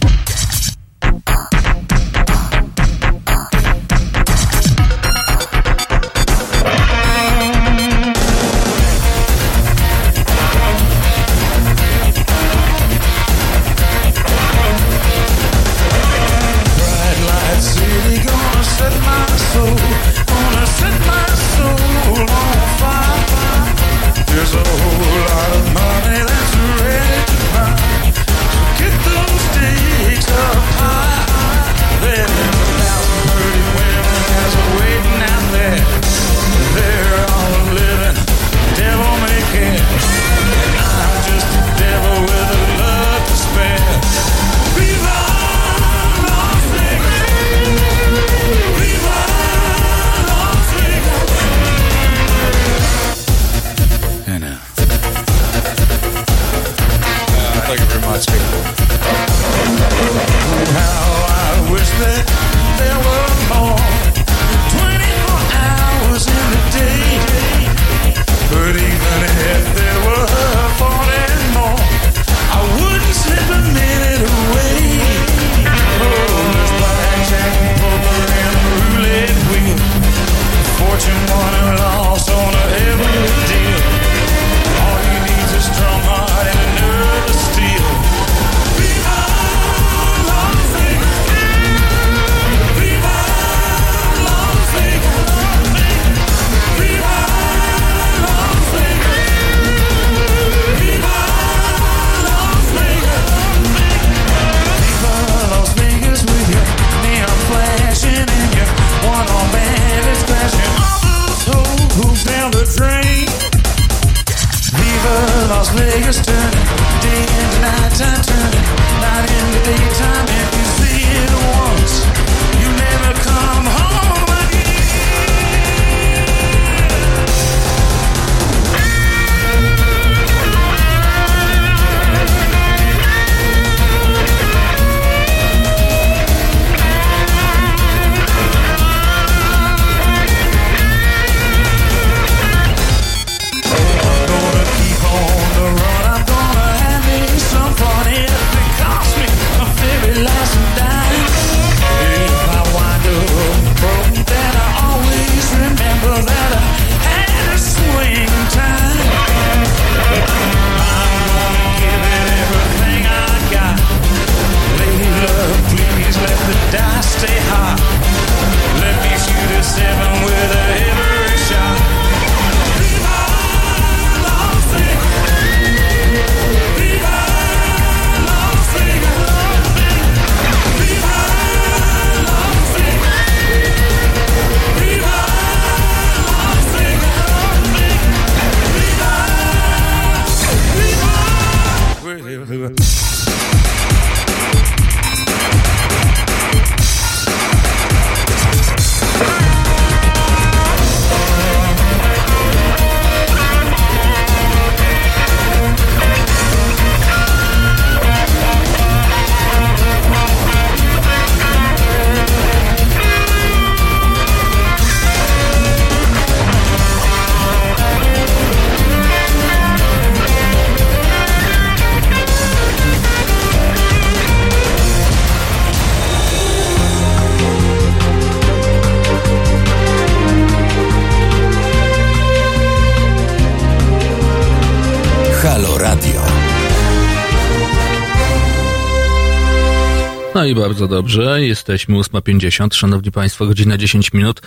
[240.43, 244.41] No i bardzo dobrze, jesteśmy 8.50, szanowni państwo, godzina 10 minut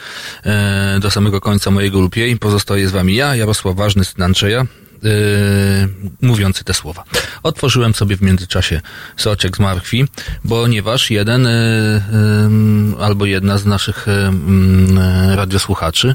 [0.44, 2.36] e, do samego końca mojego lub jej.
[2.36, 4.66] Pozostaje z wami ja, Jarosław Ważny, syn Andrzeja, e,
[6.23, 7.05] mówiący te słowa.
[7.43, 8.81] Otworzyłem sobie w międzyczasie
[9.16, 10.05] soczek z marchwi,
[10.48, 12.01] ponieważ jeden e,
[13.01, 14.32] albo jedna z naszych e,
[15.32, 16.12] e, radiosłuchaczy,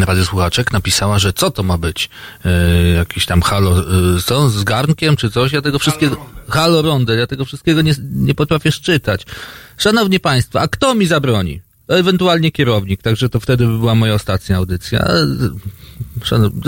[0.00, 2.10] radiosłuchaczek napisała, że co to ma być?
[2.44, 3.84] E, jakiś tam halo,
[4.24, 4.48] co?
[4.48, 5.52] Z garnkiem czy coś?
[5.52, 6.35] Ja tego wszystkiego...
[6.48, 9.26] Halo Rondel, ja tego wszystkiego nie, nie potrafię szczytać.
[9.78, 11.60] Szanowni Państwo, a kto mi zabroni?
[11.88, 15.08] Ewentualnie kierownik, także to wtedy by była moja ostatnia audycja.
[16.24, 16.62] Szanowni,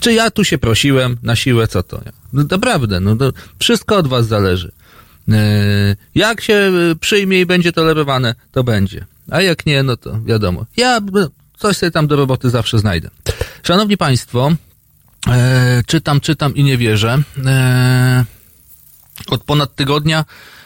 [0.00, 2.00] czy ja tu się prosiłem na siłę, co to?
[2.32, 4.72] No naprawdę, no to wszystko od was zależy.
[5.32, 9.04] E, Jak się e, przyjmie i będzie tolerowane, to będzie.
[9.30, 10.66] A jak nie, no to wiadomo.
[10.76, 11.00] Ja
[11.58, 13.10] coś sobie tam do roboty zawsze znajdę.
[13.62, 14.52] Szanowni Państwo,
[15.28, 17.22] e, czytam, czytam i nie wierzę.
[17.46, 18.24] E,
[19.26, 20.24] od ponad tygodnia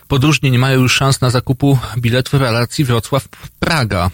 [0.09, 4.11] podróżni nie mają już szans na zakupu biletów w relacji Wrocław-Praga.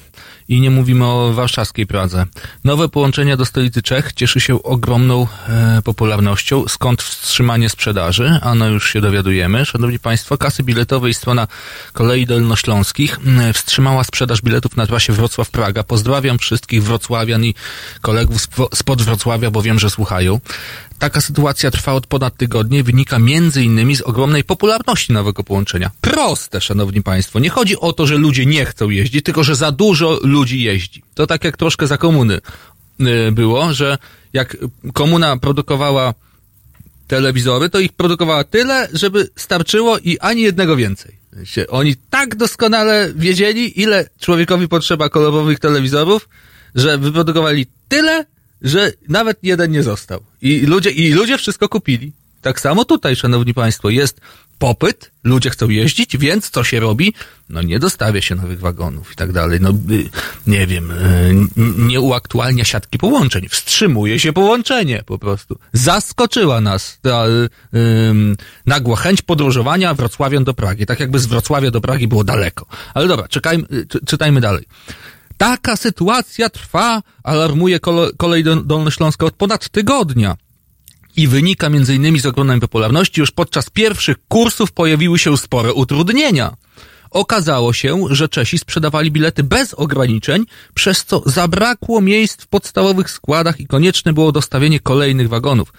[0.48, 2.26] I nie mówimy o warszawskiej Pradze.
[2.64, 8.68] Nowe połączenia do stolicy Czech cieszy się ogromną e, popularnością, skąd wstrzymanie sprzedaży, a no
[8.68, 9.64] już się dowiadujemy.
[9.64, 11.46] Szanowni Państwo, kasy biletowe i strona
[11.92, 13.18] kolei dolnośląskich
[13.54, 15.82] wstrzymała sprzedaż biletów na trasie Wrocław-Praga.
[15.82, 17.54] Pozdrawiam wszystkich wrocławian i
[18.00, 20.40] kolegów spo- spod Wrocławia, bo wiem, że słuchają.
[21.02, 25.90] Taka sytuacja trwa od ponad tygodnia i wynika między innymi z ogromnej popularności nowego połączenia.
[26.00, 27.38] Proste, szanowni państwo.
[27.38, 31.02] Nie chodzi o to, że ludzie nie chcą jeździć, tylko że za dużo ludzi jeździ.
[31.14, 32.40] To tak jak troszkę za komuny
[33.28, 33.98] y, było, że
[34.32, 34.56] jak
[34.92, 36.14] komuna produkowała
[37.06, 41.16] telewizory, to ich produkowała tyle, żeby starczyło i ani jednego więcej.
[41.68, 46.28] Oni tak doskonale wiedzieli, ile człowiekowi potrzeba kolorowych telewizorów,
[46.74, 48.24] że wyprodukowali tyle,
[48.62, 50.20] że nawet jeden nie został.
[50.42, 52.12] I ludzie, i ludzie wszystko kupili.
[52.42, 54.20] Tak samo tutaj, szanowni państwo, jest
[54.58, 57.14] popyt, ludzie chcą jeździć, więc co się robi?
[57.48, 59.60] No nie dostawia się nowych wagonów i tak dalej.
[59.60, 60.08] No y,
[60.46, 61.34] nie wiem, y,
[61.78, 65.58] nie uaktualnia siatki połączeń, wstrzymuje się połączenie po prostu.
[65.72, 67.24] Zaskoczyła nas ta
[67.74, 68.36] ym,
[68.66, 70.86] nagła chęć podróżowania Wrocławian do Pragi.
[70.86, 72.66] Tak jakby z Wrocławia do Pragi było daleko.
[72.94, 74.64] Ale dobra, czekajmy, czy, czytajmy dalej.
[75.36, 77.80] Taka sytuacja trwa, alarmuje
[78.16, 80.36] kolej Dol- dolnośląska od ponad tygodnia.
[81.16, 83.20] I wynika innymi z ogromnej popularności.
[83.20, 86.56] Już podczas pierwszych kursów pojawiły się spore utrudnienia.
[87.10, 90.44] Okazało się, że Czesi sprzedawali bilety bez ograniczeń,
[90.74, 95.72] przez co zabrakło miejsc w podstawowych składach i konieczne było dostawienie kolejnych wagonów.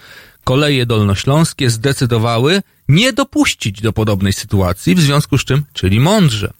[0.43, 6.53] Koleje dolnośląskie zdecydowały nie dopuścić do podobnej sytuacji, w związku z czym, czyli mądrze,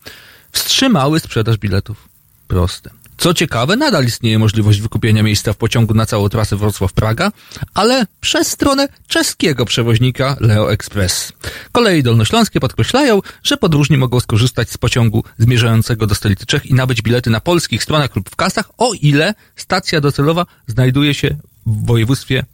[0.52, 2.13] wstrzymały sprzedaż biletów.
[2.54, 2.90] Proste.
[3.18, 7.32] Co ciekawe, nadal istnieje możliwość wykupienia miejsca w pociągu na całą trasę Wrocław-Praga,
[7.74, 11.34] ale przez stronę czeskiego przewoźnika Leo Express.
[11.72, 17.02] Kolei dolnośląskie podkreślają, że podróżni mogą skorzystać z pociągu zmierzającego do stolicy Czech i nabyć
[17.02, 21.36] bilety na polskich stronach lub w kasach, o ile stacja docelowa znajduje się
[21.66, 22.46] w województwie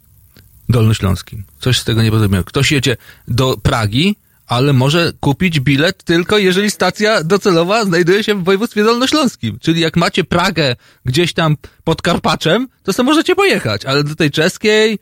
[0.70, 1.44] dolnośląskim.
[1.60, 2.44] Coś z tego nie rozumiem.
[2.44, 2.98] Ktoś jedzie
[3.28, 4.16] do Pragi,
[4.50, 9.60] ale może kupić bilet tylko jeżeli stacja docelowa znajduje się w województwie dolnośląskim.
[9.60, 14.32] Czyli jak macie Pragę gdzieś tam pod Karpaczem, to sobie możecie pojechać, ale do tej
[14.32, 15.00] czeskiej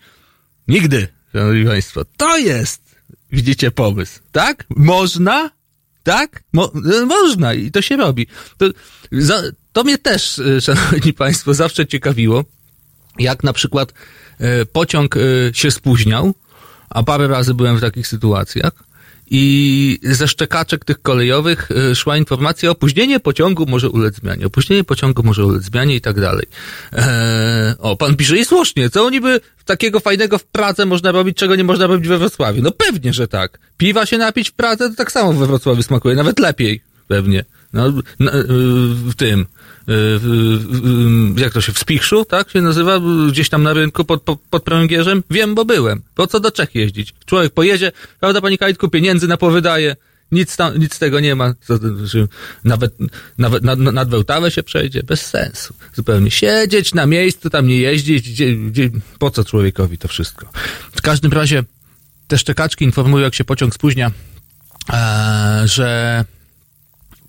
[0.67, 2.05] nigdy, szanowni państwo.
[2.17, 2.81] To jest,
[3.31, 4.19] widzicie, pomysł.
[4.31, 4.65] Tak?
[4.69, 5.49] Można?
[6.03, 6.43] Tak?
[6.53, 6.71] Mo
[7.01, 8.27] e, można i to się robi.
[8.57, 8.65] To,
[9.11, 9.41] za,
[9.73, 12.43] to mnie też, e, szanowni państwo, zawsze ciekawiło,
[13.19, 13.93] jak na przykład
[14.39, 15.19] e, pociąg e,
[15.53, 16.33] się spóźniał,
[16.89, 18.86] a parę razy byłem w takich sytuacjach,
[19.31, 25.23] i ze szczekaczek tych kolejowych e, szła informacja, opóźnienie pociągu może ulec zmianie, opóźnienie pociągu
[25.23, 26.45] może ulec zmianie i tak dalej.
[26.93, 27.03] Eee,
[27.79, 31.63] o, pan pisze i słusznie, co niby takiego fajnego w Pradze można robić, czego nie
[31.63, 32.61] można robić we Wrocławiu?
[32.61, 33.59] No pewnie, że tak.
[33.77, 37.45] Piwa się napić w Pradze, to tak samo we Wrocławiu smakuje, nawet lepiej, pewnie.
[37.73, 38.43] No, na, y,
[39.09, 39.56] w tym, y, w- w-
[41.37, 42.99] jak to się, w Spichrzu, tak się nazywa,
[43.29, 45.23] gdzieś tam na rynku pod, pod, pod pręgierzem?
[45.31, 46.01] Wiem, bo byłem.
[46.15, 47.13] Po co do Czech jeździć?
[47.25, 49.95] Człowiek pojedzie, prawda, pani Kajtku, pieniędzy na powydaje,
[50.31, 51.53] nic tam, nic z tego nie ma,
[52.03, 52.27] że
[52.63, 52.95] nawet,
[53.37, 55.73] nawet nad, nad Wełtawę się przejdzie, bez sensu.
[55.95, 58.89] Zupełnie siedzieć na miejscu, tam nie jeździć, gdzie, gdzie,
[59.19, 60.47] po co człowiekowi to wszystko?
[60.91, 61.63] W każdym razie,
[62.27, 64.11] te szczekaczki informują, jak się pociąg spóźnia,
[64.93, 66.25] e, że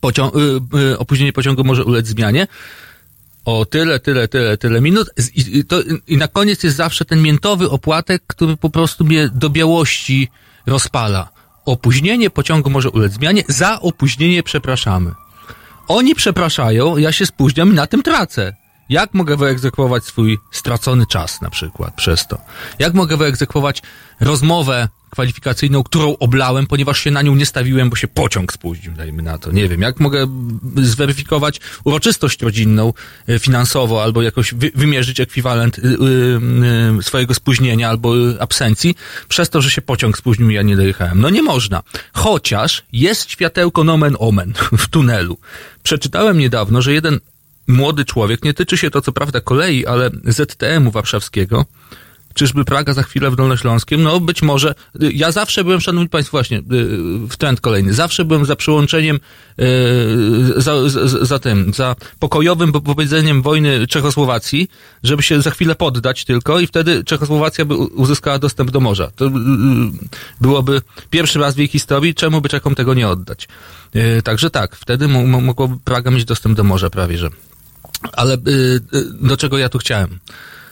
[0.00, 2.46] pociąg, y, y, opóźnienie pociągu może ulec zmianie
[3.44, 5.76] o tyle, tyle, tyle, tyle minut i, to,
[6.06, 10.28] i na koniec jest zawsze ten miętowy opłatek, który po prostu mnie do białości
[10.66, 11.28] rozpala.
[11.64, 15.10] Opóźnienie pociągu może ulec zmianie, za opóźnienie przepraszamy.
[15.88, 18.56] Oni przepraszają, ja się spóźniam i na tym tracę.
[18.88, 22.38] Jak mogę wyegzekwować swój stracony czas na przykład przez to?
[22.78, 23.82] Jak mogę wyegzekwować
[24.20, 29.22] rozmowę kwalifikacyjną, którą oblałem, ponieważ się na nią nie stawiłem, bo się pociąg spóźnił, dajmy
[29.22, 29.52] na to.
[29.52, 30.26] Nie wiem, jak mogę
[30.76, 32.92] zweryfikować uroczystość rodzinną
[33.28, 35.88] e, finansowo albo jakoś wy, wymierzyć ekwiwalent y, y,
[36.98, 38.94] y, swojego spóźnienia albo absencji
[39.28, 41.20] przez to, że się pociąg spóźnił i ja nie dojechałem.
[41.20, 41.82] No nie można.
[42.12, 45.38] Chociaż jest światełko nomen omen w tunelu.
[45.82, 47.20] Przeczytałem niedawno, że jeden
[47.68, 51.64] młody człowiek, nie tyczy się to co prawda kolei, ale ZTM-u warszawskiego,
[52.34, 54.02] Czyżby Praga za chwilę w Dolnośląskim?
[54.02, 54.74] No być może.
[55.00, 56.62] Ja zawsze byłem, szanowni państwo, właśnie
[57.30, 59.20] w trend kolejny, zawsze byłem za przyłączeniem,
[60.56, 64.68] za, za, za tym, za pokojowym powiedzeniem wojny Czechosłowacji,
[65.02, 69.10] żeby się za chwilę poddać tylko i wtedy Czechosłowacja by uzyskała dostęp do morza.
[69.16, 69.30] To
[70.40, 73.48] byłoby pierwszy raz w jej historii, czemu by Czechom tego nie oddać?
[74.24, 77.28] Także tak, wtedy mogłoby Praga mieć dostęp do morza prawie, że.
[78.12, 78.36] Ale
[79.20, 80.18] do czego ja tu chciałem?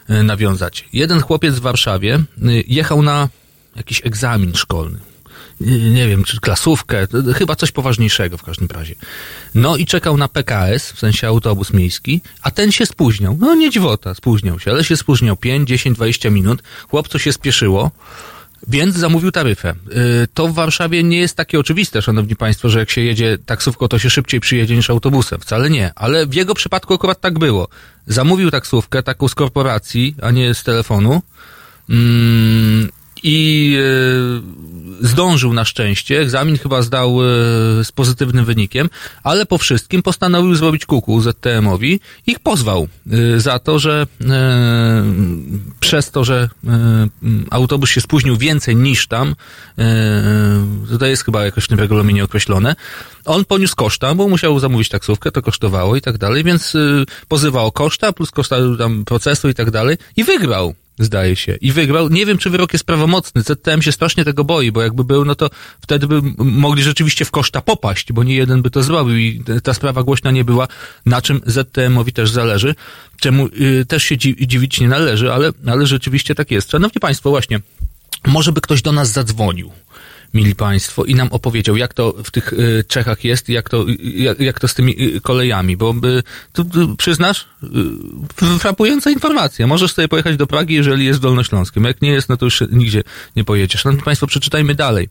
[0.08, 0.88] Nawiązać.
[0.92, 2.18] Jeden chłopiec w Warszawie
[2.66, 3.28] jechał na
[3.76, 4.98] jakiś egzamin szkolny.
[5.94, 8.94] Nie wiem, czy klasówkę, chyba coś poważniejszego w każdym razie.
[9.54, 13.36] No i czekał na PKS, w sensie autobus miejski, a ten się spóźniał.
[13.40, 16.62] No nie dziwota, spóźniał się, ale się spóźniał 5, 10, 20 minut.
[16.90, 17.90] Chłopcu się spieszyło.
[18.68, 19.74] Więc zamówił taryfę.
[20.34, 23.98] To w Warszawie nie jest takie oczywiste, szanowni państwo, że jak się jedzie taksówką, to
[23.98, 25.40] się szybciej przyjedzie niż autobusem.
[25.40, 25.92] Wcale nie.
[25.94, 27.68] Ale w jego przypadku akurat tak było.
[28.06, 31.22] Zamówił taksówkę, taką z korporacji, a nie z telefonu.
[31.90, 32.88] Mm,
[33.22, 33.78] I
[35.01, 36.20] zdążył na szczęście.
[36.20, 37.18] Egzamin chyba zdał
[37.82, 38.89] z pozytywnym wynikiem,
[39.23, 42.01] ale po wszystkim postanowił zrobić kuku ZTM-owi.
[42.27, 42.89] Ich pozwał
[43.36, 44.06] za to, że
[45.81, 46.48] przez to, że
[47.51, 49.35] autobus się spóźnił więcej niż tam,
[50.98, 52.77] to jest chyba jakoś w tym regulaminie określone,
[53.24, 56.77] on poniósł koszta, bo musiał zamówić taksówkę, to kosztowało i tak dalej, więc
[57.28, 61.56] pozywał koszta plus koszta tam procesu i tak dalej i wygrał zdaje się.
[61.60, 62.09] I wygrał.
[62.09, 63.43] Nie wiem, czy wyrok jest prawomocny.
[63.43, 65.51] ZTM się strasznie tego boi, bo jakby był, no to
[65.81, 69.74] wtedy by mogli rzeczywiście w koszta popaść, bo nie jeden by to zrobił i ta
[69.74, 70.68] sprawa głośna nie była,
[71.06, 72.74] na czym ZTM-owi też zależy,
[73.20, 76.70] czemu y, też się dziwić nie należy, ale, ale rzeczywiście tak jest.
[76.70, 77.60] Szanowni Państwo, właśnie,
[78.27, 79.73] może by ktoś do nas zadzwonił
[80.34, 84.40] mili Państwo, i nam opowiedział, jak to w tych y, Czechach jest, jak to, jak,
[84.40, 86.22] jak to z tymi y, kolejami, bo y,
[86.52, 89.66] tu, tu przyznasz, y, frapująca informacja.
[89.66, 91.84] Możesz sobie pojechać do Pragi, jeżeli jest Dolnośląskim.
[91.84, 93.02] Jak nie jest, no to już nigdzie
[93.36, 93.80] nie pojedziesz.
[93.80, 95.08] Szanowni Państwo, przeczytajmy dalej.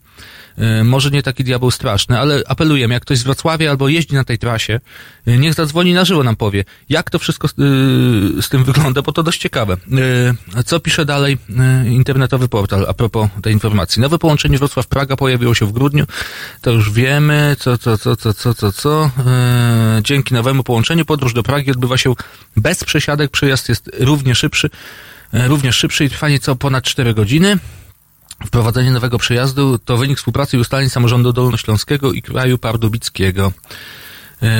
[0.58, 4.24] Y, może nie taki diabeł straszny, ale apelujemy, jak ktoś z Wrocławia albo jeździ na
[4.24, 4.80] tej trasie,
[5.28, 7.54] y, niech zadzwoni na żywo, nam powie, jak to wszystko z,
[8.44, 9.76] z tym wygląda, bo to dość ciekawe.
[10.66, 11.38] Co pisze dalej
[11.86, 14.02] internetowy portal a propos tej informacji?
[14.02, 16.06] Nowe połączenie Wrocław-Praga pojawiło się w grudniu,
[16.60, 19.10] to już wiemy, co, co, co, co, co, co, co.
[20.02, 22.14] Dzięki nowemu połączeniu podróż do Pragi odbywa się
[22.56, 24.70] bez przesiadek, przejazd jest równie szybszy,
[25.32, 27.58] również szybszy i trwa nieco ponad 4 godziny.
[28.46, 33.52] Wprowadzenie nowego przejazdu to wynik współpracy i ustaleń samorządu dolnośląskiego i kraju pardubickiego.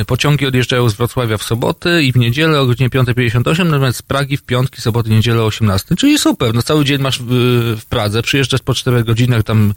[0.06, 4.36] Pociągi odjeżdżają z Wrocławia w soboty i w niedzielę o godzinie 5.58, natomiast z Pragi
[4.36, 5.96] w piątki, soboty, niedzielę o 18.
[5.96, 7.26] Czyli super, no cały dzień masz w,
[7.80, 9.74] w Pradze, przyjeżdżasz po 4 godzinach tam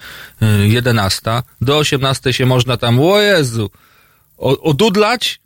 [0.64, 1.22] 11,
[1.62, 3.72] do 18 się można tam, o Jezu,
[4.38, 5.40] odudlać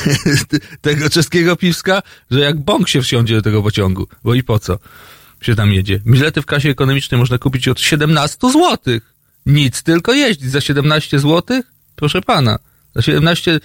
[0.80, 4.78] tego czeskiego piwska, że jak bąk się wsiądzie do tego pociągu, bo i po co?
[5.46, 6.00] Się tam jedzie.
[6.06, 8.78] Bilety w kasie ekonomicznej można kupić od 17 zł.
[9.46, 10.50] Nic, tylko jeździć.
[10.50, 11.62] Za 17 zł?
[11.96, 12.58] Proszę pana.
[12.94, 13.60] Za 17,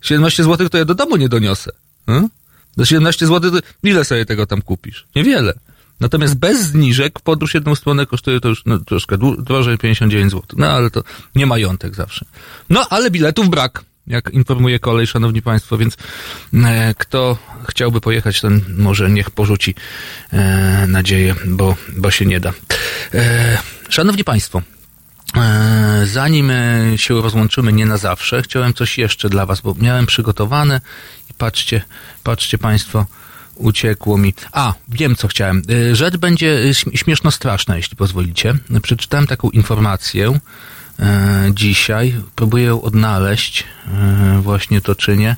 [0.00, 1.70] 17 zł to ja do domu nie doniosę.
[2.06, 2.28] Hmm?
[2.76, 5.06] Za 17 zł to ile sobie tego tam kupisz?
[5.16, 5.54] Niewiele.
[6.00, 10.44] Natomiast bez zniżek podróż jedną stronę kosztuje to już no, troszkę drożej, 59 zł.
[10.56, 11.02] No ale to
[11.34, 12.26] nie majątek zawsze.
[12.70, 15.96] No ale biletów brak jak informuje kolej, szanowni państwo, więc
[16.54, 19.74] e, kto chciałby pojechać, ten może niech porzuci
[20.32, 22.52] e, nadzieję, bo, bo się nie da.
[23.14, 23.58] E,
[23.88, 24.62] szanowni państwo,
[26.04, 26.52] zanim
[26.96, 30.80] się rozłączymy nie na zawsze, chciałem coś jeszcze dla was, bo miałem przygotowane
[31.30, 31.82] i patrzcie,
[32.22, 33.06] patrzcie państwo,
[33.54, 34.34] uciekło mi.
[34.52, 35.62] A, wiem co chciałem.
[35.92, 38.54] Rzecz będzie śmieszno straszna, jeśli pozwolicie.
[38.82, 40.38] Przeczytałem taką informację,
[41.50, 42.14] dzisiaj.
[42.36, 43.64] Próbuję odnaleźć.
[43.86, 45.36] E, właśnie to czynię.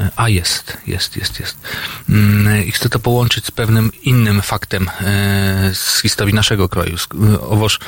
[0.00, 1.56] E, a jest, jest, jest, jest.
[2.08, 4.90] Mm, I chcę to połączyć z pewnym innym faktem
[5.72, 6.96] z historii naszego kraju.
[7.40, 7.78] Owoż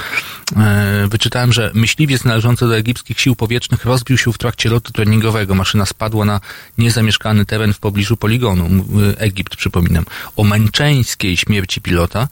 [1.08, 5.54] wyczytałem, że myśliwiec należący do egipskich sił powietrznych rozbił się w trakcie lotu treningowego.
[5.54, 6.40] Maszyna spadła na
[6.78, 8.84] niezamieszkany teren w pobliżu poligonu.
[9.18, 10.04] Egipt, przypominam.
[10.36, 12.28] O męczeńskiej śmierci pilota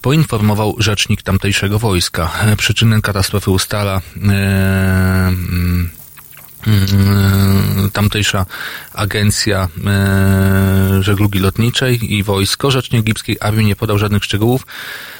[0.00, 2.30] poinformował rzecznik tamtejszego wojska.
[2.56, 4.00] Przyczynę katastrofy ustala
[7.92, 8.46] tamtejsza
[8.92, 9.68] agencja
[11.00, 12.70] żeglugi lotniczej i wojsko.
[12.70, 14.66] Rzecznik egipskiej armii nie podał żadnych szczegółów.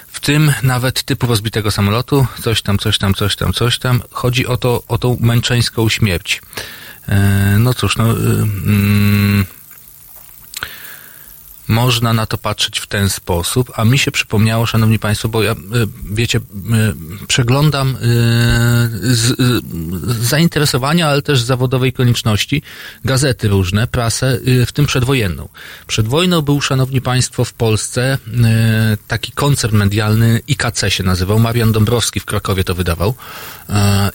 [0.08, 4.02] w tym nawet typu rozbitego samolotu, coś tam, coś tam, coś tam, coś tam.
[4.10, 6.42] Chodzi o to, o tą męczeńską śmierć.
[7.08, 9.44] E, no cóż, no, y, mm,
[11.68, 15.52] można na to patrzeć w ten sposób, a mi się przypomniało, szanowni państwo, bo ja,
[15.52, 15.56] y,
[16.04, 17.96] wiecie, y, przeglądam y,
[19.14, 19.34] z,
[20.20, 22.62] zainteresowania, ale też z zawodowej konieczności
[23.04, 25.48] gazety różne, prasę, w tym przedwojenną.
[25.86, 28.18] Przed wojną był, szanowni państwo, w Polsce
[29.08, 33.14] taki koncert medialny IKC się nazywał, Marian Dąbrowski w Krakowie to wydawał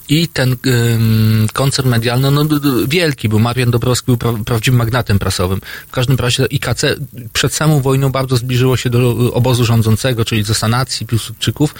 [0.08, 2.44] i ten ym, koncert medialny, no
[2.88, 5.60] wielki był, Marian Dąbrowski był pra, prawdziwym magnatem prasowym.
[5.88, 6.84] W każdym razie IKC
[7.32, 11.74] przed samą wojną bardzo zbliżyło się do obozu rządzącego, czyli do sanacji Piłsudczyków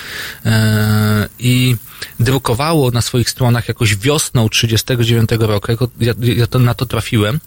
[0.45, 1.77] e, i
[2.21, 7.41] drukowało na swoich stronach jakoś wiosną 39 roku, ja, ja to, na to trafiłem,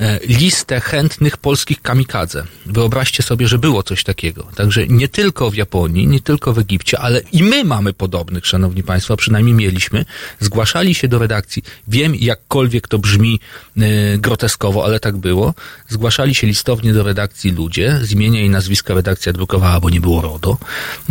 [0.00, 2.44] e, listę chętnych polskich kamikadze.
[2.66, 4.46] Wyobraźcie sobie, że było coś takiego.
[4.56, 8.82] Także nie tylko w Japonii, nie tylko w Egipcie, ale i my mamy podobnych, szanowni
[8.82, 10.04] państwo, przynajmniej mieliśmy.
[10.40, 11.62] Zgłaszali się do redakcji.
[11.88, 13.40] Wiem, jakkolwiek to brzmi
[13.76, 15.54] e, groteskowo, ale tak było.
[15.88, 20.20] Zgłaszali się listownie do redakcji ludzie, z imienia i nazwiska redakcja drukowała, bo nie było
[20.20, 20.58] RODO,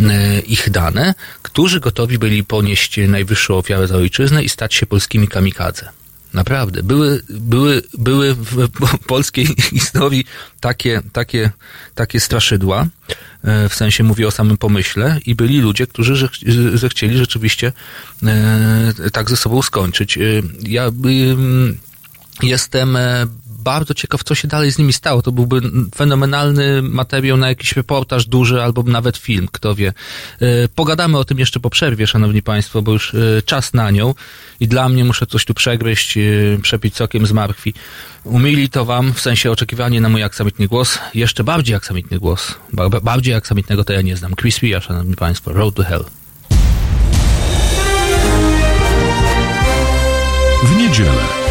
[0.00, 5.28] e, ich dane, którzy gotowi byli ponieść najwyższą ofiarę za ojczyznę i stać się polskimi
[5.28, 5.88] kamikadze.
[6.34, 6.82] Naprawdę.
[6.82, 8.68] Były, były, były w
[9.06, 9.46] polskiej
[9.78, 10.24] historii
[10.60, 11.50] takie, takie,
[11.94, 12.86] takie straszydła,
[13.44, 16.28] e, w sensie mówię o samym pomyśle, i byli ludzie, którzy że,
[16.74, 17.72] że chcieli rzeczywiście
[18.22, 20.18] e, tak ze sobą skończyć.
[20.18, 20.20] E,
[20.62, 20.90] Ja
[22.42, 22.98] jestem
[23.60, 25.22] bardzo ciekaw, co się dalej z nimi stało.
[25.22, 25.60] To byłby
[25.94, 29.92] fenomenalny materiał na jakiś reportaż duży albo nawet film, kto wie.
[30.40, 34.14] E, Pogadamy o tym jeszcze po przerwie, szanowni państwo, bo już e, czas na nią
[34.60, 36.20] i dla mnie muszę coś tu przegryźć, e,
[36.62, 37.74] przepić sokiem z martwi.
[38.24, 42.54] Umili to wam, w sensie oczekiwanie na mój aksamitny głos, jeszcze bardziej aksamitny głos.
[42.72, 44.34] Ba- ba- Bardziej aksamitnego to ja nie znam.
[44.36, 46.04] Chris Ria, szanowni państwo, Road to Hell.
[50.64, 51.39] W niedzielę.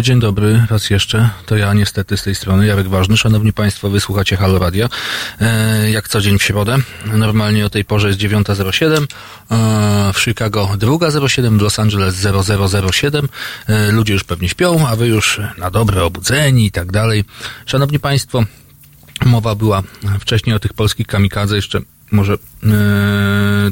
[0.00, 1.30] Dzień dobry, raz jeszcze.
[1.46, 3.16] To ja niestety z tej strony, Jarek Ważny.
[3.16, 4.88] Szanowni Państwo, wysłuchacie Halo Radio.
[5.40, 6.76] E, jak co dzień w środę.
[7.06, 9.06] Normalnie o tej porze jest 9.07.
[9.50, 12.26] E, w Chicago 2.07, w Los Angeles
[12.90, 13.28] 0007.
[13.66, 17.24] E, ludzie już pewnie śpią, a wy już na dobre obudzeni i tak dalej.
[17.66, 18.44] Szanowni Państwo,
[19.24, 19.82] mowa była
[20.20, 21.56] wcześniej o tych polskich kamikadze.
[21.56, 21.80] Jeszcze
[22.10, 22.38] może e,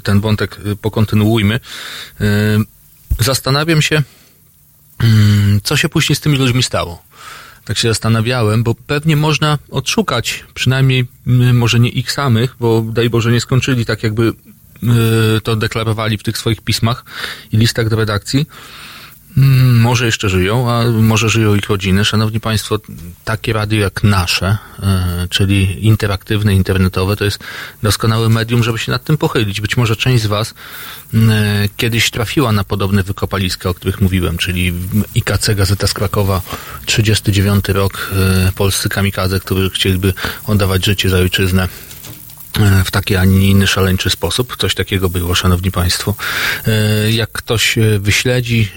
[0.03, 1.55] ten wątek pokontynuujmy.
[2.21, 2.25] E,
[3.19, 4.03] zastanawiam się,
[5.67, 7.03] co się później z tymi ludźmi stało.
[7.65, 13.11] Tak się zastanawiałem, bo pewnie można odszukać, przynajmniej mm, może nie ich samych, bo daj
[13.11, 17.05] Boże nie skończyli tak jakby y, to deklarowali w tych swoich pismach
[17.53, 18.47] i listach do redakcji.
[19.37, 22.05] Mm, Może jeszcze żyją, a może żyją ich rodziny.
[22.05, 22.79] Szanowni Państwo,
[23.25, 27.39] takie radio jak nasze, e, czyli interaktywne, internetowe, to jest
[27.83, 29.61] doskonałe medium, żeby się nad tym pochylić.
[29.61, 30.55] Być może część z Was
[31.15, 34.73] m, e, kiedyś trafiła na podobne wykopaliska, o których mówiłem, czyli
[35.15, 36.43] IKC Gazeta z Krakowa,
[36.87, 38.11] 39 rok,
[38.49, 40.13] e, polscy kamikadze, którzy chcieliby
[40.47, 41.69] oddawać życie za ojczyznę
[42.85, 44.57] w taki, a nie inny szaleńczy sposób.
[44.57, 46.15] Coś takiego było, szanowni państwo.
[46.67, 48.69] E, Jak ktoś e, wyśledzi,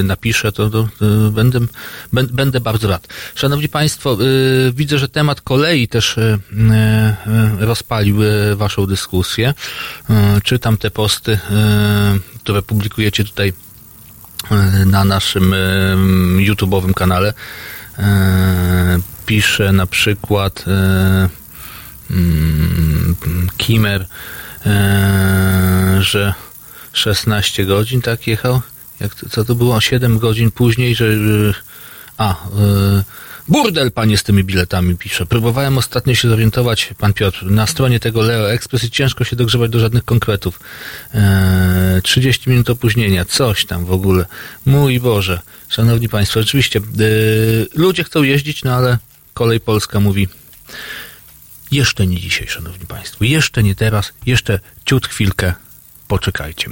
[0.00, 0.88] e, napisze, to, to,
[1.30, 1.60] będę,
[2.14, 3.08] bę- będę bardzo rad.
[3.34, 4.16] Szanowni państwo, e,
[4.72, 6.38] widzę, że temat kolei też e,
[6.70, 7.16] e,
[7.60, 9.54] rozpalił e, waszą dyskusję.
[10.10, 13.52] E, Czytam te posty, e, które publikujecie tutaj
[14.50, 15.56] e, na naszym e,
[16.38, 17.34] YouTube'owym kanale.
[17.98, 21.28] E, Pisze na przykład e,
[23.64, 24.06] Kimer,
[24.66, 26.34] e, że
[26.92, 28.60] 16 godzin tak jechał.
[29.00, 29.80] Jak, to- co to było?
[29.80, 31.06] 7 godzin później, że.
[32.18, 32.34] a, e,
[33.48, 35.26] burdel panie z tymi biletami pisze.
[35.26, 39.70] Próbowałem ostatnio się zorientować, pan Piotr, na stronie tego Leo Express i ciężko się dogrzewać
[39.70, 40.60] do żadnych konkretów.
[41.14, 44.26] E, 30 minut opóźnienia, coś tam w ogóle.
[44.66, 46.82] Mój Boże, szanowni państwo, oczywiście, e,
[47.74, 48.98] ludzie chcą jeździć, no ale
[49.34, 50.28] kolej polska mówi,
[51.72, 53.24] jeszcze nie dzisiaj, szanowni państwo.
[53.24, 55.54] Jeszcze nie teraz, jeszcze ciut chwilkę
[56.08, 56.70] poczekajcie.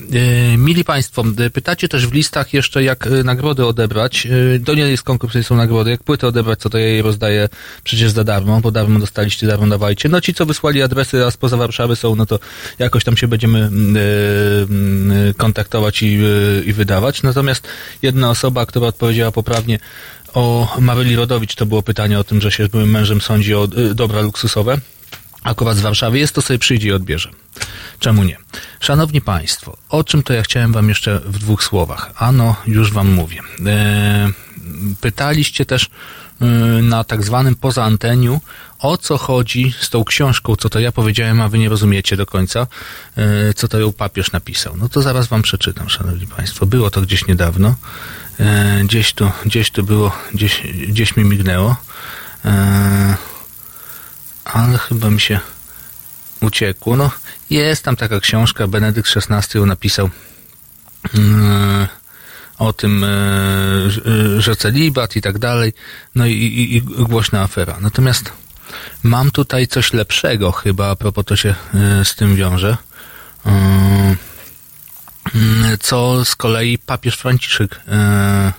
[0.52, 4.27] E, mili Państwo, e, pytacie też w listach jeszcze, jak e, nagrody odebrać.
[4.27, 5.90] E, to nie jest konkurs, są nagrody.
[5.90, 7.48] Jak płyty odebrać, co to ja je rozdaję
[7.85, 10.09] przecież za darmo, bo darmo dostaliście, darmo dawajcie.
[10.09, 12.39] No ci, co wysłali adresy, a spoza Warszawy są, no to
[12.78, 13.97] jakoś tam się będziemy mm,
[14.70, 16.19] mm, kontaktować i,
[16.64, 17.23] i wydawać.
[17.23, 17.69] Natomiast
[18.02, 19.78] jedna osoba, która odpowiedziała poprawnie
[20.34, 23.64] o Maryli Rodowicz, to było pytanie o tym, że się z byłym mężem sądzi o
[23.64, 24.78] e, dobra luksusowe
[25.42, 27.30] akurat z Warszawy jest, to sobie przyjdzie i odbierze.
[27.98, 28.36] Czemu nie?
[28.80, 32.12] Szanowni Państwo, o czym to ja chciałem Wam jeszcze w dwóch słowach?
[32.16, 33.40] Ano, już Wam mówię.
[33.66, 34.30] E,
[35.00, 35.90] pytaliście też
[36.40, 36.44] e,
[36.82, 38.40] na tak zwanym poza anteniu,
[38.78, 42.26] o co chodzi z tą książką, co to ja powiedziałem, a Wy nie rozumiecie do
[42.26, 42.66] końca,
[43.16, 44.76] e, co to ją papież napisał.
[44.76, 46.66] No to zaraz Wam przeczytam, Szanowni Państwo.
[46.66, 47.74] Było to gdzieś niedawno.
[48.43, 51.77] E, gdzieś tu, gdzieś tu było, gdzieś, gdzieś mi mignęło.
[52.44, 53.16] E,
[54.44, 55.40] ale chyba mi się
[56.40, 56.97] uciekło.
[56.97, 57.10] No,
[57.51, 60.10] jest tam taka książka, Benedykt XVI ją napisał
[61.14, 61.20] yy,
[62.59, 63.06] o tym,
[64.39, 65.73] że- celibat i tak dalej,
[66.14, 67.77] no i, i, i głośna afera.
[67.81, 68.32] Natomiast
[69.02, 71.55] mam tutaj coś lepszego chyba, a propos to się
[72.05, 72.77] z tym wiąże,
[75.80, 78.52] co z kolei papież Franciszek yy,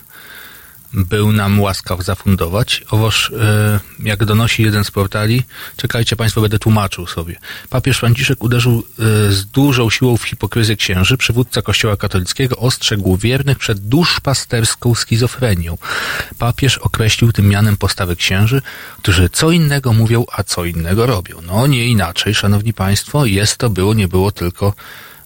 [0.94, 2.84] był nam łaskaw zafundować.
[2.90, 5.44] Owoż, e, jak donosi jeden z portali,
[5.78, 7.40] czekajcie Państwo, będę tłumaczył sobie.
[7.70, 11.18] Papież Franciszek uderzył e, z dużą siłą w hipokryzję księży.
[11.18, 15.78] Przywódca Kościoła katolickiego ostrzegł wiernych przed duszpasterską schizofrenią.
[16.38, 18.62] Papież określił tym mianem postawy księży,
[18.98, 21.42] którzy co innego mówią, a co innego robią.
[21.48, 24.74] No nie inaczej, Szanowni Państwo, jest to było, nie było tylko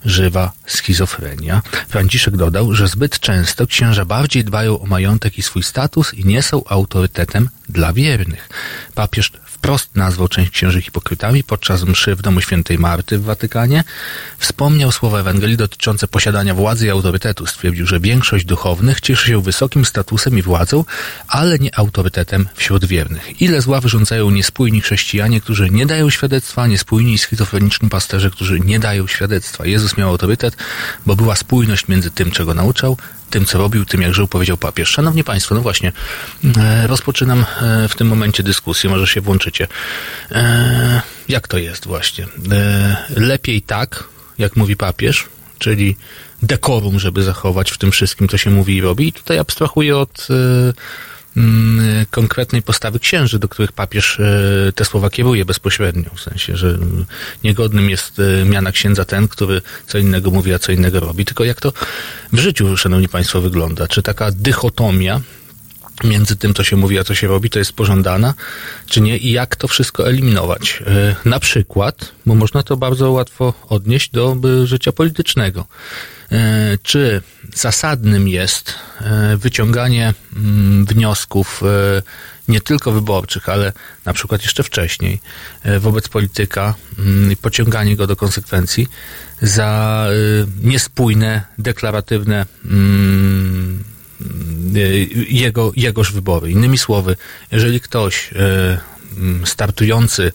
[0.05, 1.61] żywa schizofrenia.
[1.87, 6.41] Franciszek dodał, że zbyt często księża bardziej dbają o majątek i swój status i nie
[6.41, 8.49] są autorytetem dla wiernych.
[8.95, 13.83] Papież wprost nazwał część księży hipokrytami podczas mszy w domu świętej Marty w Watykanie.
[14.37, 17.45] Wspomniał słowa Ewangelii dotyczące posiadania władzy i autorytetu.
[17.45, 20.85] Stwierdził, że większość duchownych cieszy się wysokim statusem i władzą,
[21.27, 23.41] ale nie autorytetem wśród wiernych.
[23.41, 28.79] Ile zła wyrządzają niespójni chrześcijanie, którzy nie dają świadectwa, niespójni i schizofreniczni pasterze, którzy nie
[28.79, 29.65] dają świadectwa.
[29.65, 30.57] Jezus miał autorytet,
[31.05, 32.97] bo była spójność między tym, czego nauczał,
[33.29, 34.89] tym, co robił, tym, jak żył, powiedział papież.
[34.89, 35.91] Szanowni Państwo, no właśnie,
[36.57, 39.67] e, rozpoczynam e, w tym momencie dyskusję, może się włączycie.
[40.31, 42.27] E, jak to jest właśnie?
[43.09, 44.03] Lepiej tak,
[44.37, 45.25] jak mówi papież,
[45.59, 45.95] czyli
[46.43, 49.07] dekorum, żeby zachować w tym wszystkim, co się mówi i robi.
[49.07, 50.27] I tutaj abstrahuję od
[52.11, 56.09] konkretnej postawy księży, do których papież e, te słowa kieruje bezpośrednio.
[56.15, 57.05] W sensie, że mm,
[57.43, 61.25] niegodnym jest e, miana księdza ten, który co innego mówi, a co innego robi.
[61.25, 61.73] Tylko jak to
[62.33, 63.87] w życiu, szanowni państwo, wygląda?
[63.87, 65.21] Czy taka dychotomia
[66.03, 68.33] między tym, co się mówi, a co się robi, to jest pożądana,
[68.85, 70.83] czy nie i jak to wszystko eliminować.
[70.87, 75.65] E, Na przykład, bo można to bardzo łatwo odnieść do e, życia politycznego.
[76.31, 77.21] E, Czy
[77.53, 78.73] zasadnym jest
[79.37, 81.61] wyciąganie mm, wniosków
[82.47, 83.73] nie tylko wyborczych, ale
[84.05, 85.19] na przykład jeszcze wcześniej
[85.79, 88.87] wobec polityka mm, i pociąganie go do konsekwencji
[89.41, 90.05] za
[90.63, 93.83] niespójne, deklaratywne mm,
[95.29, 96.51] jego, jegoż wybory.
[96.51, 97.15] Innymi słowy,
[97.51, 100.31] jeżeli ktoś y, startujący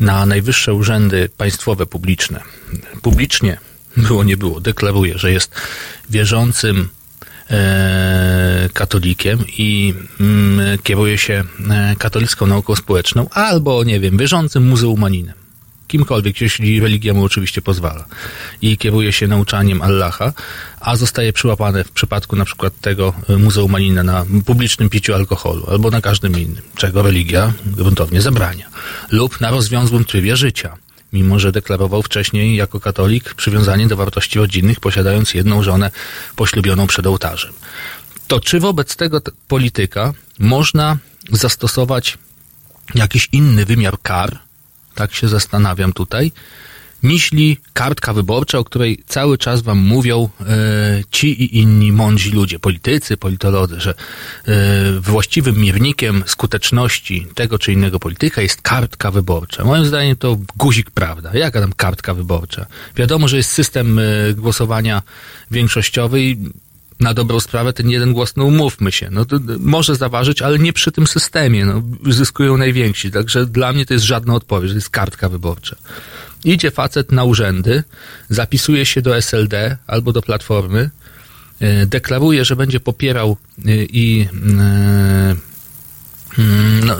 [0.00, 2.40] na najwyższe urzędy państwowe publiczne,
[3.02, 3.58] publicznie
[3.96, 5.54] było nie było, deklaruje, że jest
[6.10, 6.88] wierzącym
[7.50, 9.94] e, katolikiem i
[10.82, 11.44] kieruje się
[11.98, 15.39] katolicką nauką społeczną, albo, nie wiem, wierzącym muzułmaninem.
[15.90, 18.04] Kimkolwiek, jeśli religia mu oczywiście pozwala.
[18.62, 20.32] I kieruje się nauczaniem Allaha,
[20.80, 25.90] a zostaje przyłapany w przypadku na przykład tego e, muzułmanina na publicznym piciu alkoholu, albo
[25.90, 28.66] na każdym innym, czego religia gruntownie zabrania.
[29.10, 30.76] Lub na rozwiązłym trybie życia
[31.12, 35.90] mimo że deklarował wcześniej jako katolik przywiązanie do wartości rodzinnych, posiadając jedną żonę
[36.36, 37.52] poślubioną przed ołtarzem.
[38.26, 40.96] To czy wobec tego polityka można
[41.32, 42.18] zastosować
[42.94, 44.38] jakiś inny wymiar kar,
[44.94, 46.32] tak się zastanawiam tutaj,
[47.02, 50.46] niźli kartka wyborcza, o której cały czas wam mówią e,
[51.10, 54.54] ci i inni mądrzy ludzie, politycy, politolodzy, że e,
[55.00, 59.64] właściwym miernikiem skuteczności tego czy innego polityka jest kartka wyborcza.
[59.64, 61.30] Moim zdaniem to guzik prawda.
[61.34, 62.66] Jaka tam kartka wyborcza?
[62.96, 64.02] Wiadomo, że jest system e,
[64.34, 65.02] głosowania
[65.50, 66.38] większościowy i
[67.00, 69.26] na dobrą sprawę ten jeden głos, no umówmy się, no
[69.58, 71.82] może zaważyć, ale nie przy tym systemie, no
[72.12, 75.76] zyskują najwięksi, także dla mnie to jest żadna odpowiedź, to jest kartka wyborcza.
[76.44, 77.84] Idzie facet na urzędy,
[78.28, 80.90] zapisuje się do SLD albo do Platformy,
[81.60, 83.36] e, deklaruje, że będzie popierał
[83.66, 85.36] e, i, e,
[86.38, 86.96] mm, no,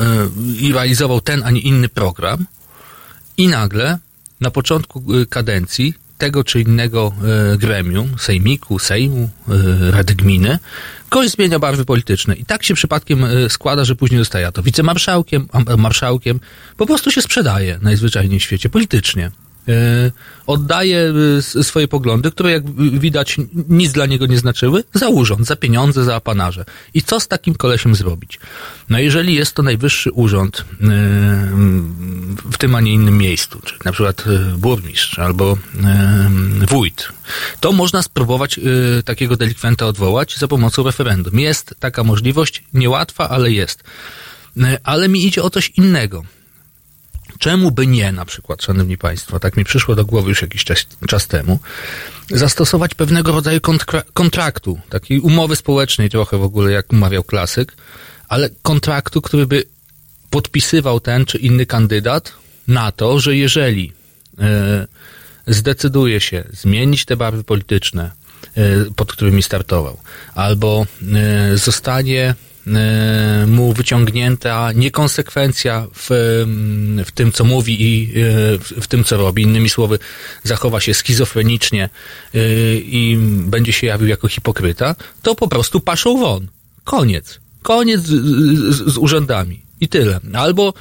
[0.59, 2.47] i realizował ten, a nie inny program
[3.37, 3.99] i nagle
[4.41, 7.13] na początku kadencji tego czy innego
[7.55, 10.59] e, gremium, sejmiku, sejmu, e, rady gminy,
[11.09, 12.35] ktoś zmienia barwy polityczne.
[12.35, 15.49] I tak się przypadkiem e, składa, że później zostaje to wicemarszałkiem,
[15.79, 16.41] marszałkiem.
[16.77, 19.31] Po prostu się sprzedaje najzwyczajniej w świecie politycznie.
[19.71, 20.11] E,
[20.47, 21.13] Oddaje
[21.59, 22.71] e, swoje poglądy, które jak
[23.01, 23.37] widać
[23.69, 26.65] nic dla niego nie znaczyły, za urząd, za pieniądze, za apanarze.
[26.95, 28.41] I co z takim kolesiem zrobić?
[28.89, 30.65] No jeżeli jest to najwyższy urząd e,
[32.53, 34.25] w tym, a nie innym miejscu, czyli na przykład
[34.57, 35.59] burmistrz albo
[36.69, 37.09] wójt,
[37.61, 38.61] to można spróbować
[39.05, 41.39] takiego delikwenta odwołać za pomocą referendum.
[41.39, 43.85] Jest taka możliwość, niełatwa, ale jest.
[44.83, 46.25] Ale mi idzie o coś innego.
[47.41, 50.87] Czemu by nie, na przykład, szanowni państwo, tak mi przyszło do głowy już jakiś czas,
[51.09, 51.59] czas temu,
[52.31, 57.77] zastosować pewnego rodzaju kontra- kontraktu, takiej umowy społecznej trochę w ogóle, jak mawiał klasyk,
[58.29, 59.65] ale kontraktu, który by
[60.31, 62.33] podpisywał ten czy inny kandydat
[62.69, 63.93] na to, że jeżeli
[64.39, 64.87] e,
[65.47, 68.11] zdecyduje się zmienić te barwy polityczne,
[68.57, 68.61] e,
[68.97, 69.99] pod którymi startował,
[70.35, 72.35] albo e, zostanie
[73.47, 78.13] mu wyciągnięta niekonsekwencja w, mm, w tym, co mówi i
[78.77, 79.43] e, w, tym, co robi.
[79.43, 79.99] Innymi słowy,
[80.43, 81.89] zachowa się schizofrenicznie
[82.35, 82.39] e,
[82.75, 86.47] i będzie się jawił jako hipokryta, to po prostu paszą won.
[86.85, 87.41] Koniec.
[87.63, 88.11] Koniec z,
[88.75, 89.61] z, z urzędami.
[89.81, 90.21] I tyle.
[90.33, 90.75] Albo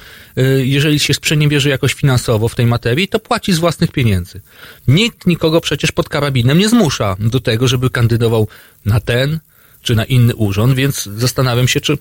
[0.56, 4.40] jeżeli się sprzeniewierzy jakoś finansowo w tej materii, to płaci z własnych pieniędzy.
[4.88, 8.48] Nikt nikogo przecież pod karabinem nie zmusza do tego, żeby kandydował
[8.84, 9.40] na ten
[9.82, 11.98] czy na inny urząd, więc zastanawiam się, czy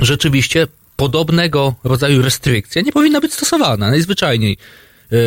[0.00, 3.90] rzeczywiście podobnego rodzaju restrykcja nie powinna być stosowana.
[3.90, 4.56] Najzwyczajniej.
[5.10, 5.18] Yy,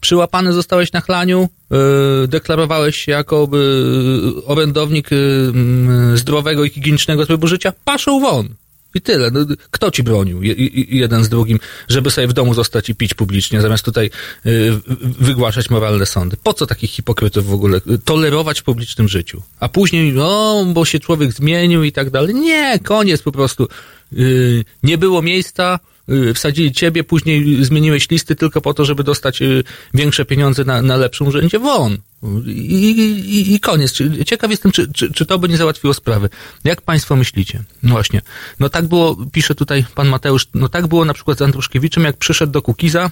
[0.00, 7.26] przyłapany zostałeś na chlaniu, yy, deklarowałeś się jako yy, orędownik yy, mm, zdrowego i higienicznego
[7.26, 8.48] trybu życia, paszą won.
[8.94, 9.30] I tyle.
[9.30, 10.40] No, kto ci bronił,
[10.88, 11.58] jeden z drugim,
[11.88, 14.10] żeby sobie w domu zostać i pić publicznie, zamiast tutaj
[14.46, 14.72] y,
[15.20, 16.36] wygłaszać moralne sądy?
[16.42, 19.42] Po co takich hipokrytów w ogóle tolerować w publicznym życiu?
[19.60, 22.34] A później, o, bo się człowiek zmienił i tak dalej.
[22.34, 23.68] Nie, koniec po prostu.
[24.12, 25.78] Y, nie było miejsca,
[26.34, 29.64] wsadzili ciebie, później zmieniłeś listy tylko po to, żeby dostać y,
[29.94, 31.58] większe pieniądze na, na lepszym urzędzie.
[31.58, 31.98] Won.
[32.46, 32.90] I,
[33.28, 33.92] i, i koniec.
[34.26, 36.28] Ciekaw jestem, czy, czy, czy to by nie załatwiło sprawy.
[36.64, 37.62] Jak państwo myślicie?
[37.82, 38.22] No właśnie.
[38.60, 42.16] No tak było, pisze tutaj pan Mateusz, no tak było na przykład z Andruszkiewiczem, jak
[42.16, 43.10] przyszedł do Kukiza,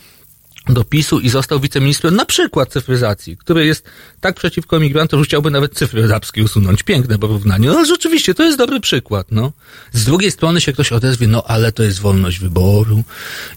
[0.68, 3.84] do PiSu i został wiceministrem na przykład cyfryzacji, który jest
[4.20, 6.08] tak przeciwko emigrantom, że chciałby nawet cyfry
[6.44, 6.82] usunąć.
[6.82, 7.68] Piękne porównanie.
[7.68, 9.52] No rzeczywiście, to jest dobry przykład, no.
[9.92, 13.04] Z drugiej strony się ktoś odezwie, no ale to jest wolność wyboru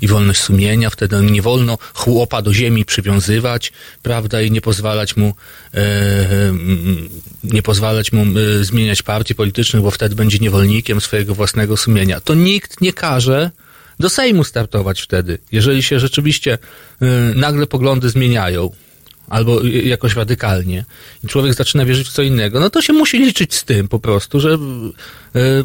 [0.01, 3.71] i wolność sumienia, wtedy nie wolno chłopa do ziemi przywiązywać,
[4.03, 5.33] prawda, i nie pozwalać mu,
[5.73, 7.09] e, mm,
[7.43, 12.19] nie pozwalać mu e, zmieniać partii politycznych, bo wtedy będzie niewolnikiem swojego własnego sumienia.
[12.19, 13.51] To nikt nie każe
[13.99, 16.57] do Sejmu startować wtedy, jeżeli się rzeczywiście
[17.01, 17.05] y,
[17.35, 18.69] nagle poglądy zmieniają
[19.27, 20.85] albo y, jakoś radykalnie
[21.23, 23.99] i człowiek zaczyna wierzyć w co innego, no to się musi liczyć z tym po
[23.99, 24.57] prostu, że
[25.35, 25.63] y,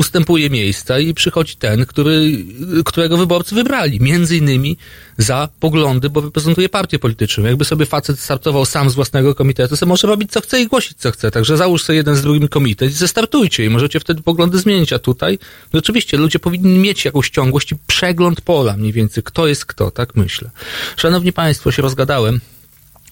[0.00, 2.44] ustępuje miejsca i przychodzi ten, który,
[2.84, 4.00] którego wyborcy wybrali.
[4.00, 4.76] Między innymi
[5.18, 7.44] za poglądy, bo reprezentuje partię polityczną.
[7.44, 10.98] Jakby sobie facet startował sam z własnego komitetu, to może robić co chce i głosić
[10.98, 11.30] co chce.
[11.30, 14.92] Także załóż sobie jeden z drugim komitet i zestartujcie i możecie wtedy poglądy zmienić.
[14.92, 15.38] A tutaj
[15.74, 19.22] rzeczywiście ludzie powinni mieć jakąś ciągłość i przegląd pola mniej więcej.
[19.22, 20.50] Kto jest kto, tak myślę.
[20.96, 22.40] Szanowni Państwo, się rozgadałem.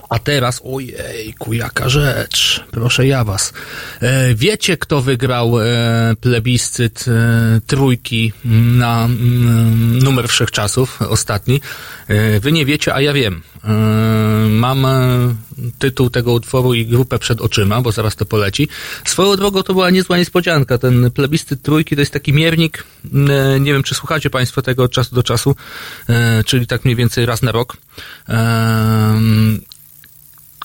[0.08, 2.64] A teraz, ojejku, jaka rzecz.
[2.70, 3.52] Proszę ja was.
[4.00, 5.64] E, wiecie, kto wygrał e,
[6.20, 11.60] plebiscyt e, trójki na mm, numer wszechczasów, ostatni?
[12.40, 13.42] Wy nie wiecie, a ja wiem.
[14.48, 14.86] Mam
[15.78, 18.68] tytuł tego utworu i grupę przed oczyma, bo zaraz to poleci.
[19.04, 20.78] Swoją drogą to była niezła niespodzianka.
[20.78, 22.84] Ten plebiscyt trójki to jest taki miernik,
[23.60, 25.56] nie wiem, czy słuchacie państwo tego od czasu do czasu,
[26.46, 27.76] czyli tak mniej więcej raz na rok.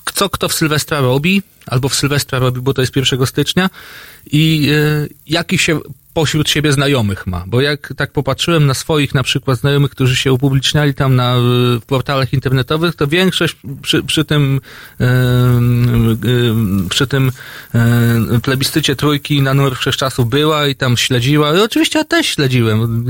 [0.06, 3.70] E, co kto w Sylwestra robi, albo w Sylwestra robi, bo to jest 1 stycznia
[4.32, 5.80] i e, jaki się
[6.14, 7.44] pośród siebie znajomych ma.
[7.46, 11.34] Bo jak tak popatrzyłem na swoich na przykład znajomych, którzy się upubliczniali tam na,
[11.80, 14.60] w portalach internetowych, to większość przy, przy tym
[15.00, 15.18] e, e,
[16.88, 17.32] przy tym
[17.74, 21.58] e, plebiscycie trójki na numer wszechczasów była i tam śledziła.
[21.58, 23.04] I oczywiście ja też śledziłem.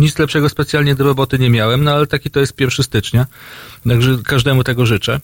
[0.00, 3.26] Nic lepszego specjalnie do roboty nie miałem, no ale taki to jest 1 stycznia.
[3.88, 5.20] Także każdemu tego życzę.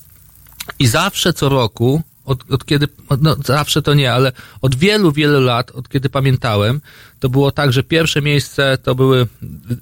[0.78, 2.89] I zawsze co roku, od, od kiedy,
[3.20, 6.81] no zawsze to nie, ale od wielu, wielu lat, od kiedy pamiętałem,
[7.20, 9.26] to było tak, że pierwsze miejsce to były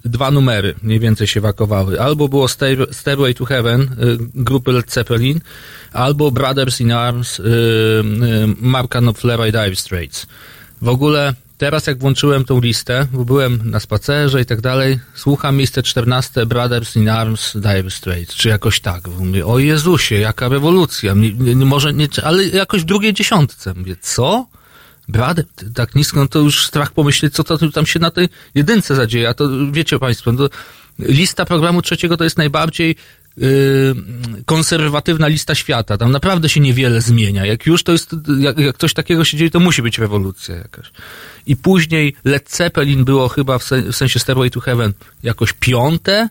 [0.05, 2.01] dwa numery, mniej więcej się wakowały.
[2.01, 3.87] Albo było Stair- Stairway to Heaven y,
[4.35, 5.39] grupy Led Zeppelin,
[5.93, 8.03] albo Brothers in Arms y, y,
[8.61, 10.27] Marka Knopflera i Dire Straits.
[10.81, 15.57] W ogóle teraz jak włączyłem tą listę, bo byłem na spacerze i tak dalej, słucham
[15.57, 19.07] miejsce 14 Brothers in Arms Dire Straits, czy jakoś tak.
[19.07, 21.13] Mówię, o Jezusie, jaka rewolucja.
[21.13, 23.73] Nie, nie, może nie, ale jakoś w drugiej dziesiątce.
[23.73, 24.47] Mówię, co?
[25.07, 28.95] Brother, tak nisko, no to już strach pomyśleć, co to tam się na tej jedynce
[28.95, 29.29] zadzieje.
[29.29, 30.49] A to wiecie Państwo, to
[30.99, 32.95] lista programu trzeciego to jest najbardziej
[34.45, 35.97] konserwatywna lista świata.
[35.97, 37.45] Tam naprawdę się niewiele zmienia.
[37.45, 40.91] Jak już to jest, jak, jak coś takiego się dzieje, to musi być rewolucja jakaś.
[41.47, 46.29] I później Led Zeppelin było chyba w, sen, w sensie Stairway to Heaven jakoś piąte.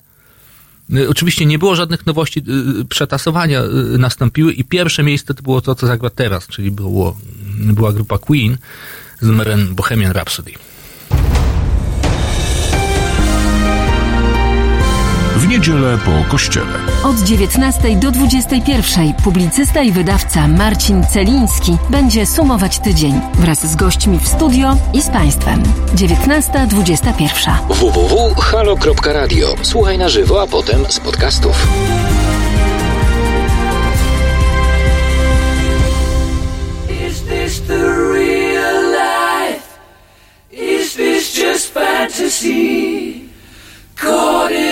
[0.94, 2.42] Y, Oczywiście nie było żadnych nowości,
[2.80, 7.16] y, przetasowania y, nastąpiły i pierwsze miejsce to było to, co zagra teraz, czyli było,
[7.58, 8.56] była grupa Queen
[9.20, 10.52] z numerem Bohemian Rhapsody.
[15.36, 16.81] W niedzielę po kościele.
[17.04, 24.18] Od 19 do 21 publicysta i wydawca Marcin Celiński będzie sumować tydzień wraz z gośćmi
[24.18, 25.62] w studio i z Państwem.
[25.94, 27.50] 19.21.
[27.68, 29.54] www.halo.radio.
[29.62, 31.68] Słuchaj na żywo, a potem z podcastów.
[37.08, 37.78] Is this the
[38.12, 39.62] real life?
[40.52, 43.12] Is this just fantasy?
[43.96, 44.71] Caught in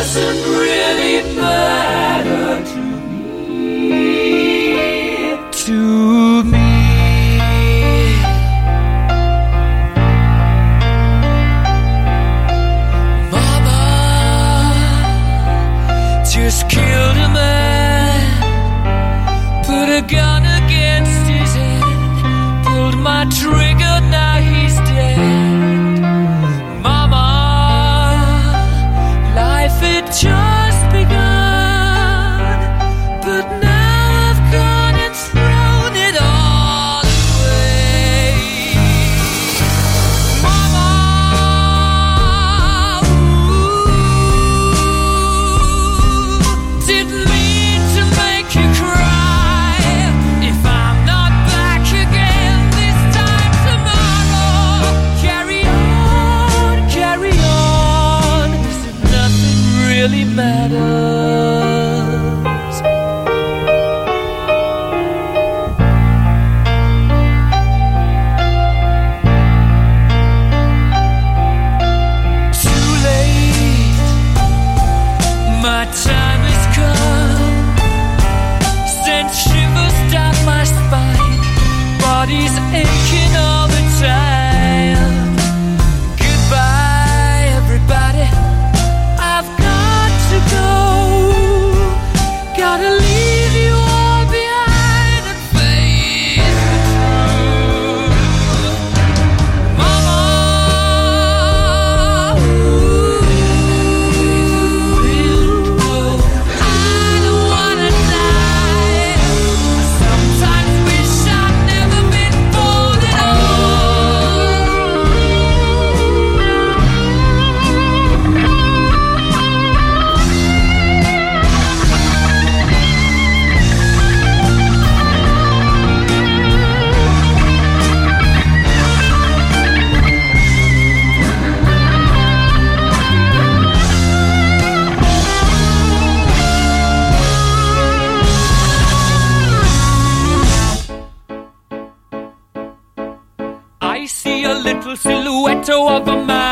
[0.00, 2.89] doesn't really matter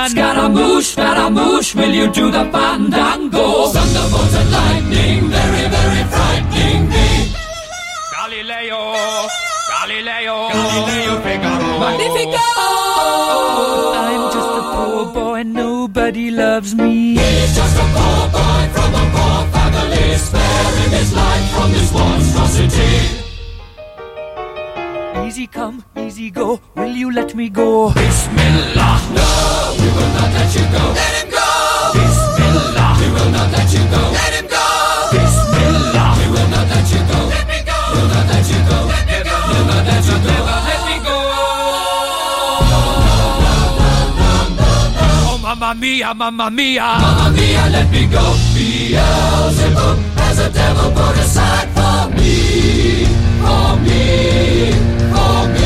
[0.08, 3.68] Scaramouche, Scaramouche, will you do the fandango?
[3.68, 7.08] Thunderbolts and lightning, very, very frightening me.
[8.14, 8.80] Galileo,
[9.68, 11.78] Galileo, Galileo Figaro.
[11.80, 12.46] Magnifico!
[14.04, 17.16] I'm just a poor boy, nobody loves me.
[17.16, 23.27] He's just a poor boy from a poor family, sparing his life from this monstrosity.
[25.28, 27.92] Easy come, easy go, will you let me go?
[27.92, 30.80] Bismillah, no, we will not let you go.
[30.96, 31.44] Let him go!
[31.92, 34.00] Bismillah, we will not let you go.
[34.08, 34.64] Let him go!
[35.12, 37.18] Bismillah, we will not let you go.
[37.28, 37.76] Let me go!
[37.92, 38.78] We'll not let you go.
[38.88, 39.36] Let me go!
[39.52, 40.32] We'll not let you go.
[40.64, 41.16] Let me go.
[45.28, 46.88] Oh, mamma mia, mamma mia.
[47.04, 48.24] Mamma mia, let me go.
[48.56, 53.04] Beelzebub has a devil put aside for me,
[53.48, 54.72] for me,
[55.10, 55.57] for me.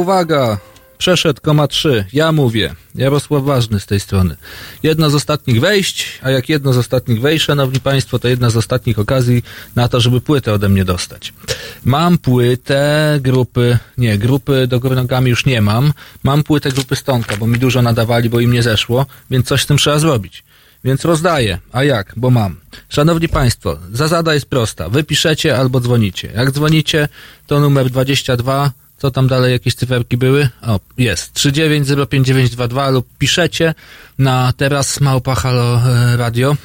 [0.00, 0.58] Uwaga!
[0.98, 2.04] Przeszedł koma 3.
[2.12, 2.74] Ja mówię.
[2.94, 4.36] Jarosław Ważny z tej strony.
[4.82, 8.56] Jedno z ostatnich wejść, a jak jedno z ostatnich wejść, szanowni państwo, to jedna z
[8.56, 9.42] ostatnich okazji
[9.76, 11.32] na to, żeby płytę ode mnie dostać.
[11.84, 15.92] Mam płytę grupy, nie, grupy do góry nogami już nie mam.
[16.22, 19.66] Mam płytę grupy Stonka, bo mi dużo nadawali, bo im nie zeszło, więc coś z
[19.66, 20.44] tym trzeba zrobić.
[20.84, 21.58] Więc rozdaję.
[21.72, 22.12] A jak?
[22.16, 22.56] Bo mam.
[22.88, 24.88] Szanowni Państwo, zasada jest prosta.
[24.88, 26.32] Wy piszecie albo dzwonicie.
[26.34, 27.08] Jak dzwonicie,
[27.46, 30.48] to numer 22, co tam dalej, jakieś cyferki były?
[30.62, 31.34] O, jest.
[31.34, 33.74] 39059922 lub piszecie
[34.18, 36.56] na teraz małpa halo e, radio.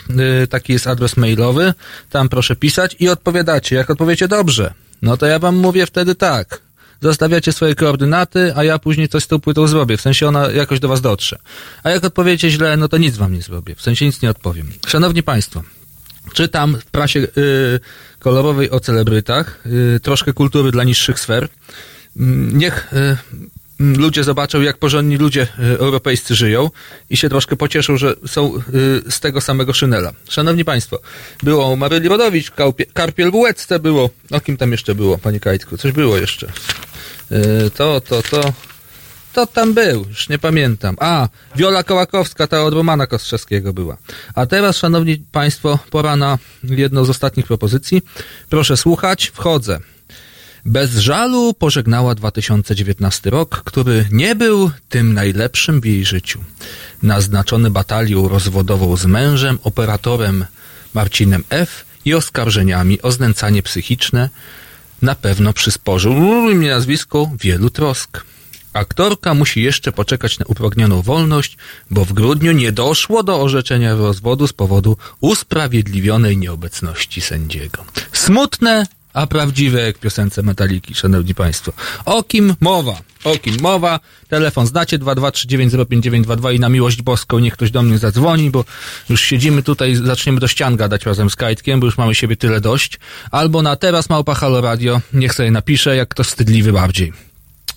[0.43, 1.73] E, Taki jest adres mailowy.
[2.09, 3.75] Tam proszę pisać i odpowiadacie.
[3.75, 6.61] Jak odpowiecie dobrze, no to ja wam mówię wtedy tak.
[7.01, 9.97] Zostawiacie swoje koordynaty, a ja później coś z tą płytą zrobię.
[9.97, 11.37] W sensie ona jakoś do was dotrze.
[11.83, 13.75] A jak odpowiecie źle, no to nic wam nie zrobię.
[13.75, 14.71] W sensie nic nie odpowiem.
[14.87, 15.63] Szanowni Państwo,
[16.33, 17.79] czytam w prasie y,
[18.19, 19.59] kolorowej o celebrytach,
[19.95, 21.47] y, troszkę kultury dla niższych sfer.
[22.19, 23.17] Mm, Niech y,
[23.79, 26.69] mm, ludzie zobaczą, jak porządni ludzie e, europejscy żyją
[27.09, 30.11] i się troszkę pocieszą, że są e, z tego samego szynela.
[30.29, 30.99] Szanowni Państwo,
[31.43, 32.51] było Maryli Rodowicz,
[32.93, 34.09] Karpiel w Łecce było.
[34.31, 35.77] O kim tam jeszcze było, Panie Kajtku?
[35.77, 36.51] Coś było jeszcze.
[37.75, 38.53] To, to, to.
[39.33, 40.95] To tam był, już nie pamiętam.
[40.99, 43.97] A, Wiola Kołakowska, ta od Romana Kostrzewskiego była.
[44.35, 48.01] A teraz, szanowni państwo, pora na jedną z ostatnich propozycji.
[48.49, 49.79] Proszę słuchać, wchodzę.
[50.65, 56.43] Bez żalu pożegnała 2019 rok, który nie był tym najlepszym w jej życiu.
[57.03, 60.45] Naznaczony batalią rozwodową z mężem, operatorem
[60.93, 61.85] Marcinem F.
[62.05, 64.29] i oskarżeniami o znęcanie psychiczne,
[65.01, 68.25] na pewno przysporzył mnie nazwisko wielu trosk.
[68.73, 71.57] Aktorka musi jeszcze poczekać na upragnioną wolność,
[71.91, 77.85] bo w grudniu nie doszło do orzeczenia rozwodu z powodu usprawiedliwionej nieobecności sędziego.
[78.11, 78.85] Smutne,
[79.15, 81.71] a prawdziwe jak piosence Metaliki, szanowni państwo.
[82.05, 83.01] O kim mowa?
[83.23, 83.99] O kim mowa?
[84.27, 88.65] Telefon znacie 223905922 i na miłość boską niech ktoś do mnie zadzwoni, bo
[89.09, 92.61] już siedzimy tutaj, zaczniemy do ścian gadać razem z Kajtkiem, bo już mamy siebie tyle
[92.61, 92.99] dość.
[93.31, 97.34] Albo na teraz małpa Halo Radio, niech sobie napisze, jak ktoś wstydliwy bardziej.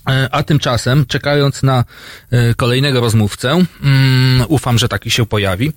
[0.09, 1.85] E, A tymczasem, czekając na
[2.31, 5.73] e, kolejnego rozmówcę, mm, ufam, że taki się pojawi,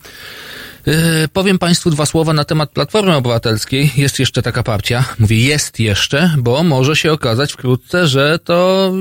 [0.87, 3.91] e, powiem Państwu dwa słowa na temat Platformy Obywatelskiej.
[3.97, 5.05] Jest jeszcze taka partia.
[5.19, 8.91] Mówię jest jeszcze, bo może się okazać wkrótce, że to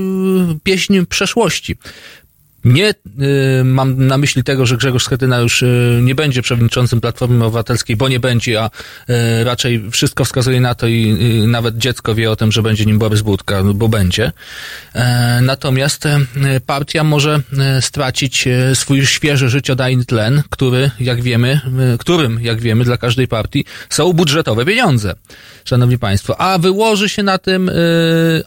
[0.55, 1.76] y, pieśń przeszłości.
[2.64, 7.44] Nie y, mam na myśli tego, że Grzegorz Schetyna już y, nie będzie przewodniczącym Platformy
[7.44, 12.14] Obywatelskiej, bo nie będzie, a y, raczej wszystko wskazuje na to i y, nawet dziecko
[12.14, 14.32] wie o tym, że będzie nim Borys Budka, bo będzie.
[14.94, 16.20] E, natomiast e,
[16.66, 21.60] partia może e, stracić swój świeży życiodajny tlen, który, jak wiemy,
[21.98, 25.14] którym, jak wiemy, dla każdej partii są budżetowe pieniądze.
[25.64, 27.70] Szanowni Państwo, a wyłoży się na tym,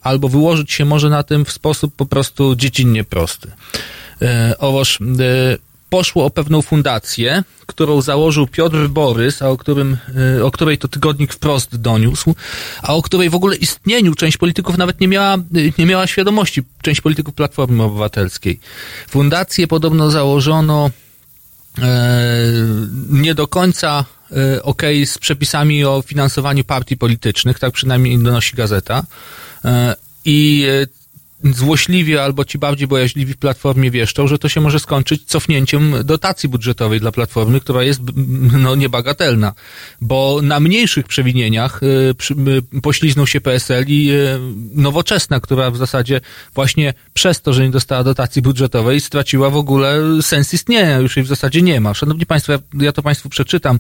[0.02, 3.52] albo wyłożyć się może na tym w sposób po prostu dziecinnie prosty.
[4.22, 5.58] E, Otóż e,
[5.90, 9.98] poszło o pewną fundację, którą założył Piotr Borys, a o, którym,
[10.38, 12.36] e, o której to tygodnik wprost doniósł,
[12.82, 15.38] a o której w ogóle istnieniu część polityków nawet nie miała,
[15.78, 18.60] nie miała świadomości, część polityków Platformy Obywatelskiej.
[19.08, 20.90] Fundację podobno założono
[21.82, 22.52] e,
[23.10, 29.04] nie do końca e, okej z przepisami o finansowaniu partii politycznych, tak przynajmniej donosi gazeta.
[29.66, 30.66] E, I
[31.44, 36.50] złośliwie albo ci bardziej bojaźliwi w Platformie wieszczą, że to się może skończyć cofnięciem dotacji
[36.50, 38.02] budżetowej dla Platformy, która jest
[38.60, 39.54] no, niebagatelna.
[40.02, 42.16] Bo na mniejszych przewinieniach y,
[42.76, 44.40] y, pośliznął się PSL i y,
[44.74, 46.22] Nowoczesna, która w zasadzie
[46.56, 50.98] właśnie przez to, że nie dostała dotacji budżetowej, straciła w ogóle sens istnienia.
[50.98, 51.94] Już jej w zasadzie nie ma.
[51.94, 53.80] Szanowni Państwo, ja, ja to Państwu przeczytam,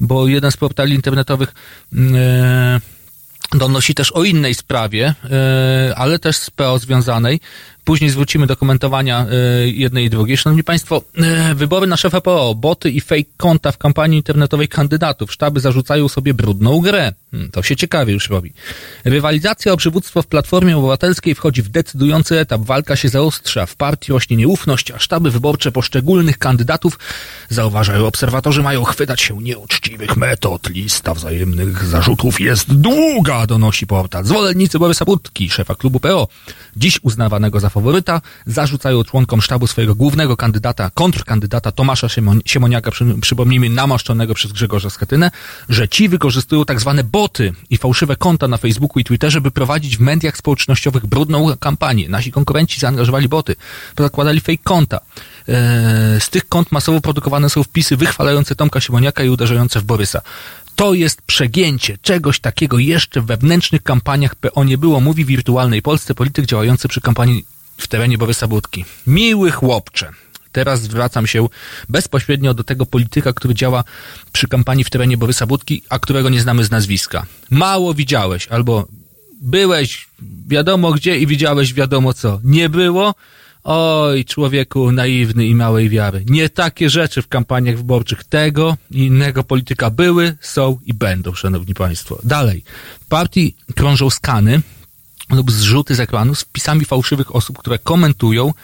[0.00, 1.54] bo jeden z portali internetowych
[1.92, 2.80] mm,
[3.52, 7.40] donosi też o innej sprawie, e, ale też z PO związanej.
[7.84, 10.36] Później zwrócimy do komentowania e, jednej i drugiej.
[10.36, 15.32] Szanowni Państwo, e, wybory na szefa PO, boty i fake konta w kampanii internetowej kandydatów.
[15.32, 17.12] Sztaby zarzucają sobie brudną grę.
[17.30, 18.52] Hmm, To się ciekawie już robi.
[19.04, 22.60] Rywalizacja o przywództwo w Platformie Obywatelskiej wchodzi w decydujący etap.
[22.60, 23.66] Walka się zaostrza.
[23.66, 26.98] W partii rośnie nieufność, a sztaby wyborcze poszczególnych kandydatów,
[27.48, 30.70] zauważają obserwatorzy, mają chwytać się nieuczciwych metod.
[30.70, 34.24] Lista wzajemnych zarzutów jest długa, donosi portal.
[34.24, 36.28] Zwolennicy Borysa Budki, szefa klubu PO,
[36.76, 43.04] dziś uznawanego za faworyta, zarzucają członkom sztabu swojego głównego kandydata, kontrkandydata Tomasza Siemon- Siemoniaka, przy,
[43.20, 45.30] przypomnijmy, namaszczonego przez Grzegorza Schetynę,
[45.68, 49.96] że ci wykorzystują tak zwane boty i fałszywe konta na Facebooku i Twitterze, by prowadzić
[49.96, 52.08] w mediach społecznościowych brudną kampanię.
[52.08, 53.56] Nasi konkurenci zaangażowali boty,
[53.98, 55.00] zakładali fake konta.
[55.48, 60.20] Eee, Z tych kont masowo produkowane są wpisy wychwalające Tomka Siemoniaka i uderzające w Borysa.
[60.76, 61.98] To jest przegięcie.
[62.02, 67.00] Czegoś takiego jeszcze w wewnętrznych kampaniach PO nie było, mówi wirtualnej Polsce polityk działający przy
[67.00, 67.44] kampanii
[67.82, 68.84] w terenie Borysa Budki.
[69.06, 70.12] Miły chłopcze.
[70.52, 71.48] Teraz zwracam się
[71.88, 73.84] bezpośrednio do tego polityka, który działa
[74.32, 77.26] przy kampanii w terenie Borysa Budki, a którego nie znamy z nazwiska.
[77.50, 78.86] Mało widziałeś, albo
[79.40, 80.08] byłeś
[80.48, 82.40] wiadomo gdzie i widziałeś wiadomo co.
[82.44, 83.14] Nie było?
[83.64, 86.24] Oj, człowieku naiwny i małej wiary.
[86.26, 91.74] Nie takie rzeczy w kampaniach wyborczych tego i innego polityka były, są i będą, szanowni
[91.74, 92.18] państwo.
[92.24, 92.64] Dalej.
[93.08, 94.60] Partii krążą skany
[95.32, 98.54] lub zrzuty z ekranu z wpisami fałszywych osób, które komentują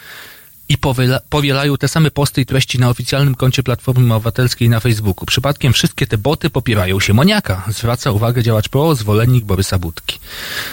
[0.69, 5.27] i powiela, powielają te same posty i treści na oficjalnym koncie Platformy Obywatelskiej na Facebooku.
[5.27, 10.19] Przypadkiem wszystkie te boty popierają Siemoniaka, zwraca uwagę działacz PO, zwolennik Borysa Budki.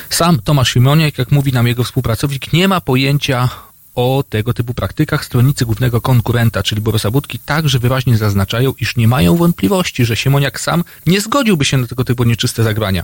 [0.10, 3.50] Sam Tomasz Siemoniak, jak mówi nam jego współpracownik, nie ma pojęcia
[3.96, 5.26] o tego typu praktykach.
[5.26, 10.60] Stronnicy głównego konkurenta, czyli Borysa Budki, także wyraźnie zaznaczają, iż nie mają wątpliwości, że Siemoniak
[10.60, 13.04] sam nie zgodziłby się na tego typu nieczyste zagrania.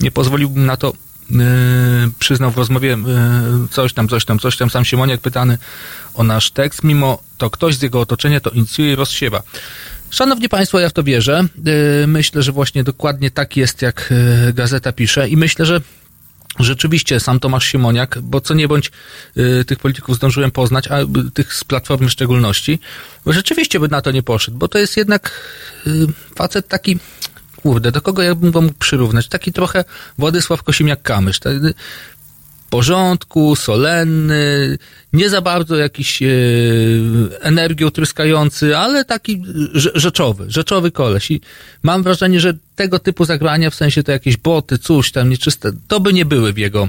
[0.00, 0.92] Nie pozwoliłbym na to
[2.18, 2.98] przyznał w rozmowie
[3.70, 5.58] coś tam, coś tam, coś tam, sam Siemoniak pytany
[6.14, 9.42] o nasz tekst, mimo to ktoś z jego otoczenia to inicjuje i rozsiewa.
[10.10, 11.44] Szanowni Państwo, ja w to wierzę.
[11.64, 14.12] Yy, myślę, że właśnie dokładnie tak jest, jak
[14.46, 15.80] yy, gazeta pisze i myślę, że
[16.58, 18.90] Rzeczywiście, sam Tomasz Siemoniak, bo co nie bądź
[19.66, 20.96] tych polityków zdążyłem poznać, a
[21.34, 22.78] tych z Platformy w szczególności,
[23.26, 25.30] rzeczywiście by na to nie poszedł, bo to jest jednak
[26.36, 26.98] facet taki,
[27.62, 29.28] kurde, do kogo ja bym go mógł przyrównać?
[29.28, 29.84] Taki trochę
[30.18, 31.40] Władysław Kosimiak-Kamysz.
[32.70, 34.78] Porządku, solenny,
[35.12, 36.26] nie za bardzo jakiś e,
[37.40, 39.42] energią tryskający, ale taki
[39.74, 41.30] rze- rzeczowy, rzeczowy koleś.
[41.30, 41.40] I
[41.82, 46.00] mam wrażenie, że tego typu zagrania, w sensie to jakieś boty, coś tam nieczyste, to
[46.00, 46.88] by nie były w jego, e,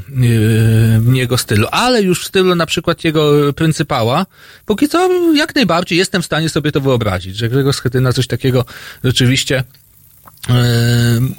[1.00, 1.68] w jego stylu.
[1.72, 4.26] Ale już w stylu na przykład jego pryncypała,
[4.66, 8.66] póki co jak najbardziej jestem w stanie sobie to wyobrazić, że Grzegorz Schetyna coś takiego
[9.04, 9.64] rzeczywiście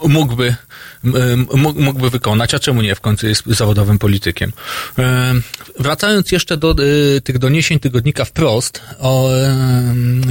[0.08, 0.54] mógłby,
[1.54, 4.52] mógł- mógłby wykonać, a czemu nie, w końcu jest zawodowym politykiem.
[5.78, 9.28] Wracając jeszcze do e, tych doniesień tygodnika wprost o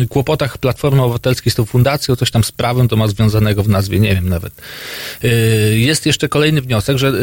[0.10, 4.00] kłopotach Platformy Obywatelskiej z tą fundacją, coś tam z prawem to ma związanego w nazwie,
[4.00, 4.54] nie wiem nawet.
[5.24, 5.28] E,
[5.78, 7.14] Jest jeszcze kolejny wniosek, że e,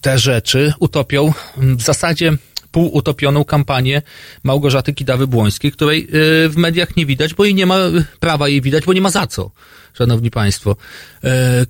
[0.00, 2.32] te rzeczy utopią w zasadzie
[2.72, 4.02] półutopioną kampanię
[4.44, 6.08] Małgorzaty Kidawy-Błońskiej, której
[6.48, 7.78] w mediach nie widać, bo jej nie ma
[8.20, 9.50] prawa jej widać, bo nie ma za co,
[9.98, 10.76] szanowni państwo.
[11.24, 11.66] E,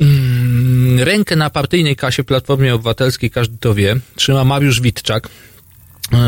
[0.00, 5.28] mm, Rękę na partyjnej kasie Platformie Obywatelskiej, każdy to wie, trzyma Mariusz Witczak,
[6.12, 6.18] e,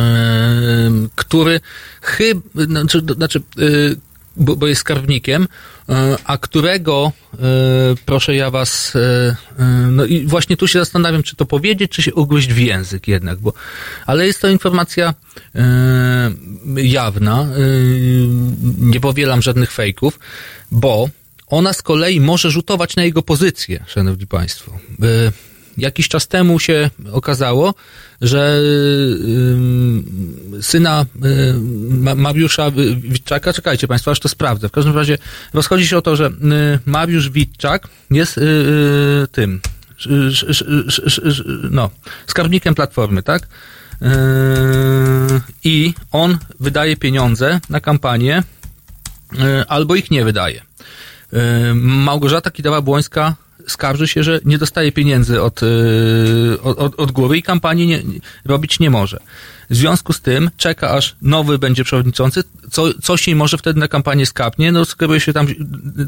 [1.15, 1.61] który
[2.03, 3.97] chyba, znaczy, znaczy y,
[4.37, 5.49] bo, bo jest skarbnikiem,
[6.25, 7.13] a którego,
[8.07, 8.93] proszę ja was,
[9.91, 13.39] no i właśnie tu się zastanawiam, czy to powiedzieć, czy się ugryźć w język jednak,
[13.39, 13.53] bo,
[14.07, 15.15] ale jest to informacja
[16.77, 17.47] jawna,
[18.79, 20.19] nie powielam żadnych fejków,
[20.71, 21.09] bo
[21.47, 24.79] ona z kolei może rzutować na jego pozycję, szanowni państwo.
[25.03, 25.33] E,
[25.79, 27.75] Jakiś czas temu się okazało,
[28.21, 28.61] że
[30.59, 31.55] y, syna y,
[31.91, 34.69] Ma- Mariusza Witczaka, czekajcie Państwo, aż to sprawdzę.
[34.69, 35.19] W każdym razie
[35.55, 36.31] rozchodzi się o to, że
[36.87, 38.41] Mariusz Witczak jest
[39.33, 39.61] tym,
[41.71, 41.91] no,
[42.27, 43.49] skarbnikiem Platformy, tak?
[45.65, 48.43] I on wydaje pieniądze na kampanię,
[49.69, 50.63] albo ich nie wydaje.
[51.33, 53.33] Y, Małgorzata Kidawa-Błońska
[53.69, 55.67] skarży się, że nie dostaje pieniędzy od, y,
[56.63, 58.03] od, od- głowy i kampanii nie,
[58.45, 59.21] robić nie może.
[59.71, 63.89] W związku z tym czeka, aż nowy będzie przewodniczący, co, coś jej może wtedy na
[63.89, 65.47] kampanię skapnie, no skieruje się tam,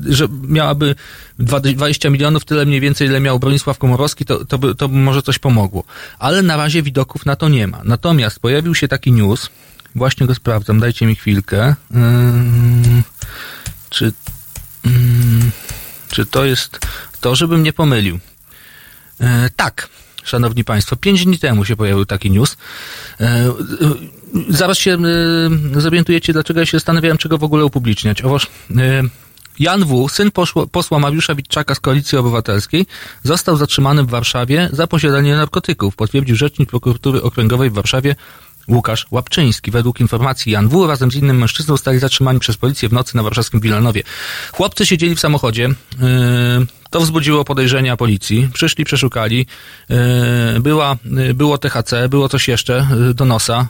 [0.08, 0.94] że miałaby
[1.38, 4.96] dwa- 20 milionów, tyle mniej więcej, ile miał Bronisław Komorowski, to, to, by, to by
[4.96, 5.84] może coś pomogło.
[6.18, 7.80] Ale na razie widoków na to nie ma.
[7.84, 9.50] Natomiast pojawił się taki news,
[9.94, 12.00] właśnie go sprawdzam, dajcie mi chwilkę, yy,
[13.90, 14.12] czy
[14.84, 15.50] Mm,
[16.10, 16.78] czy to jest
[17.20, 18.18] to, żebym nie pomylił?
[19.20, 19.88] E, tak,
[20.24, 22.56] szanowni państwo, pięć dni temu się pojawił taki news.
[23.20, 23.52] E, e,
[24.48, 24.98] zaraz się
[25.76, 28.22] e, zorientujecie, dlaczego ja się zastanawiałem, czego w ogóle upubliczniać.
[28.22, 29.02] Otóż e,
[29.58, 30.30] Jan W., syn
[30.72, 32.86] posła Mariusza Witczaka z Koalicji Obywatelskiej,
[33.22, 38.16] został zatrzymany w Warszawie za posiadanie narkotyków, potwierdził rzecznik prokuratury okręgowej w Warszawie
[38.68, 39.70] Łukasz Łapczyński.
[39.70, 40.86] Według informacji Jan W.
[40.86, 44.02] razem z innym mężczyzną zostali zatrzymani przez policję w nocy na warszawskim Wilanowie.
[44.52, 45.62] Chłopcy siedzieli w samochodzie.
[45.62, 48.48] Yy, to wzbudziło podejrzenia policji.
[48.52, 49.46] Przyszli, przeszukali.
[49.88, 49.96] Yy,
[50.60, 53.68] była, yy, było THC, było coś jeszcze do nosa,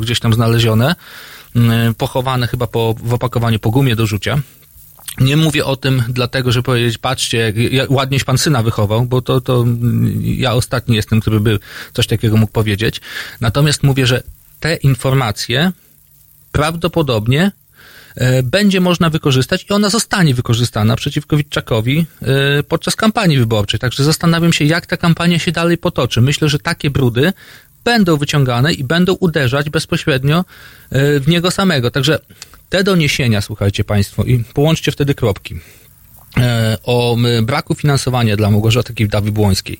[0.00, 0.94] gdzieś tam znalezione.
[1.98, 4.38] Pochowane chyba po, w opakowaniu po gumie do rzucia.
[5.20, 9.40] Nie mówię o tym dlatego, że powiedzieć, patrzcie, jak, ładnieś pan syna wychował, bo to,
[9.40, 11.58] to mm, ja ostatni jestem, który by
[11.92, 13.00] coś takiego mógł powiedzieć.
[13.40, 14.22] Natomiast mówię, że
[14.60, 15.72] te informacje
[16.52, 17.52] prawdopodobnie
[18.14, 23.80] e, będzie można wykorzystać i ona zostanie wykorzystana przeciwko Witczakowi e, podczas kampanii wyborczej.
[23.80, 26.20] Także zastanawiam się, jak ta kampania się dalej potoczy.
[26.20, 27.32] Myślę, że takie brudy
[27.84, 30.44] będą wyciągane i będą uderzać bezpośrednio
[30.90, 31.90] e, w niego samego.
[31.90, 32.18] Także
[32.72, 35.54] te doniesienia, słuchajcie Państwo, i połączcie wtedy kropki
[36.36, 39.76] e, o braku finansowania dla Małgorzaty Kidawy-Błońskiej,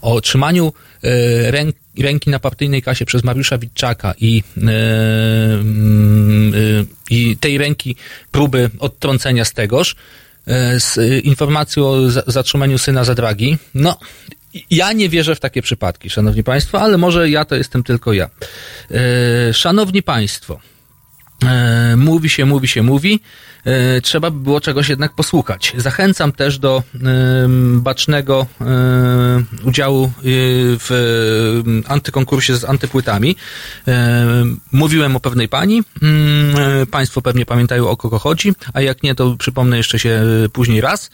[0.00, 0.72] o trzymaniu
[1.02, 4.70] e, ręk, ręki na partyjnej kasie przez Mariusza Witczaka i, e,
[7.10, 7.96] i tej ręki
[8.30, 9.96] próby odtrącenia z tegoż,
[10.78, 13.98] z informacją o za- zatrzymaniu syna za dragi, no
[14.70, 18.30] ja nie wierzę w takie przypadki, szanowni państwo, ale może ja to jestem tylko ja.
[19.52, 20.60] Szanowni państwo,
[21.96, 23.20] mówi się, mówi się, mówi.
[23.64, 25.72] E, trzeba by było czegoś jednak posłuchać.
[25.76, 26.82] Zachęcam też do
[27.76, 28.64] bacznego e,
[29.64, 30.10] udziału e,
[30.78, 30.90] w
[31.86, 33.36] e, antykonkursie z antypłytami.
[33.88, 34.26] E,
[34.72, 35.82] mówiłem o pewnej pani.
[36.02, 40.22] Mm, e, Państwo pewnie pamiętają o kogo chodzi, a jak nie, to przypomnę jeszcze się
[40.44, 41.10] e, później raz.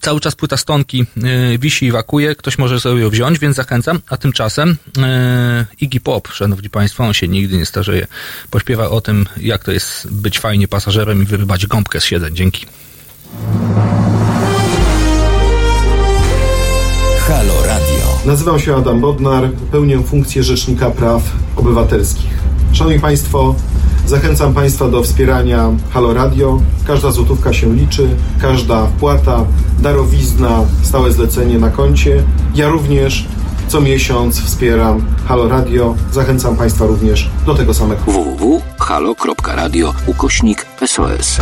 [0.00, 1.06] Cały czas płyta stonki
[1.54, 4.00] y, wisi i wakuje, ktoś może sobie ją wziąć, więc zachęcam.
[4.08, 8.06] A tymczasem y, Iggy Pop, szanowni państwo, on się nigdy nie starzeje,
[8.50, 12.36] pośpiewa o tym, jak to jest być fajnie pasażerem i wyrybać gąbkę z siedzeń.
[12.36, 12.66] Dzięki.
[17.28, 18.18] Halo Radio.
[18.26, 21.22] Nazywam się Adam Bodnar, pełnię funkcję Rzecznika Praw
[21.56, 22.38] Obywatelskich.
[22.72, 23.54] Szanowni Państwo,
[24.08, 26.60] Zachęcam Państwa do wspierania Halo Radio.
[26.86, 28.08] Każda złotówka się liczy,
[28.40, 29.44] każda wpłata,
[29.78, 32.22] darowizna, stałe zlecenie na koncie.
[32.54, 33.26] Ja również
[33.68, 35.94] co miesiąc wspieram Halo Radio.
[36.12, 38.02] Zachęcam Państwa również do tego samego.
[38.06, 41.38] www.halo.radio ukośnik SOS.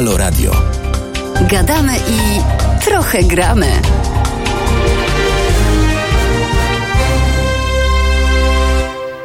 [0.00, 0.52] Halo Radio.
[1.50, 2.40] Gadamy i
[2.84, 3.66] trochę gramy.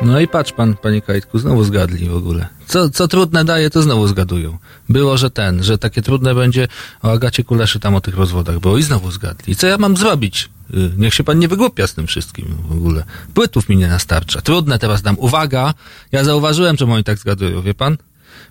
[0.01, 2.47] No i patrz pan, panie Kajtku, znowu zgadli w ogóle.
[2.67, 4.57] Co, co trudne daje, to znowu zgadują.
[4.89, 6.67] Było, że ten, że takie trudne będzie
[7.01, 9.53] o Agacie Kuleszy tam o tych rozwodach było i znowu zgadli.
[9.53, 10.49] I co ja mam zrobić?
[10.73, 13.03] Y, Niech się pan nie wygłupia z tym wszystkim w ogóle.
[13.33, 14.41] Płytów mi nie nastarcza.
[14.41, 15.19] Trudne teraz dam.
[15.19, 15.73] Uwaga!
[16.11, 17.97] Ja zauważyłem, czemu oni tak zgadują, wie pan?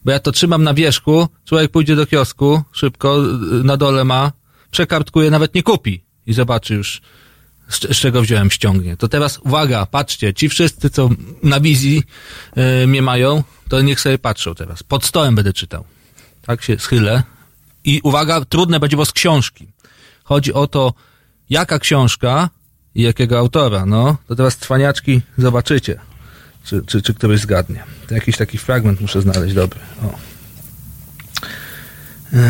[0.05, 3.19] Bo ja to trzymam na wierzchu, człowiek pójdzie do kiosku, szybko,
[3.61, 4.33] y, na dole ma,
[4.71, 6.05] przekartkuje, nawet nie kupi.
[6.27, 7.01] I zobaczy już,
[7.69, 8.97] z, z czego wziąłem, ściągnie.
[8.97, 11.11] To teraz uwaga, patrzcie, ci wszyscy, co
[11.43, 12.03] na wizji
[12.57, 14.83] yy, mnie mają, to niech sobie patrzą teraz.
[14.83, 15.85] Pod stołem będę czytał.
[16.43, 17.23] Tak się schylę.
[17.85, 19.69] I uwaga, trudne będzie, bo z książki.
[20.25, 20.95] Chodzi o to,
[21.51, 22.51] jaka książka
[22.95, 23.87] i jakiego autora.
[23.87, 26.01] No, to teraz cwaniaczki zobaczycie,
[26.65, 27.85] czy, czy, czy któryś zgadnie.
[28.07, 29.81] To jakiś taki fragment muszę znaleźć, dobry.
[30.03, 30.19] O.
[32.33, 32.41] Yy.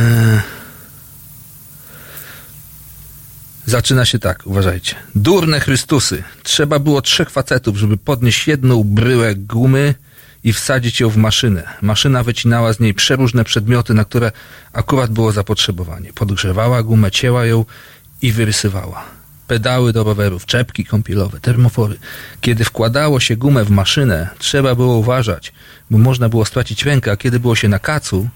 [3.67, 4.95] Zaczyna się tak, uważajcie.
[5.15, 6.23] Durne Chrystusy.
[6.43, 9.95] Trzeba było trzech facetów, żeby podnieść jedną bryłę gumy
[10.45, 11.63] i wsadzić ją w maszynę.
[11.83, 14.33] Maszyna wycinała z niej przeróżne przedmioty, na które
[14.73, 16.13] akurat było zapotrzebowanie.
[16.13, 17.65] Podgrzewała gumę, cięła ją
[18.23, 19.05] i wyrysywała.
[19.47, 21.97] Pedały do rowerów, czepki kąpielowe, termofory.
[22.41, 25.53] Kiedy wkładało się gumę w maszynę, trzeba było uważać,
[25.91, 28.29] bo można było stracić rękę, a kiedy było się na kacu,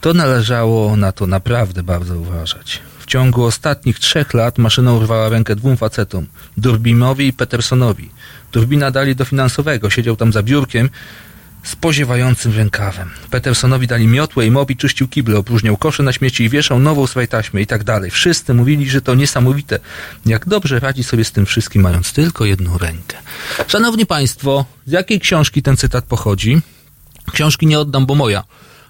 [0.00, 2.80] to należało na to naprawdę bardzo uważać.
[2.98, 6.26] W ciągu ostatnich trzech lat maszyna urwała rękę dwóm facetom,
[6.56, 8.10] Durbinowi i Petersonowi.
[8.52, 10.90] Durbina dali do finansowego, siedział tam za biurkiem
[11.64, 13.10] z poziewającym rękawem.
[13.30, 17.26] Petersonowi dali miotłę i Mobi czyścił kible, opróżniał kosze na śmieci i wieszał nową swoją
[17.26, 18.10] taśmę i tak dalej.
[18.10, 19.78] Wszyscy mówili, że to niesamowite,
[20.26, 23.16] jak dobrze radzi sobie z tym wszystkim, mając tylko jedną rękę.
[23.66, 26.60] Szanowni Państwo, z jakiej książki ten cytat pochodzi?
[27.32, 28.44] Książki nie oddam, bo moja.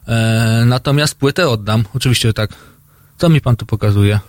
[0.09, 1.85] E, natomiast płytę oddam.
[1.95, 2.51] Oczywiście tak.
[3.19, 4.21] Co mi pan tu pokazuje?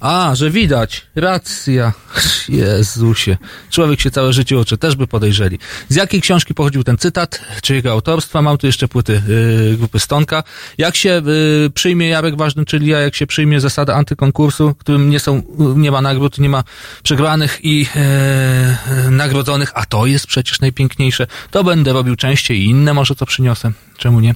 [0.00, 1.06] A, że widać.
[1.14, 1.92] Racja.
[2.48, 3.36] Jezusie.
[3.70, 4.78] Człowiek się całe życie uczy.
[4.78, 5.58] Też by podejrzeli.
[5.88, 7.40] Z jakiej książki pochodził ten cytat?
[7.62, 8.42] Czyjego autorstwa?
[8.42, 10.42] Mam tu jeszcze płyty yy, grupy Stonka.
[10.78, 15.20] Jak się yy, przyjmie Jarek Ważny, czyli ja, jak się przyjmie zasada antykonkursu, którym nie
[15.20, 15.42] są,
[15.76, 16.64] nie ma nagród, nie ma
[17.02, 22.94] przegranych i yy, nagrodzonych, a to jest przecież najpiękniejsze, to będę robił częściej i inne
[22.94, 23.72] może co przyniosę.
[23.96, 24.34] Czemu nie?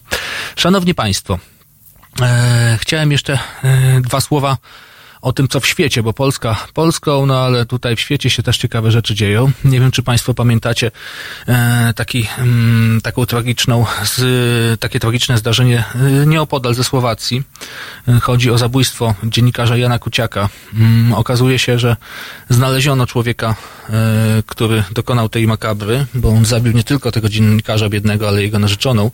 [0.56, 1.38] Szanowni Państwo,
[2.20, 3.38] e, chciałem jeszcze
[4.00, 4.56] dwa słowa
[5.24, 8.58] o tym, co w świecie, bo Polska Polską, no ale tutaj w świecie się też
[8.58, 9.52] ciekawe rzeczy dzieją.
[9.64, 10.90] Nie wiem, czy Państwo pamiętacie
[11.48, 13.86] e, taki, mm, taką tragiczną,
[14.80, 17.42] takie tragiczne zdarzenie e, nieopodal ze Słowacji.
[18.08, 20.48] E, chodzi o zabójstwo dziennikarza Jana Kuciaka.
[20.74, 21.96] Mm, okazuje się, że
[22.48, 23.54] znaleziono człowieka,
[24.46, 29.10] który dokonał tej makabry, bo on zabił nie tylko tego dziennikarza biednego, ale jego narzeczoną.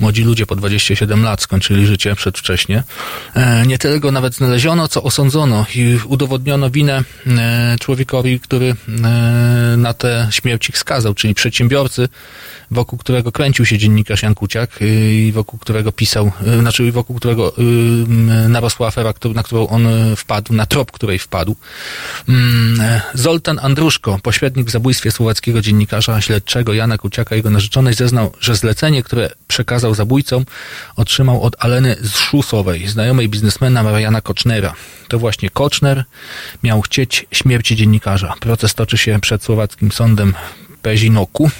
[0.00, 2.82] Młodzi ludzie po 27 lat skończyli życie przedwcześnie.
[3.66, 5.41] Nie tyle go nawet znaleziono, co osądzono
[5.74, 8.74] i udowodniono winę e, człowiekowi, który e,
[9.76, 12.08] na tę śmierć ich skazał, czyli przedsiębiorcy,
[12.72, 17.16] wokół którego kręcił się dziennikarz Jan Kuciak e, i wokół którego pisał, e, znaczy wokół
[17.16, 17.62] którego e,
[18.48, 19.86] narosła afera, na którą on
[20.16, 21.56] wpadł, na trop której wpadł.
[22.28, 28.32] Mm, e, Zoltan Andruszko, pośrednik w zabójstwie słowackiego dziennikarza śledczego Jana Kuciaka jego narzeczonej zeznał,
[28.40, 30.44] że zlecenie, które przekazał zabójcom,
[30.96, 34.74] otrzymał od Aleny Zszusowej, znajomej biznesmena Mariana Kocznera.
[35.08, 36.04] To właśnie Koczner
[36.62, 38.34] miał chcieć śmierci dziennikarza.
[38.40, 40.34] Proces toczy się przed słowackim sądem
[40.82, 41.50] Pezinoku.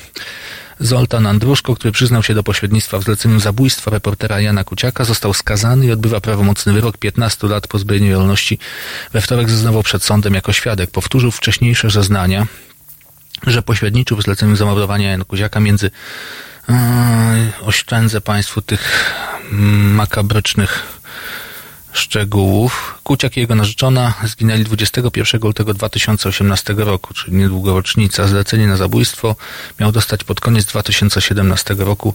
[0.82, 5.86] Zoltan Andruszko, który przyznał się do pośrednictwa w zleceniu zabójstwa reportera Jana Kuciaka, został skazany
[5.86, 8.58] i odbywa prawomocny wyrok 15 lat pozbawienia wolności.
[9.12, 10.90] We wtorek zeznawał przed sądem jako świadek.
[10.90, 12.46] Powtórzył wcześniejsze zeznania,
[13.46, 15.90] że pośredniczył w zleceniu zamordowania Jana Kuciaka między
[16.68, 19.14] Eee, oszczędzę Państwu tych
[19.52, 20.82] mm, makabrycznych
[21.92, 23.00] szczegółów.
[23.02, 28.28] Kuciak i jego narzeczona zginęli 21 lutego 2018 roku, czyli niedługo rocznica.
[28.28, 29.36] Zlecenie na zabójstwo
[29.80, 32.14] miał dostać pod koniec 2017 roku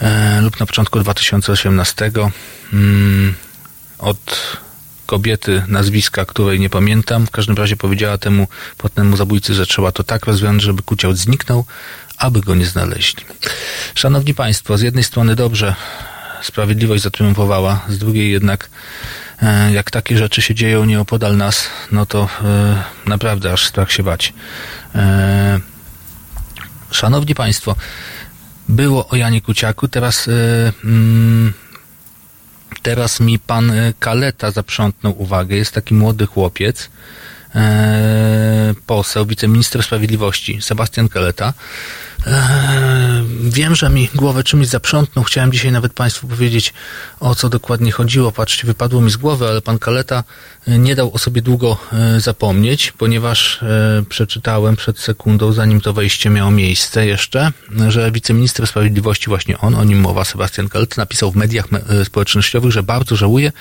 [0.00, 2.10] e, lub na początku 2018
[2.72, 3.34] mm,
[3.98, 4.56] od
[5.06, 7.26] kobiety, nazwiska, której nie pamiętam.
[7.26, 11.64] W każdym razie powiedziała temu płatnemu zabójcy, że trzeba to tak rozwiązać, żeby Kuciał zniknął,
[12.18, 13.24] aby go nie znaleźli.
[13.94, 15.74] Szanowni Państwo, z jednej strony dobrze
[16.44, 18.70] sprawiedliwość zatriumfowała, z drugiej jednak
[19.42, 24.02] e, jak takie rzeczy się dzieją nieopodal nas, no to e, naprawdę aż strach się
[24.02, 24.32] bać.
[24.94, 25.60] E,
[26.90, 27.76] Szanowni Państwo,
[28.68, 30.28] było o Janie Kuciaku, teraz
[30.84, 31.52] mm,
[32.82, 35.56] teraz mi pan Kaleta zaprzątnął uwagę.
[35.56, 36.90] Jest taki młody chłopiec,
[38.86, 41.52] poseł, wiceminister sprawiedliwości, Sebastian Kaleta,
[43.54, 45.24] Wiem, że mi głowę czymś zaprzątnął.
[45.24, 46.72] Chciałem dzisiaj nawet Państwu powiedzieć,
[47.20, 48.32] o co dokładnie chodziło.
[48.32, 50.24] Patrzcie, wypadło mi z głowy, ale pan Kaleta
[50.68, 55.92] e, nie dał o sobie długo e, zapomnieć, ponieważ e, przeczytałem przed sekundą, zanim to
[55.92, 57.52] wejście miało miejsce jeszcze,
[57.88, 62.72] że wiceminister sprawiedliwości, właśnie on, o nim mowa, Sebastian Kaleta, napisał w mediach me- społecznościowych,
[62.72, 63.52] że bardzo żałuje,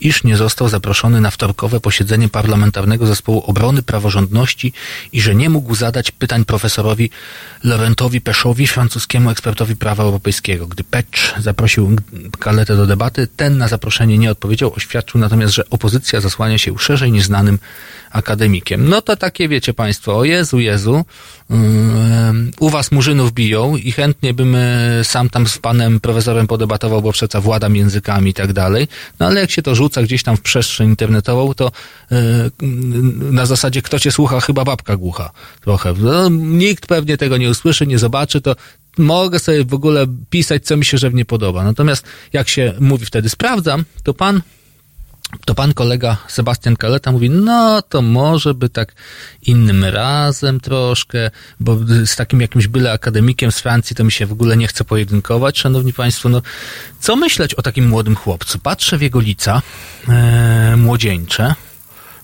[0.00, 4.72] iż nie został zaproszony na wtorkowe posiedzenie Parlamentarnego Zespołu Obrony Praworządności
[5.12, 7.10] i że nie mógł zadać pytań profesorowi
[7.84, 10.66] Laurentowi Peszowi, francuskiemu ekspertowi prawa europejskiego.
[10.66, 11.96] Gdy Pecz zaprosił
[12.38, 17.12] Kaletę do debaty, ten na zaproszenie nie odpowiedział, oświadczył natomiast, że opozycja zasłania się szerzej
[17.12, 17.58] nieznanym
[18.14, 18.88] akademikiem.
[18.88, 21.04] No to takie wiecie Państwo, o Jezu, Jezu,
[21.50, 27.02] ym, u Was murzynów biją i chętnie bym e, sam tam z panem profesorem podebatował,
[27.02, 28.88] bo przeca władam językami i tak dalej.
[29.20, 31.72] No ale jak się to rzuca gdzieś tam w przestrzeń internetową, to
[32.12, 32.16] e,
[33.32, 35.30] na zasadzie kto cię słucha, chyba babka głucha
[35.60, 35.94] trochę.
[35.98, 38.56] No, nikt pewnie tego nie usłyszy, nie zobaczy, to
[38.98, 41.64] mogę sobie w ogóle pisać, co mi się żywnie podoba.
[41.64, 44.42] Natomiast jak się mówi wtedy sprawdzam, to pan
[45.44, 48.94] to pan kolega Sebastian Kaleta mówi, no to może by tak
[49.42, 51.30] innym razem troszkę,
[51.60, 54.84] bo z takim jakimś byle akademikiem z Francji to mi się w ogóle nie chce
[54.84, 55.58] pojedynkować.
[55.58, 56.42] Szanowni Państwo, no
[57.00, 58.58] co myśleć o takim młodym chłopcu?
[58.58, 59.62] Patrzę w jego lica
[60.08, 61.54] e, młodzieńcze.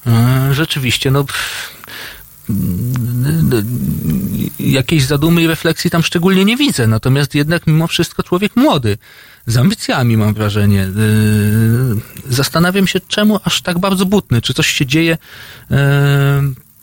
[0.07, 1.80] E, rzeczywiście, no pff,
[4.59, 6.87] jakiejś zadumy i refleksji tam szczególnie nie widzę.
[6.87, 8.99] Natomiast jednak mimo wszystko człowiek młody,
[9.47, 10.89] z ambicjami mam wrażenie.
[10.97, 14.43] Yy, Zastanawiam się, czemu aż tak bardzo butny.
[14.43, 15.19] Czy coś się dzieje
[15.71, 15.77] yy,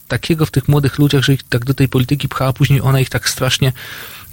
[0.07, 2.99] takiego w tych młodych ludziach, że ich tak do tej polityki pcha, a później ona
[2.99, 3.73] ich tak strasznie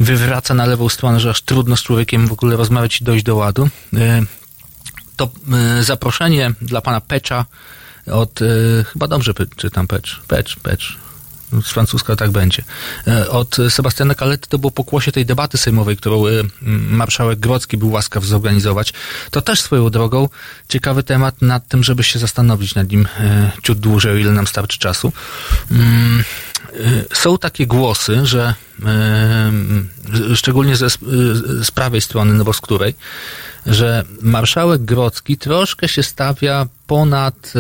[0.01, 3.37] wywraca na lewą stronę, że aż trudno z człowiekiem w ogóle rozmawiać i dojść do
[3.37, 3.69] ładu.
[3.93, 4.01] Yy,
[5.17, 5.31] To
[5.81, 7.45] zaproszenie dla pana Pecza
[8.07, 8.41] od,
[8.93, 10.99] chyba dobrze czytam Pecz, Pecz, Pecz,
[11.62, 12.65] z francuska tak będzie.
[13.07, 16.31] E, Od Sebastiana Kalety to było pokłosie tej debaty sejmowej, którą e,
[16.91, 18.92] marszałek Grodzki był łaskaw zorganizować.
[19.31, 20.28] To też swoją drogą
[20.68, 24.47] ciekawy temat nad tym, żeby się zastanowić nad nim e, ciut dłużej, o ile nam
[24.47, 25.12] starczy czasu.
[25.70, 26.24] Mm,
[27.12, 28.55] Są takie głosy, że
[30.34, 30.91] szczególnie ze,
[31.62, 32.94] z prawej strony, no bo z której,
[33.66, 37.53] że marszałek Grodzki troszkę się stawia ponad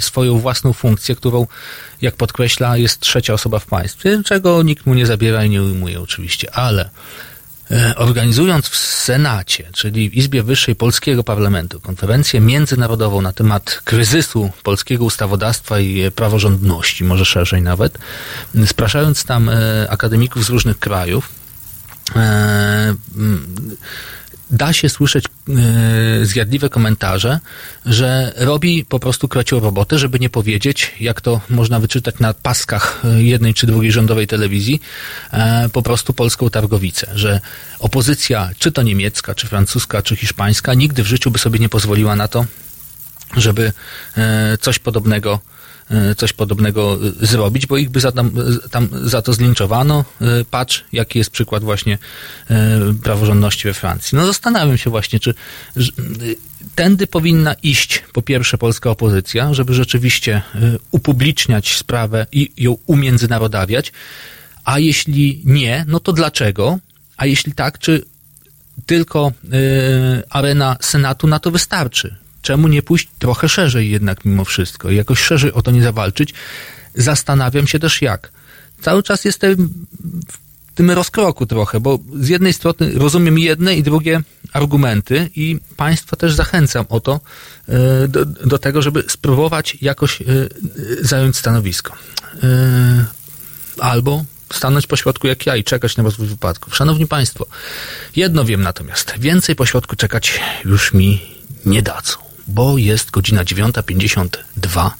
[0.00, 1.46] swoją własną funkcję, którą,
[2.02, 6.00] jak podkreśla, jest trzecia osoba w państwie, czego nikt mu nie zabiera i nie ujmuje
[6.00, 6.90] oczywiście, ale
[7.70, 14.50] e, organizując w Senacie, czyli w Izbie Wyższej Polskiego Parlamentu, konferencję międzynarodową na temat kryzysu
[14.62, 17.98] polskiego ustawodawstwa i praworządności, może szerzej nawet,
[18.66, 21.28] spraszając tam e, akademików z różnych krajów,
[22.16, 22.94] e,
[24.50, 27.40] da się słyszeć e, zjadliwe komentarze,
[27.86, 33.02] że robi po prostu krocią robotę, żeby nie powiedzieć, jak to można wyczytać na paskach
[33.04, 34.80] e, jednej czy drugiej rządowej telewizji,
[35.32, 37.40] e, po prostu polską targowicę, że
[37.78, 42.16] opozycja, czy to niemiecka, czy francuska, czy hiszpańska, nigdy w życiu by sobie nie pozwoliła
[42.16, 42.46] na to,
[43.36, 43.72] żeby
[44.60, 45.40] coś podobnego
[46.16, 48.30] coś podobnego e, zrobić, bo ich by za, tam,
[48.64, 50.04] e, tam za to zlinczowano.
[50.20, 51.98] E, Patrz, jaki jest przykład właśnie
[52.50, 54.16] e, praworządności we Francji.
[54.16, 55.80] No zastanawiam się właśnie, czy e,
[56.74, 60.60] tędy powinna iść po pierwsze polska opozycja, żeby rzeczywiście e,
[60.90, 63.92] upubliczniać sprawę i ją umiędzynarodawiać,
[64.64, 66.78] a jeśli nie, no to dlaczego?
[67.16, 68.02] A jeśli tak, czy
[68.86, 72.16] tylko y, arena Senatu na to wystarczy.
[72.42, 76.34] Czemu nie pójść trochę szerzej jednak mimo wszystko i jakoś szerzej o to nie zawalczyć?
[76.94, 78.32] Zastanawiam się też jak.
[78.80, 79.68] Cały czas jestem
[80.28, 84.20] w tym rozkroku trochę, bo z jednej strony rozumiem jedne i drugie
[84.52, 87.20] argumenty i Państwa też zachęcam o to,
[88.04, 90.48] y, do, do tego, żeby spróbować jakoś y,
[91.00, 91.96] zająć stanowisko.
[92.44, 93.20] Y,
[93.80, 96.76] Albo stanąć po środku jak ja i czekać na rozwój wypadków.
[96.76, 97.46] Szanowni Państwo,
[98.16, 101.20] jedno wiem natomiast, więcej po środku czekać już mi
[101.66, 102.16] nie dadzą,
[102.50, 104.90] bo jest godzina 9.52.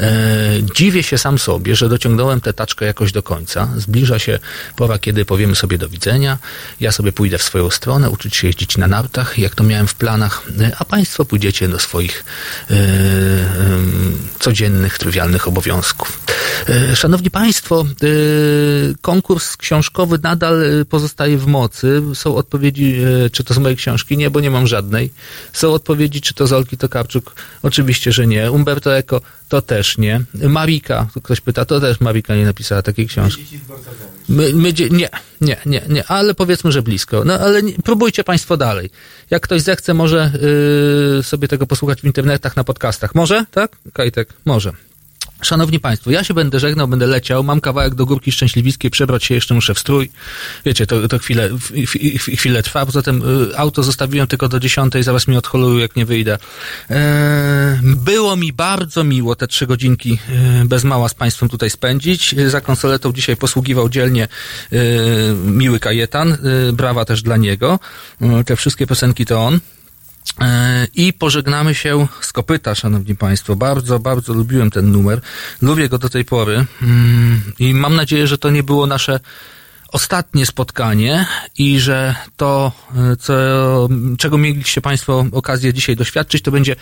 [0.00, 3.68] E, dziwię się sam sobie, że dociągnąłem tę taczkę jakoś do końca.
[3.76, 4.38] Zbliża się
[4.76, 6.38] pora, kiedy powiemy sobie do widzenia.
[6.80, 9.94] Ja sobie pójdę w swoją stronę, uczyć się jeździć na nartach, jak to miałem w
[9.94, 12.24] planach, e, a Państwo pójdziecie do swoich
[12.70, 16.20] e, em, codziennych, trywialnych obowiązków.
[16.68, 18.06] E, Szanowni Państwo, e,
[19.00, 22.02] konkurs książkowy nadal e, pozostaje w mocy.
[22.14, 22.96] Są odpowiedzi,
[23.26, 24.16] e, czy to z mojej książki?
[24.16, 25.10] Nie, bo nie mam żadnej.
[25.52, 27.34] Są odpowiedzi, czy to z Olki Tokarczuk?
[27.62, 28.52] Oczywiście, że nie.
[28.52, 30.20] Umberto Eco to też nie.
[30.34, 33.60] Marika, ktoś pyta, to też Marika nie napisała takiej książki.
[34.28, 35.08] My, my, nie,
[35.40, 37.24] nie, nie, nie, ale powiedzmy, że blisko.
[37.24, 38.90] No ale nie, próbujcie Państwo dalej.
[39.30, 40.32] Jak ktoś zechce, może
[41.16, 43.14] yy, sobie tego posłuchać w internetach, na podcastach.
[43.14, 43.76] Może, tak?
[43.92, 44.72] Kajtek, może.
[45.44, 49.34] Szanowni Państwo, ja się będę żegnał, będę leciał, mam kawałek do Górki Szczęśliwickiej, przebrać się
[49.34, 50.10] jeszcze muszę w strój.
[50.64, 51.50] Wiecie, to, to chwilę,
[52.36, 56.06] chwilę trwa, poza tym y, auto zostawiłem tylko do dziesiątej, zaraz mi odholują, jak nie
[56.06, 56.38] wyjdę.
[56.90, 62.34] E, było mi bardzo miło te trzy godzinki e, bez mała z Państwem tutaj spędzić.
[62.34, 64.28] E, Za konsoletą dzisiaj posługiwał dzielnie
[65.44, 66.38] miły Kajetan,
[66.72, 67.78] brawa też dla niego.
[68.46, 69.60] Te wszystkie piosenki to on.
[70.40, 73.56] E, I pożegnamy się z kopyta, szanowni państwo.
[73.56, 75.20] Bardzo, bardzo lubiłem ten numer.
[75.62, 76.64] Lubię go do tej pory.
[76.82, 79.20] Mm, I mam nadzieję, że to nie było nasze
[79.88, 81.26] ostatnie spotkanie
[81.58, 83.34] i że to, e, co,
[84.18, 86.76] czego mieliście państwo okazję dzisiaj doświadczyć, to będzie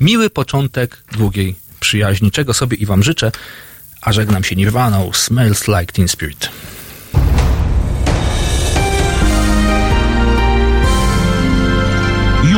[0.00, 3.32] miły początek długiej przyjaźni, czego sobie i wam życzę.
[4.00, 5.10] A żegnam się Nirvaną.
[5.12, 6.48] Smells like Teen Spirit.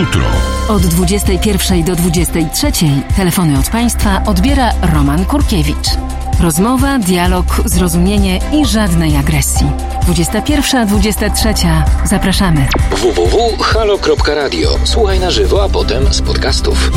[0.00, 0.22] Jutro.
[0.68, 2.72] Od 21 do 23
[3.16, 5.88] telefony od Państwa odbiera Roman Kurkiewicz.
[6.40, 9.66] Rozmowa, dialog, zrozumienie i żadnej agresji.
[10.08, 11.82] 21-23.
[12.04, 12.66] Zapraszamy.
[12.90, 14.70] www.halo.radio.
[14.84, 16.90] Słuchaj na żywo, a potem z podcastów.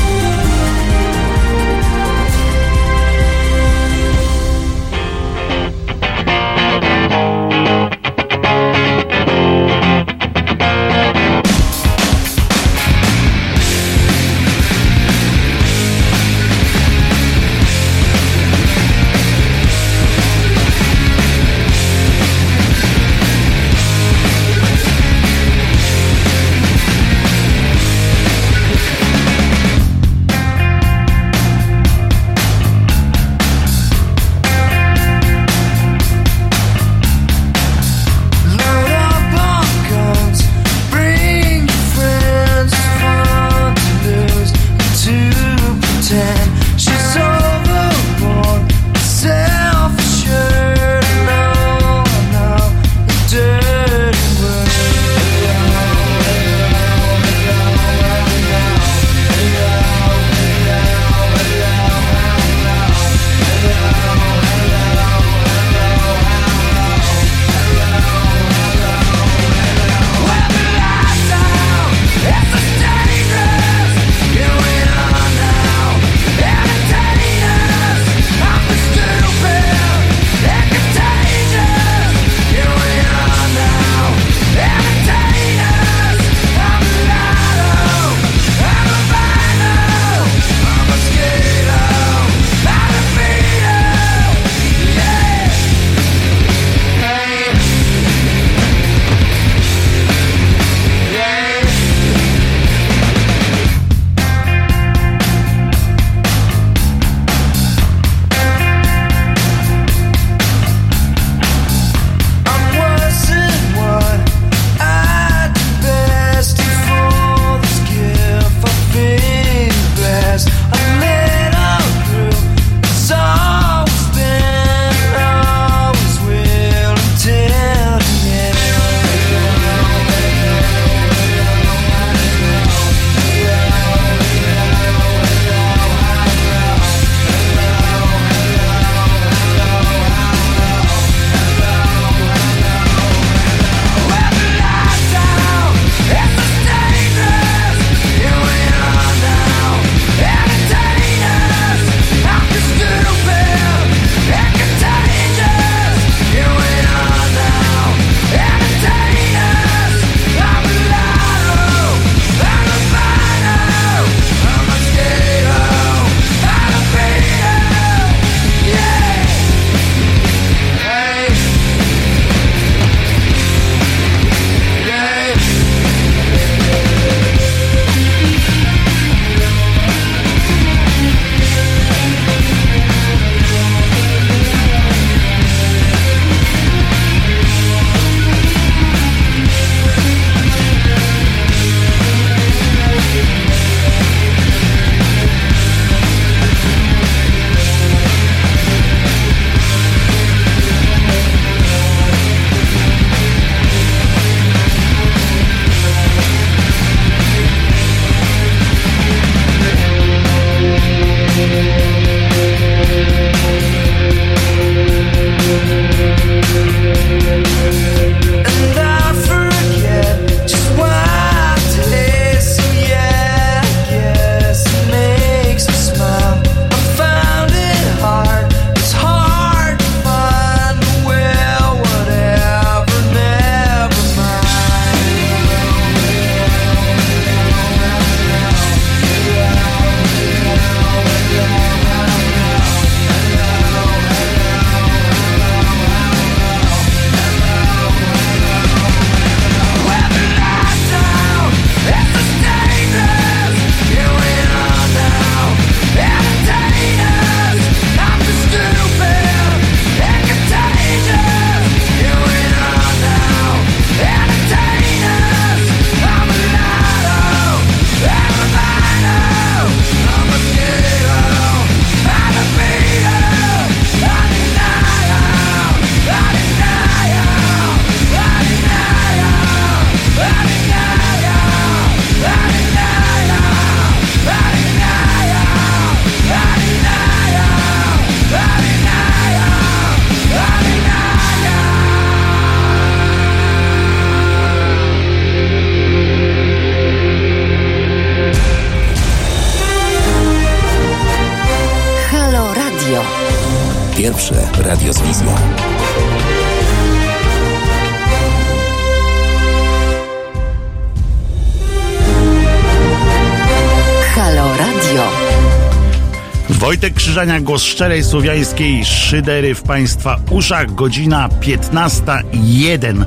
[317.24, 323.06] Krzyżania, głos szczerej słowiańskiej szydery w Państwa uszach, godzina 15.01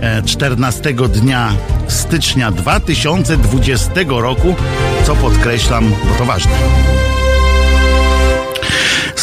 [0.00, 1.52] e, 14 dnia
[1.88, 4.54] stycznia 2020 roku,
[5.04, 6.52] co podkreślam, bo to ważne.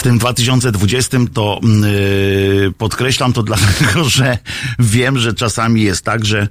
[0.06, 4.38] Tym 2020 to yy, podkreślam to dlatego, że
[4.80, 6.48] wiem, że czasami jest tak, że